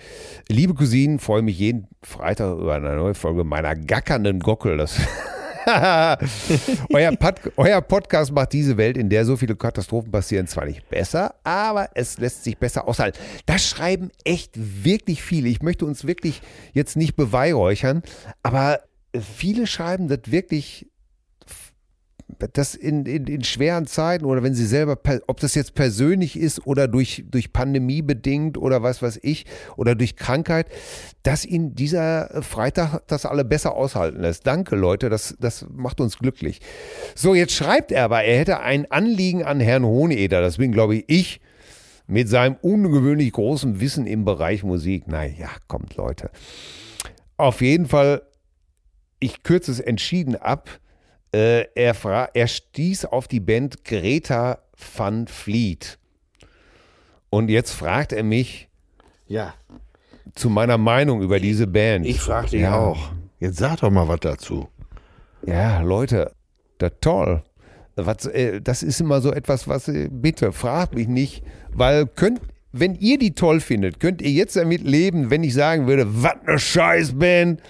[0.50, 4.76] Liebe Cousinen, freue mich jeden Freitag über eine neue Folge meiner gackernden Gockel.
[4.76, 5.00] Das
[6.94, 10.88] euer, Pod euer Podcast macht diese Welt, in der so viele Katastrophen passieren, zwar nicht
[10.90, 13.18] besser, aber es lässt sich besser aushalten.
[13.46, 15.50] Das schreiben echt wirklich viele.
[15.50, 16.42] Ich möchte uns wirklich
[16.74, 18.04] jetzt nicht beweihräuchern,
[18.44, 18.82] aber
[19.20, 20.88] viele schreiben das wirklich
[22.54, 24.98] das in, in, in schweren Zeiten oder wenn sie selber,
[25.28, 29.46] ob das jetzt persönlich ist oder durch, durch Pandemie bedingt oder was weiß ich
[29.78, 30.68] oder durch Krankheit,
[31.24, 34.48] dass ihnen dieser Freitag das alle besser aushalten lässt.
[34.48, 36.62] Danke, Leute, das, das macht uns glücklich.
[37.14, 40.96] So, jetzt schreibt er aber, er hätte ein Anliegen an Herrn Hoheneder, das bin, glaube
[40.96, 41.42] ich, ich,
[42.08, 45.08] mit seinem ungewöhnlich großen Wissen im Bereich Musik.
[45.08, 46.30] Naja, kommt, Leute.
[47.38, 48.22] Auf jeden Fall,
[49.20, 50.70] ich kürze es entschieden ab
[51.34, 54.60] äh, er, er stieß auf die Band Greta
[54.96, 55.98] van Fleet.
[57.30, 58.70] Und jetzt fragt er mich
[59.28, 59.54] ja.
[60.36, 62.06] zu meiner Meinung über diese Band.
[62.06, 62.78] Ich frage dich ja.
[62.78, 63.12] auch.
[63.40, 64.70] Jetzt sag doch mal was dazu.
[65.46, 66.32] Ja, Leute,
[66.78, 67.44] das toll.
[67.96, 72.42] Was, äh, das ist immer so etwas, was, äh, bitte, fragt mich nicht, weil könnt,
[72.72, 76.36] wenn ihr die toll findet, könnt ihr jetzt damit leben, wenn ich sagen würde, was
[76.46, 77.62] eine Scheißband,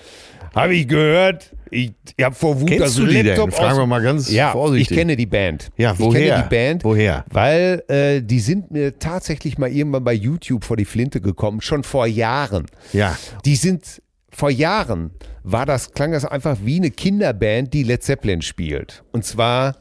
[0.56, 3.59] habe ich gehört, ich, ich habe vor Wut Kennst das du die Laptop denn?
[3.59, 4.91] Fragen wir mal ganz ja, vorsichtig.
[4.91, 5.70] Ich kenne die Band.
[5.78, 6.22] Ja, woher?
[6.22, 6.84] Ich kenne die Band.
[6.84, 7.26] Woher?
[7.32, 11.84] Weil äh, die sind mir tatsächlich mal irgendwann bei YouTube vor die Flinte gekommen, schon
[11.84, 12.66] vor Jahren.
[12.93, 13.18] Ja.
[13.45, 15.11] Die sind vor Jahren
[15.45, 19.03] war das klang das einfach wie eine Kinderband, die Led Zeppelin spielt.
[19.11, 19.78] Und zwar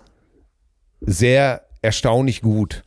[1.00, 2.84] sehr erstaunlich gut.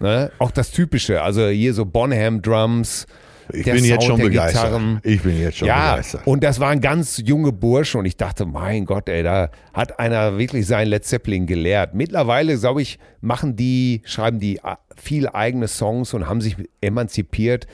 [0.00, 0.32] Ne?
[0.38, 3.06] Auch das Typische, also hier so Bonham Drums,
[3.52, 4.64] ich bin jetzt schon begeistert.
[4.64, 5.00] Gitarren.
[5.02, 6.26] Ich bin jetzt schon ja, begeistert.
[6.26, 10.38] Und das waren ganz junge Burschen und ich dachte, mein Gott, ey, da hat einer
[10.38, 11.94] wirklich sein Led Zeppelin gelehrt.
[11.94, 14.60] Mittlerweile, glaube ich, machen die, schreiben die
[14.96, 17.66] viele eigene Songs und haben sich emanzipiert.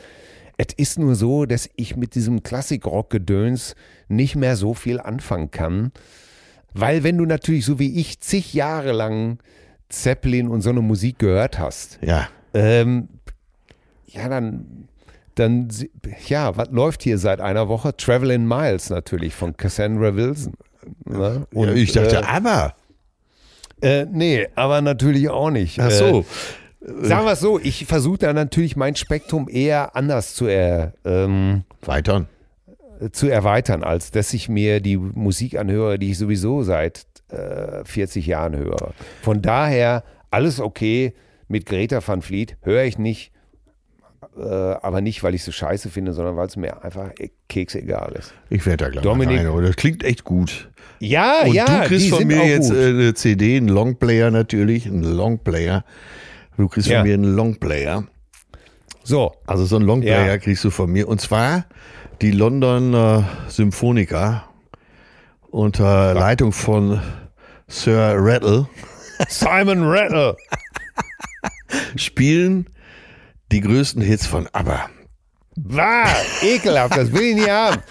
[0.57, 3.75] Es ist nur so, dass ich mit diesem Klassikrock-Gedöns
[4.09, 5.93] nicht mehr so viel anfangen kann.
[6.75, 9.39] Weil wenn du natürlich so wie ich zig Jahre lang
[9.89, 13.09] Zeppelin und so eine Musik gehört hast, ja, ähm,
[14.07, 14.89] ja, dann
[15.41, 15.69] dann,
[16.29, 17.97] ja, was läuft hier seit einer Woche?
[17.97, 20.55] Travel in Miles natürlich von Cassandra Wilson.
[21.05, 21.47] Ne?
[21.53, 22.75] Und, ja, ich dachte, äh, aber.
[23.83, 25.81] Äh, nee, aber natürlich auch nicht.
[25.81, 26.25] Ach so.
[26.81, 30.95] Äh, sagen wir es so, ich versuche da natürlich mein Spektrum eher anders zu er,
[31.05, 32.29] ähm, erweitern.
[33.13, 38.27] Zu erweitern, als dass ich mir die Musik anhöre, die ich sowieso seit äh, 40
[38.27, 38.93] Jahren höre.
[39.23, 41.15] Von daher alles okay
[41.49, 43.33] mit Greta van Fleet, höre ich nicht
[44.39, 47.11] äh, aber nicht, weil ich so scheiße finde, sondern weil es mir einfach
[47.49, 48.33] Keks egal ist.
[48.49, 50.71] Ich werde da gleich Dominik, mal rein, das klingt echt gut.
[51.01, 52.71] Ja, Und ja, du kriegst von mir jetzt.
[52.71, 55.85] Äh, eine CD, einen Longplayer natürlich, einen Longplayer.
[56.57, 56.99] Du kriegst ja.
[56.99, 58.05] von mir einen Longplayer.
[59.03, 59.33] So.
[59.47, 60.39] Also so einen Longplayer ja.
[60.39, 61.09] kriegst du von mir.
[61.09, 61.65] Und zwar
[62.21, 64.45] die London äh, Symphoniker
[65.51, 67.01] unter Leitung von
[67.67, 68.69] Sir Rattle.
[69.29, 70.37] Simon Rattle.
[71.97, 72.67] spielen
[73.53, 74.91] die größten Hits von ABBA.
[75.57, 76.07] War
[76.43, 77.83] ekelhaft, das will ich nicht haben.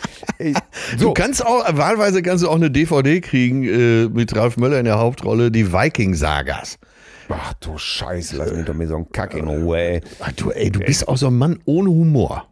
[0.98, 1.08] So.
[1.08, 4.86] Du kannst auch, wahlweise kannst du auch eine DVD kriegen äh, mit Ralf Möller in
[4.86, 6.80] der Hauptrolle, die Viking-Sagas.
[7.28, 10.02] Ach du Scheiße, lass mich doch mir so einen Kack in Ruhe, ey.
[10.20, 12.48] Ach, du, ey, du bist auch so ein Mann ohne Humor.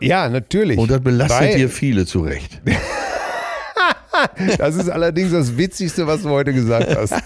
[0.00, 0.78] Ja, natürlich.
[0.78, 2.62] Und das belastet Weil, dir viele zurecht.
[4.58, 7.14] das ist allerdings das Witzigste, was du heute gesagt hast.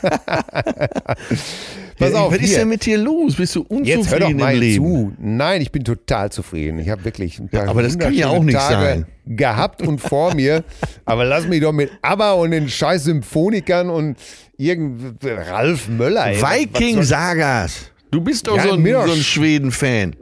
[1.99, 3.37] Pass auf, was ist denn mit dir los?
[3.37, 4.85] Bist du unzufrieden Jetzt hör doch mal Leben?
[4.85, 5.13] zu.
[5.19, 6.79] Nein, ich bin total zufrieden.
[6.79, 9.07] Ich habe wirklich ein paar ja, aber das kann ja auch nicht Tage sein.
[9.27, 10.65] gehabt und vor mir.
[11.05, 14.17] Aber lass mich doch mit ABBA und den scheiß Symphonikern und
[14.57, 16.27] irgend Ralf Möller.
[16.35, 17.91] Viking-Sagas.
[18.11, 20.17] Du bist doch ja, so ein, so ein Schweden-Fan.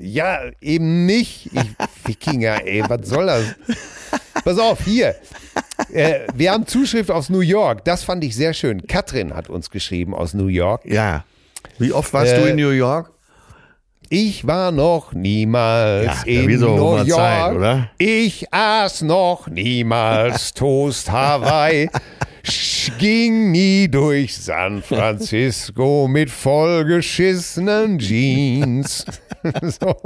[0.00, 1.50] Ja, eben nicht.
[1.52, 1.60] Ich,
[2.06, 3.44] Wikinger, ey, was soll das?
[4.44, 5.14] Pass auf, hier.
[5.92, 7.84] Äh, wir haben Zuschrift aus New York.
[7.84, 8.86] Das fand ich sehr schön.
[8.86, 10.84] Katrin hat uns geschrieben aus New York.
[10.84, 11.24] Ja.
[11.78, 13.10] Wie oft warst äh, du in New York?
[14.10, 17.08] Ich war noch niemals ja, in New York.
[17.08, 17.88] Zeit?
[17.98, 21.88] Ich aß noch niemals Toast Hawaii.
[22.98, 29.04] Ging nie durch San Francisco mit vollgeschissenen Jeans.
[29.62, 29.96] so.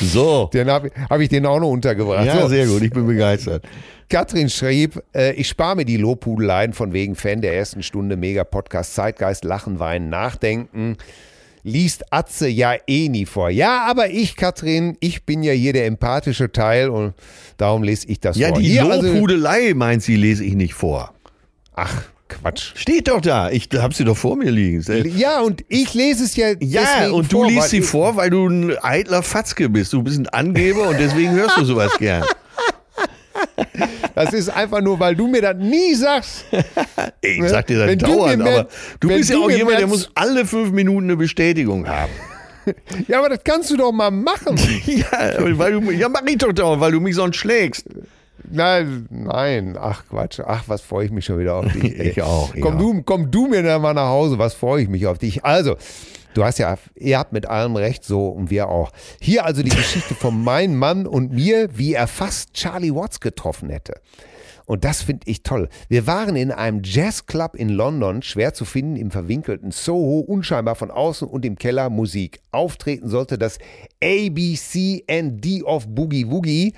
[0.00, 0.50] so.
[0.52, 2.26] Dann habe hab ich den auch noch untergebracht.
[2.26, 2.48] Ja, so.
[2.48, 3.64] sehr gut, ich bin begeistert.
[4.08, 8.44] Katrin schrieb, äh, ich spare mir die Lobhudeleien von wegen Fan der ersten Stunde Mega
[8.44, 10.96] Podcast Zeitgeist, Lachen, Weinen, Nachdenken.
[11.64, 13.48] Liest Atze ja eh nie vor.
[13.48, 17.14] Ja, aber ich, Katrin, ich bin ja hier der empathische Teil und
[17.56, 18.60] darum lese ich das ja, vor.
[18.60, 21.14] Ja, die also Lobhudelei, meint sie, lese ich nicht vor.
[21.74, 22.72] Ach, Quatsch.
[22.74, 23.50] Steht doch da.
[23.50, 24.82] Ich habe sie doch vor mir liegen.
[25.16, 26.52] Ja, und ich lese es ja.
[26.60, 29.92] Ja, und du vor, liest sie vor, weil du ein eitler Fatzke bist.
[29.92, 32.24] Du bist ein Angeber und deswegen hörst du sowas gern.
[34.14, 36.44] Das ist einfach nur, weil du mir das nie sagst.
[37.22, 38.68] Ich sag dir das Wenn du dauernd, mir mehr- aber
[39.00, 42.12] du bist ja du auch jemand, der muss alle fünf Minuten eine Bestätigung haben.
[43.08, 44.56] Ja, aber das kannst du doch mal machen.
[44.86, 47.86] ja, weil du, ja, mach ich doch dauernd, weil du mich sonst schlägst.
[48.52, 51.98] Nein, nein, ach Quatsch, ach, was freue ich mich schon wieder auf dich.
[51.98, 52.80] Ich auch, Komm ja.
[52.80, 55.44] du, komm du mir dann mal nach Hause, was freue ich mich auf dich.
[55.44, 55.76] Also,
[56.34, 58.90] du hast ja, ihr habt mit allem recht, so und wir auch.
[59.20, 63.70] Hier also die Geschichte von meinem Mann und mir, wie er fast Charlie Watts getroffen
[63.70, 63.94] hätte.
[64.72, 65.68] Und das finde ich toll.
[65.90, 70.90] Wir waren in einem Jazzclub in London, schwer zu finden, im verwinkelten Soho, unscheinbar von
[70.90, 72.40] außen und im Keller Musik.
[72.52, 73.58] Auftreten sollte das
[74.02, 76.72] ABCD of Boogie Woogie,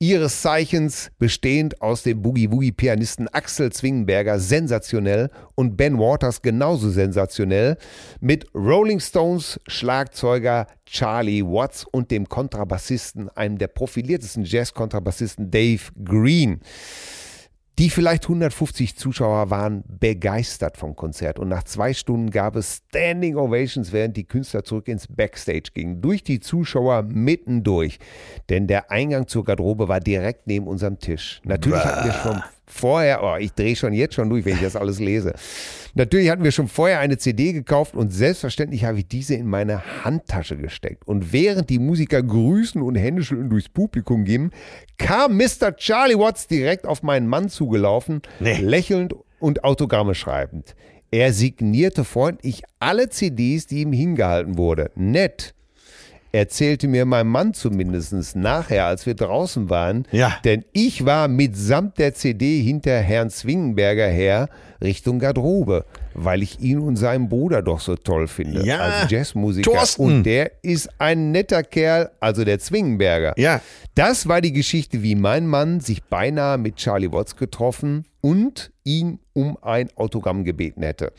[0.00, 6.90] ihres Zeichens bestehend aus dem Boogie Woogie Pianisten Axel Zwingenberger, sensationell, und Ben Waters genauso
[6.90, 7.76] sensationell,
[8.20, 16.62] mit Rolling Stones Schlagzeuger Charlie Watts und dem Kontrabassisten, einem der profiliertesten Jazz-Kontrabassisten Dave Green.
[17.78, 23.36] Die vielleicht 150 Zuschauer waren begeistert vom Konzert und nach zwei Stunden gab es Standing
[23.36, 26.00] Ovations, während die Künstler zurück ins Backstage gingen.
[26.00, 28.00] Durch die Zuschauer mittendurch.
[28.48, 31.40] Denn der Eingang zur Garderobe war direkt neben unserem Tisch.
[31.44, 34.76] Natürlich hatten wir schon vorher, oh, ich drehe schon jetzt schon durch, wenn ich das
[34.76, 35.34] alles lese.
[35.94, 40.04] Natürlich hatten wir schon vorher eine CD gekauft und selbstverständlich habe ich diese in meine
[40.04, 41.06] Handtasche gesteckt.
[41.06, 44.52] Und während die Musiker grüßen und Händeschütteln durchs Publikum gingen,
[44.98, 45.74] kam Mr.
[45.76, 48.58] Charlie Watts direkt auf meinen Mann zugelaufen, Nee.
[48.60, 50.74] lächelnd und Autogramme schreibend.
[51.10, 54.90] Er signierte freundlich alle CDs, die ihm hingehalten wurde.
[54.94, 55.54] Nett.
[56.32, 60.06] Erzählte mir mein Mann zumindest nachher, als wir draußen waren.
[60.12, 60.36] Ja.
[60.44, 64.48] Denn ich war mitsamt der CD hinter Herrn Zwingenberger her
[64.82, 65.84] Richtung Garderobe,
[66.14, 68.64] weil ich ihn und seinen Bruder doch so toll finde.
[68.64, 69.70] Ja, als Jazzmusiker.
[69.70, 70.02] Thorsten.
[70.02, 73.34] Und der ist ein netter Kerl, also der Zwingenberger.
[73.36, 73.60] Ja.
[73.94, 79.18] Das war die Geschichte, wie mein Mann sich beinahe mit Charlie Watts getroffen und ihn
[79.32, 81.12] um ein Autogramm gebeten hätte.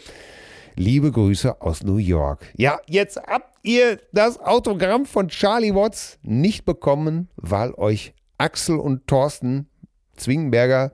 [0.76, 2.46] Liebe Grüße aus New York.
[2.56, 9.08] Ja, jetzt habt ihr das Autogramm von Charlie Watts nicht bekommen, weil euch Axel und
[9.08, 9.68] Thorsten
[10.16, 10.94] Zwingenberger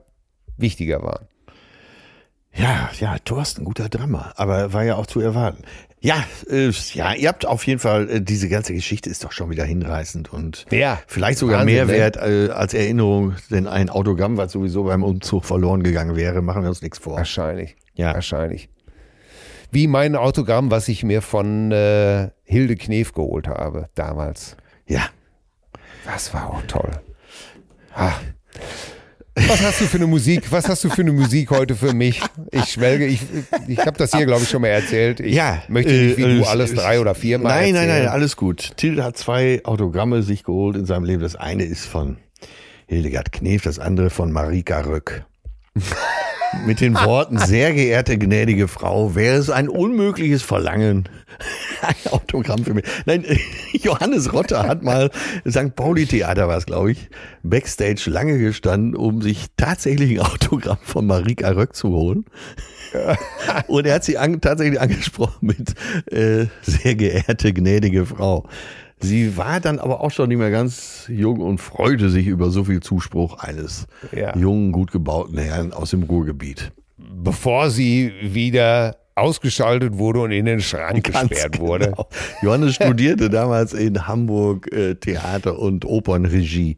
[0.56, 1.26] wichtiger waren.
[2.52, 5.62] Ja, ja, Thorsten, guter Drummer, aber war ja auch zu erwarten.
[6.00, 9.50] Ja, äh, ja, ihr habt auf jeden Fall, äh, diese ganze Geschichte ist doch schon
[9.50, 11.92] wieder hinreißend und Ja, vielleicht sogar Wahnsinn, mehr ne?
[11.92, 16.62] wert äh, als Erinnerung, denn ein Autogramm, was sowieso beim Umzug verloren gegangen wäre, machen
[16.62, 17.16] wir uns nichts vor.
[17.16, 17.76] Wahrscheinlich.
[17.94, 18.14] Ja.
[18.14, 18.68] Wahrscheinlich.
[19.70, 24.56] Wie mein Autogramm, was ich mir von äh, Hilde Knef geholt habe damals.
[24.86, 25.08] Ja,
[26.04, 26.90] Das war auch toll.
[27.94, 28.12] Ah.
[29.34, 30.50] Was hast du für eine Musik?
[30.50, 32.22] Was hast du für eine Musik heute für mich?
[32.52, 33.20] Ich schwelge, ich,
[33.68, 35.20] ich habe das hier, glaube ich, schon mal erzählt.
[35.20, 35.62] Ich ja.
[35.68, 38.04] möchte nicht wie äh, du äh, alles drei oder vier Mal Nein, nein, erzählen.
[38.04, 38.72] nein, alles gut.
[38.78, 41.20] Till hat zwei Autogramme sich geholt in seinem Leben.
[41.22, 42.16] Das eine ist von
[42.86, 45.26] Hildegard Knef, das andere von Marika Röck.
[46.64, 51.08] Mit den Worten, sehr geehrte gnädige Frau, wäre es ein unmögliches Verlangen,
[51.82, 52.84] ein Autogramm für mich.
[53.04, 53.24] Nein,
[53.72, 55.10] Johannes Rotter hat mal,
[55.48, 55.74] St.
[55.76, 57.08] Pauli Theater war es, glaube ich,
[57.42, 62.24] Backstage lange gestanden, um sich tatsächlich ein Autogramm von Marika Röck zu holen.
[63.66, 65.74] Und er hat sie an, tatsächlich angesprochen mit
[66.12, 68.48] äh, sehr geehrte gnädige Frau.
[69.06, 72.64] Sie war dann aber auch schon nicht mehr ganz jung und freute sich über so
[72.64, 74.36] viel Zuspruch eines Ja.
[74.36, 76.72] jungen, gut gebauten Herrn aus dem Ruhrgebiet.
[76.98, 81.86] Bevor sie wieder ausgeschaltet wurde und in den Schrank Ganz gesperrt wurde.
[81.86, 82.08] genau.
[82.42, 86.76] Johannes studierte damals in Hamburg äh, Theater und Opernregie.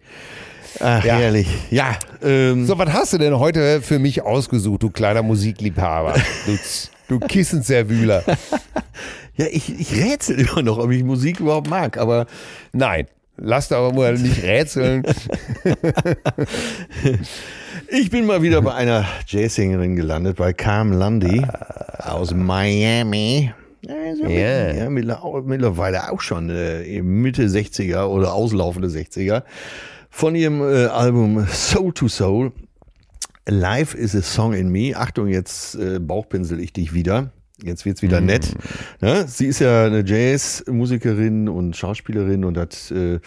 [0.81, 1.17] Ach, Ja.
[1.17, 1.49] herrlich.
[1.71, 6.15] Ja, ähm, So, was hast du denn heute für mich ausgesucht, du kleiner Musikliebhaber?
[6.47, 6.59] Du,
[7.09, 8.23] du Kissenserwühler.
[9.39, 12.27] ja ich, ich rätsel immer noch, ob ich Musik überhaupt mag, aber
[12.73, 13.07] Nein,
[13.39, 15.03] lass da aber mal nicht rätseln.
[17.91, 21.43] Ich bin mal wieder bei einer Jazzsängerin gelandet, bei Carm Lundy
[21.99, 23.53] aus Miami.
[23.83, 24.73] Ja, ist ja, Ja.
[24.75, 29.43] ja, mittler- mittlerweile auch schon äh, Mitte 60er oder auslaufende 60er.
[30.11, 32.53] Von ihrem äh, Album Soul to Soul.
[33.47, 34.93] Life is a Song in Me.
[34.95, 37.31] Achtung, jetzt äh, bauchpinsel ich dich wieder.
[37.63, 38.55] Jetzt wird's wieder nett.
[39.01, 39.27] Ne?
[39.27, 43.19] Sie ist ja eine Jazzmusikerin und Schauspielerin und hat äh,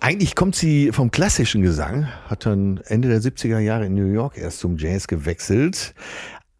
[0.00, 4.36] eigentlich kommt sie vom klassischen Gesang, hat dann Ende der 70er Jahre in New York
[4.36, 5.94] erst zum Jazz gewechselt.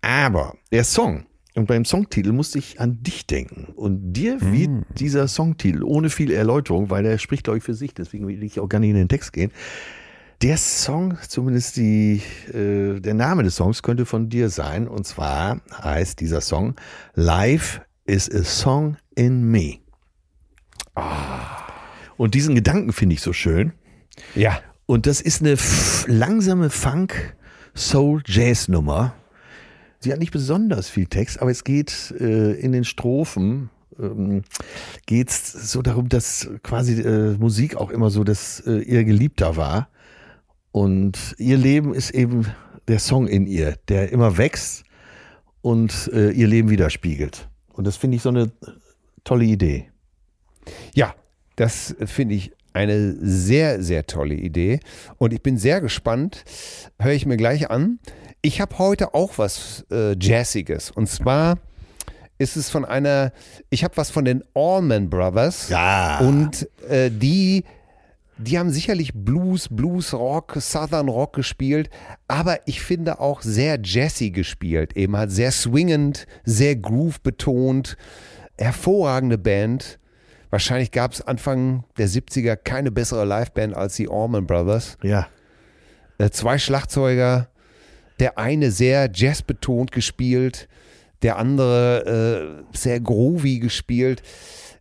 [0.01, 3.73] Aber der Song, und beim Songtitel musste ich an dich denken.
[3.75, 7.95] Und dir wird dieser Songtitel ohne viel Erläuterung, weil der spricht, glaube ich, für sich,
[7.95, 9.51] deswegen will ich auch gar nicht in den Text gehen.
[10.43, 12.21] Der Song, zumindest die,
[12.53, 14.89] äh, der Name des Songs könnte von dir sein.
[14.89, 16.75] Und zwar heißt dieser Song
[17.15, 19.77] Life is a Song in Me.
[22.17, 23.73] Und diesen Gedanken finde ich so schön.
[24.35, 24.59] Ja.
[24.87, 25.57] Und das ist eine
[26.09, 29.15] langsame Funk-Soul-Jazz-Nummer.
[30.01, 34.43] Sie hat nicht besonders viel Text, aber es geht äh, in den Strophen ähm,
[35.07, 39.57] geht es so darum, dass quasi äh, Musik auch immer so, dass äh, ihr Geliebter
[39.57, 39.89] war.
[40.73, 42.47] Und ihr Leben ist eben
[42.89, 44.85] der Song in ihr, der immer wächst
[45.61, 47.49] und äh, ihr Leben widerspiegelt.
[47.73, 48.51] Und das finde ich so eine
[49.25, 49.91] tolle Idee.
[50.95, 51.15] Ja,
[51.57, 54.81] das finde ich eine sehr, sehr tolle Idee.
[55.19, 56.45] Und ich bin sehr gespannt.
[56.99, 57.99] Höre ich mir gleich an.
[58.41, 60.91] Ich habe heute auch was äh, Jazziges.
[60.91, 61.59] Und zwar
[62.39, 63.33] ist es von einer,
[63.71, 65.69] ich habe was von den Allman Brothers.
[65.69, 66.19] Ja.
[66.21, 67.65] Und äh, die,
[68.43, 71.91] die haben sicherlich Blues, Blues Rock, Southern Rock gespielt,
[72.29, 74.97] aber ich finde auch sehr jazzy gespielt.
[74.97, 77.97] Eben halt sehr swingend, sehr groove betont.
[78.59, 79.99] Hervorragende Band.
[80.51, 84.99] Wahrscheinlich gab es Anfang der 70er keine bessere Liveband als die Allman Brothers.
[85.03, 85.29] Ja.
[86.19, 87.49] Äh, zwei Schlagzeuger,
[88.21, 90.69] der eine sehr jazzbetont gespielt,
[91.23, 94.23] der andere äh, sehr groovy gespielt.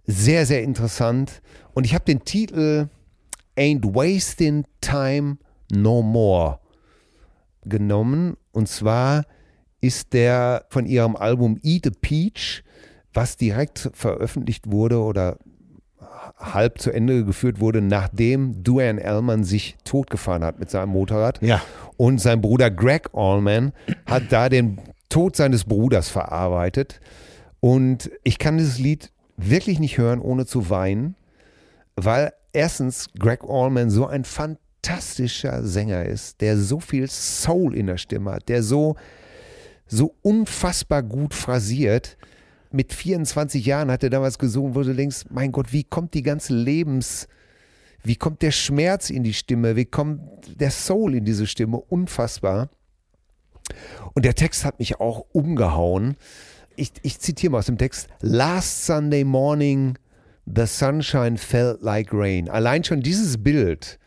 [0.05, 1.41] Sehr, sehr interessant.
[1.73, 2.89] Und ich habe den Titel
[3.57, 5.37] Ain't Wasting Time
[5.71, 6.59] No More
[7.63, 8.37] genommen.
[8.51, 9.25] Und zwar
[9.81, 12.63] ist der von ihrem Album Eat a Peach,
[13.13, 15.37] was direkt veröffentlicht wurde oder
[16.37, 21.41] halb zu Ende geführt wurde, nachdem Duane Allman sich totgefahren hat mit seinem Motorrad.
[21.41, 21.61] Ja.
[21.97, 23.73] Und sein Bruder Greg Allman
[24.05, 24.79] hat da den
[25.09, 26.99] Tod seines Bruders verarbeitet.
[27.59, 31.15] Und ich kann dieses Lied wirklich nicht hören, ohne zu weinen,
[32.05, 37.97] weil erstens Greg Allman so ein fantastischer Sänger ist, der so viel Soul in der
[37.97, 38.95] Stimme hat, der so,
[39.87, 42.17] so unfassbar gut phrasiert.
[42.71, 46.23] Mit 24 Jahren hat er damals gesungen, wo du denkst, mein Gott, wie kommt die
[46.23, 47.27] ganze Lebens,
[48.03, 50.21] wie kommt der Schmerz in die Stimme, wie kommt
[50.59, 52.69] der Soul in diese Stimme, unfassbar.
[54.13, 56.15] Und der Text hat mich auch umgehauen.
[56.75, 58.07] Ich, ich zitiere mal aus dem Text.
[58.21, 59.97] Last Sunday morning,
[60.45, 62.49] the sunshine felt like rain.
[62.49, 63.99] Allein schon dieses Bild,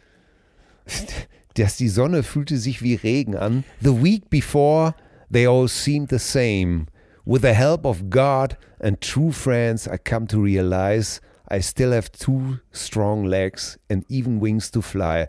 [1.54, 3.64] dass die Sonne fühlte sich wie Regen an.
[3.80, 4.94] The week before,
[5.30, 6.86] they all seemed the same.
[7.24, 11.20] With the help of God and true friends, I come to realize
[11.50, 15.26] I still have two strong legs and even wings to fly.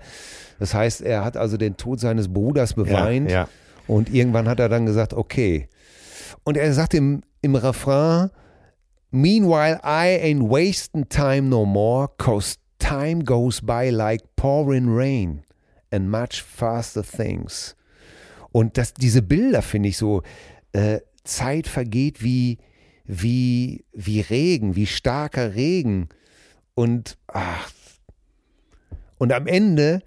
[0.60, 3.30] Das heißt, er hat also den Tod seines Bruders beweint.
[3.32, 3.48] ja.
[3.88, 5.69] Und irgendwann hat er dann gesagt, okay.
[6.44, 8.32] Und er sagt im, im Refrain,
[9.16, 15.46] Meanwhile, I ain't wasting time no more, cause time goes by like pouring rain
[15.90, 17.76] and much faster things.
[18.52, 20.22] Und das, diese Bilder finde ich so,
[20.74, 22.58] äh, Zeit vergeht wie,
[23.06, 26.10] wie, wie Regen, wie starker Regen.
[26.74, 27.72] Und, ach,
[29.18, 30.02] und am Ende,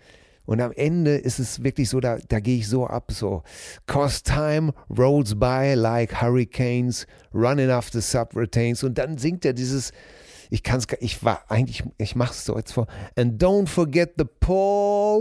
[0.49, 3.43] und am Ende ist es wirklich so, da, da gehe ich so ab, so.
[3.87, 8.83] Cause time rolls by like hurricanes, running after subroutines.
[8.83, 9.93] Und dann singt er dieses,
[10.49, 12.87] ich kann es, ich war eigentlich, ich mache es so jetzt vor.
[13.15, 15.21] And don't forget the pouring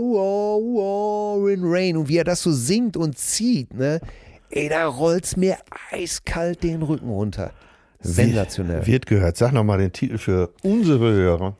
[1.62, 1.98] rain.
[1.98, 4.00] Und wie er das so singt und zieht, ne?
[4.48, 5.58] Ey, da rollt's mir
[5.90, 7.52] eiskalt den Rücken runter.
[8.00, 8.86] Sensationell.
[8.86, 9.36] Wird gehört.
[9.36, 11.54] Sag nochmal den Titel für unsere Hörer.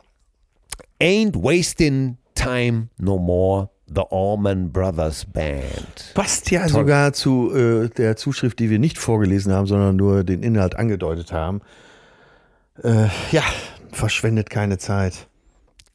[1.02, 3.70] Ain't wasting time no more.
[3.90, 6.12] The Allman Brothers Band.
[6.12, 10.42] Passt ja sogar zu äh, der Zuschrift, die wir nicht vorgelesen haben, sondern nur den
[10.42, 11.62] Inhalt angedeutet haben.
[12.82, 13.42] Äh, ja,
[13.90, 15.26] verschwendet keine Zeit.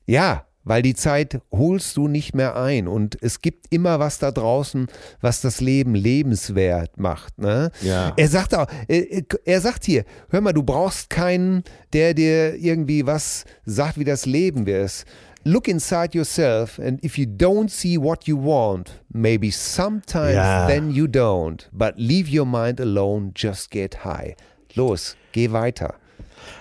[0.07, 4.31] Ja, weil die Zeit holst du nicht mehr ein und es gibt immer was da
[4.31, 4.87] draußen,
[5.21, 7.37] was das Leben lebenswert macht.
[7.37, 7.71] Ne?
[7.81, 8.13] Ja.
[8.15, 13.05] Er sagt auch, er, er sagt hier, hör mal, du brauchst keinen, der dir irgendwie
[13.05, 15.05] was sagt, wie das Leben ist.
[15.45, 20.67] Look inside yourself and if you don't see what you want, maybe sometimes Ja.
[20.67, 24.35] then you don't, but leave your mind alone, just get high.
[24.75, 25.95] Los, geh weiter.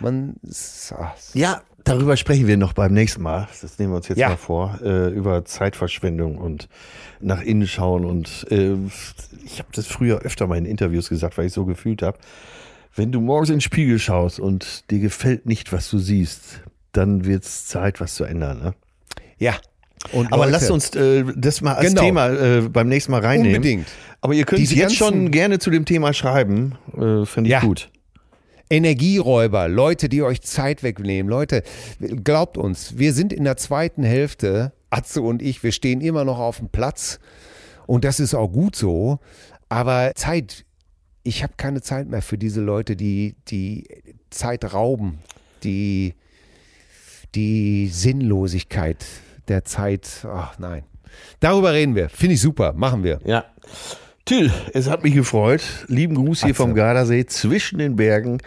[0.01, 0.35] Man,
[1.35, 3.49] Ja, darüber sprechen wir noch beim nächsten Mal.
[3.61, 4.31] Das nehmen wir uns jetzt Ja.
[4.31, 4.79] mal vor.
[4.83, 6.69] Äh, über Zeitverschwendung und
[7.21, 8.05] nach innen schauen.
[8.05, 8.75] Und äh,
[9.45, 12.19] ich habe das früher öfter mal in Interviews gesagt, weil ich so gefühlt habe.
[12.95, 16.61] Wenn du morgens in den Spiegel schaust und dir gefällt nicht, was du siehst,
[16.93, 18.63] dann wird es Zeit, was zu ändern.
[18.63, 18.75] Ne?
[19.39, 19.55] ja.
[20.11, 22.03] Und Aber Leute, lasst uns äh, das mal als Genau.
[22.03, 23.57] Thema äh, beim nächsten Mal reinnehmen.
[23.59, 23.87] Unbedingt.
[24.21, 26.75] Aber ihr könnt Diese jetzt schon gerne zu dem Thema schreiben.
[26.93, 27.61] Äh, Finde ich Ja.
[27.61, 27.89] gut.
[28.69, 31.31] Energieräuber, Leute, die euch Zeit wegnehmen.
[31.31, 31.63] Leute,
[32.25, 36.39] glaubt uns, wir sind in der zweiten Hälfte, Atze und ich, wir stehen immer noch
[36.39, 37.21] auf dem Platz
[37.87, 39.19] und das ist auch gut so.
[39.69, 40.65] Aber Zeit,
[41.23, 43.87] ich habe keine Zeit mehr für diese Leute, die die
[44.31, 45.19] Zeit rauben,
[45.65, 46.15] die
[47.35, 49.05] die Sinnlosigkeit
[49.49, 50.27] der Zeit.
[50.31, 50.85] Ach nein.
[51.41, 52.09] Darüber reden wir.
[52.09, 52.73] Finde ich super.
[52.73, 53.21] Machen wir.
[53.25, 53.45] Ja.
[54.25, 55.63] Till, es hat mich gefreut.
[55.89, 58.39] Lieben Gruß hier vom Gardasee zwischen den Bergen.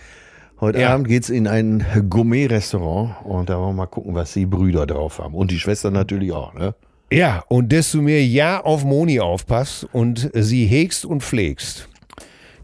[0.62, 0.94] Heute Ja.
[0.94, 5.20] Abend geht's in ein Gourmet-Restaurant und da wollen wir mal gucken, was die Brüder drauf
[5.20, 5.36] haben.
[5.36, 6.74] Und die Schwester natürlich auch, ne?
[7.12, 11.90] Ja, und dass du mir ja auf Moni aufpasst und sie hegst und pflegst.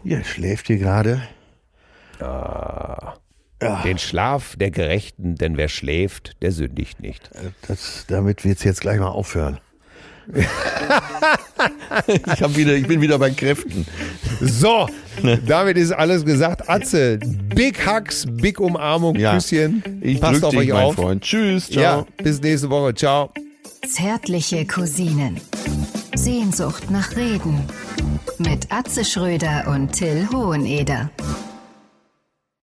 [0.03, 1.21] Ja, schläft hier gerade.
[3.83, 7.29] Den Schlaf der Gerechten, denn wer schläft, der sündigt nicht.
[7.67, 9.59] Das, damit wird's jetzt gleich mal aufhören.
[12.07, 13.85] ich, hab wieder, ich bin wieder bei Kräften.
[14.39, 14.87] So,
[15.45, 16.69] damit ist alles gesagt.
[16.69, 17.19] Atze,
[17.53, 19.35] Big Hugs, Big Umarmung, Ja.
[19.35, 19.83] Küsschen.
[20.01, 20.95] Ich Passt auf dich, euch mein auf.
[20.95, 21.23] Freund.
[21.23, 21.81] Tschüss, ciao.
[21.83, 22.93] Ja, bis nächste Woche.
[22.95, 23.31] Ciao.
[23.87, 25.39] Zärtliche Cousinen.
[26.15, 27.63] Sehnsucht nach Reden.
[28.37, 31.09] Mit Atze Schröder und Till Hoheneder.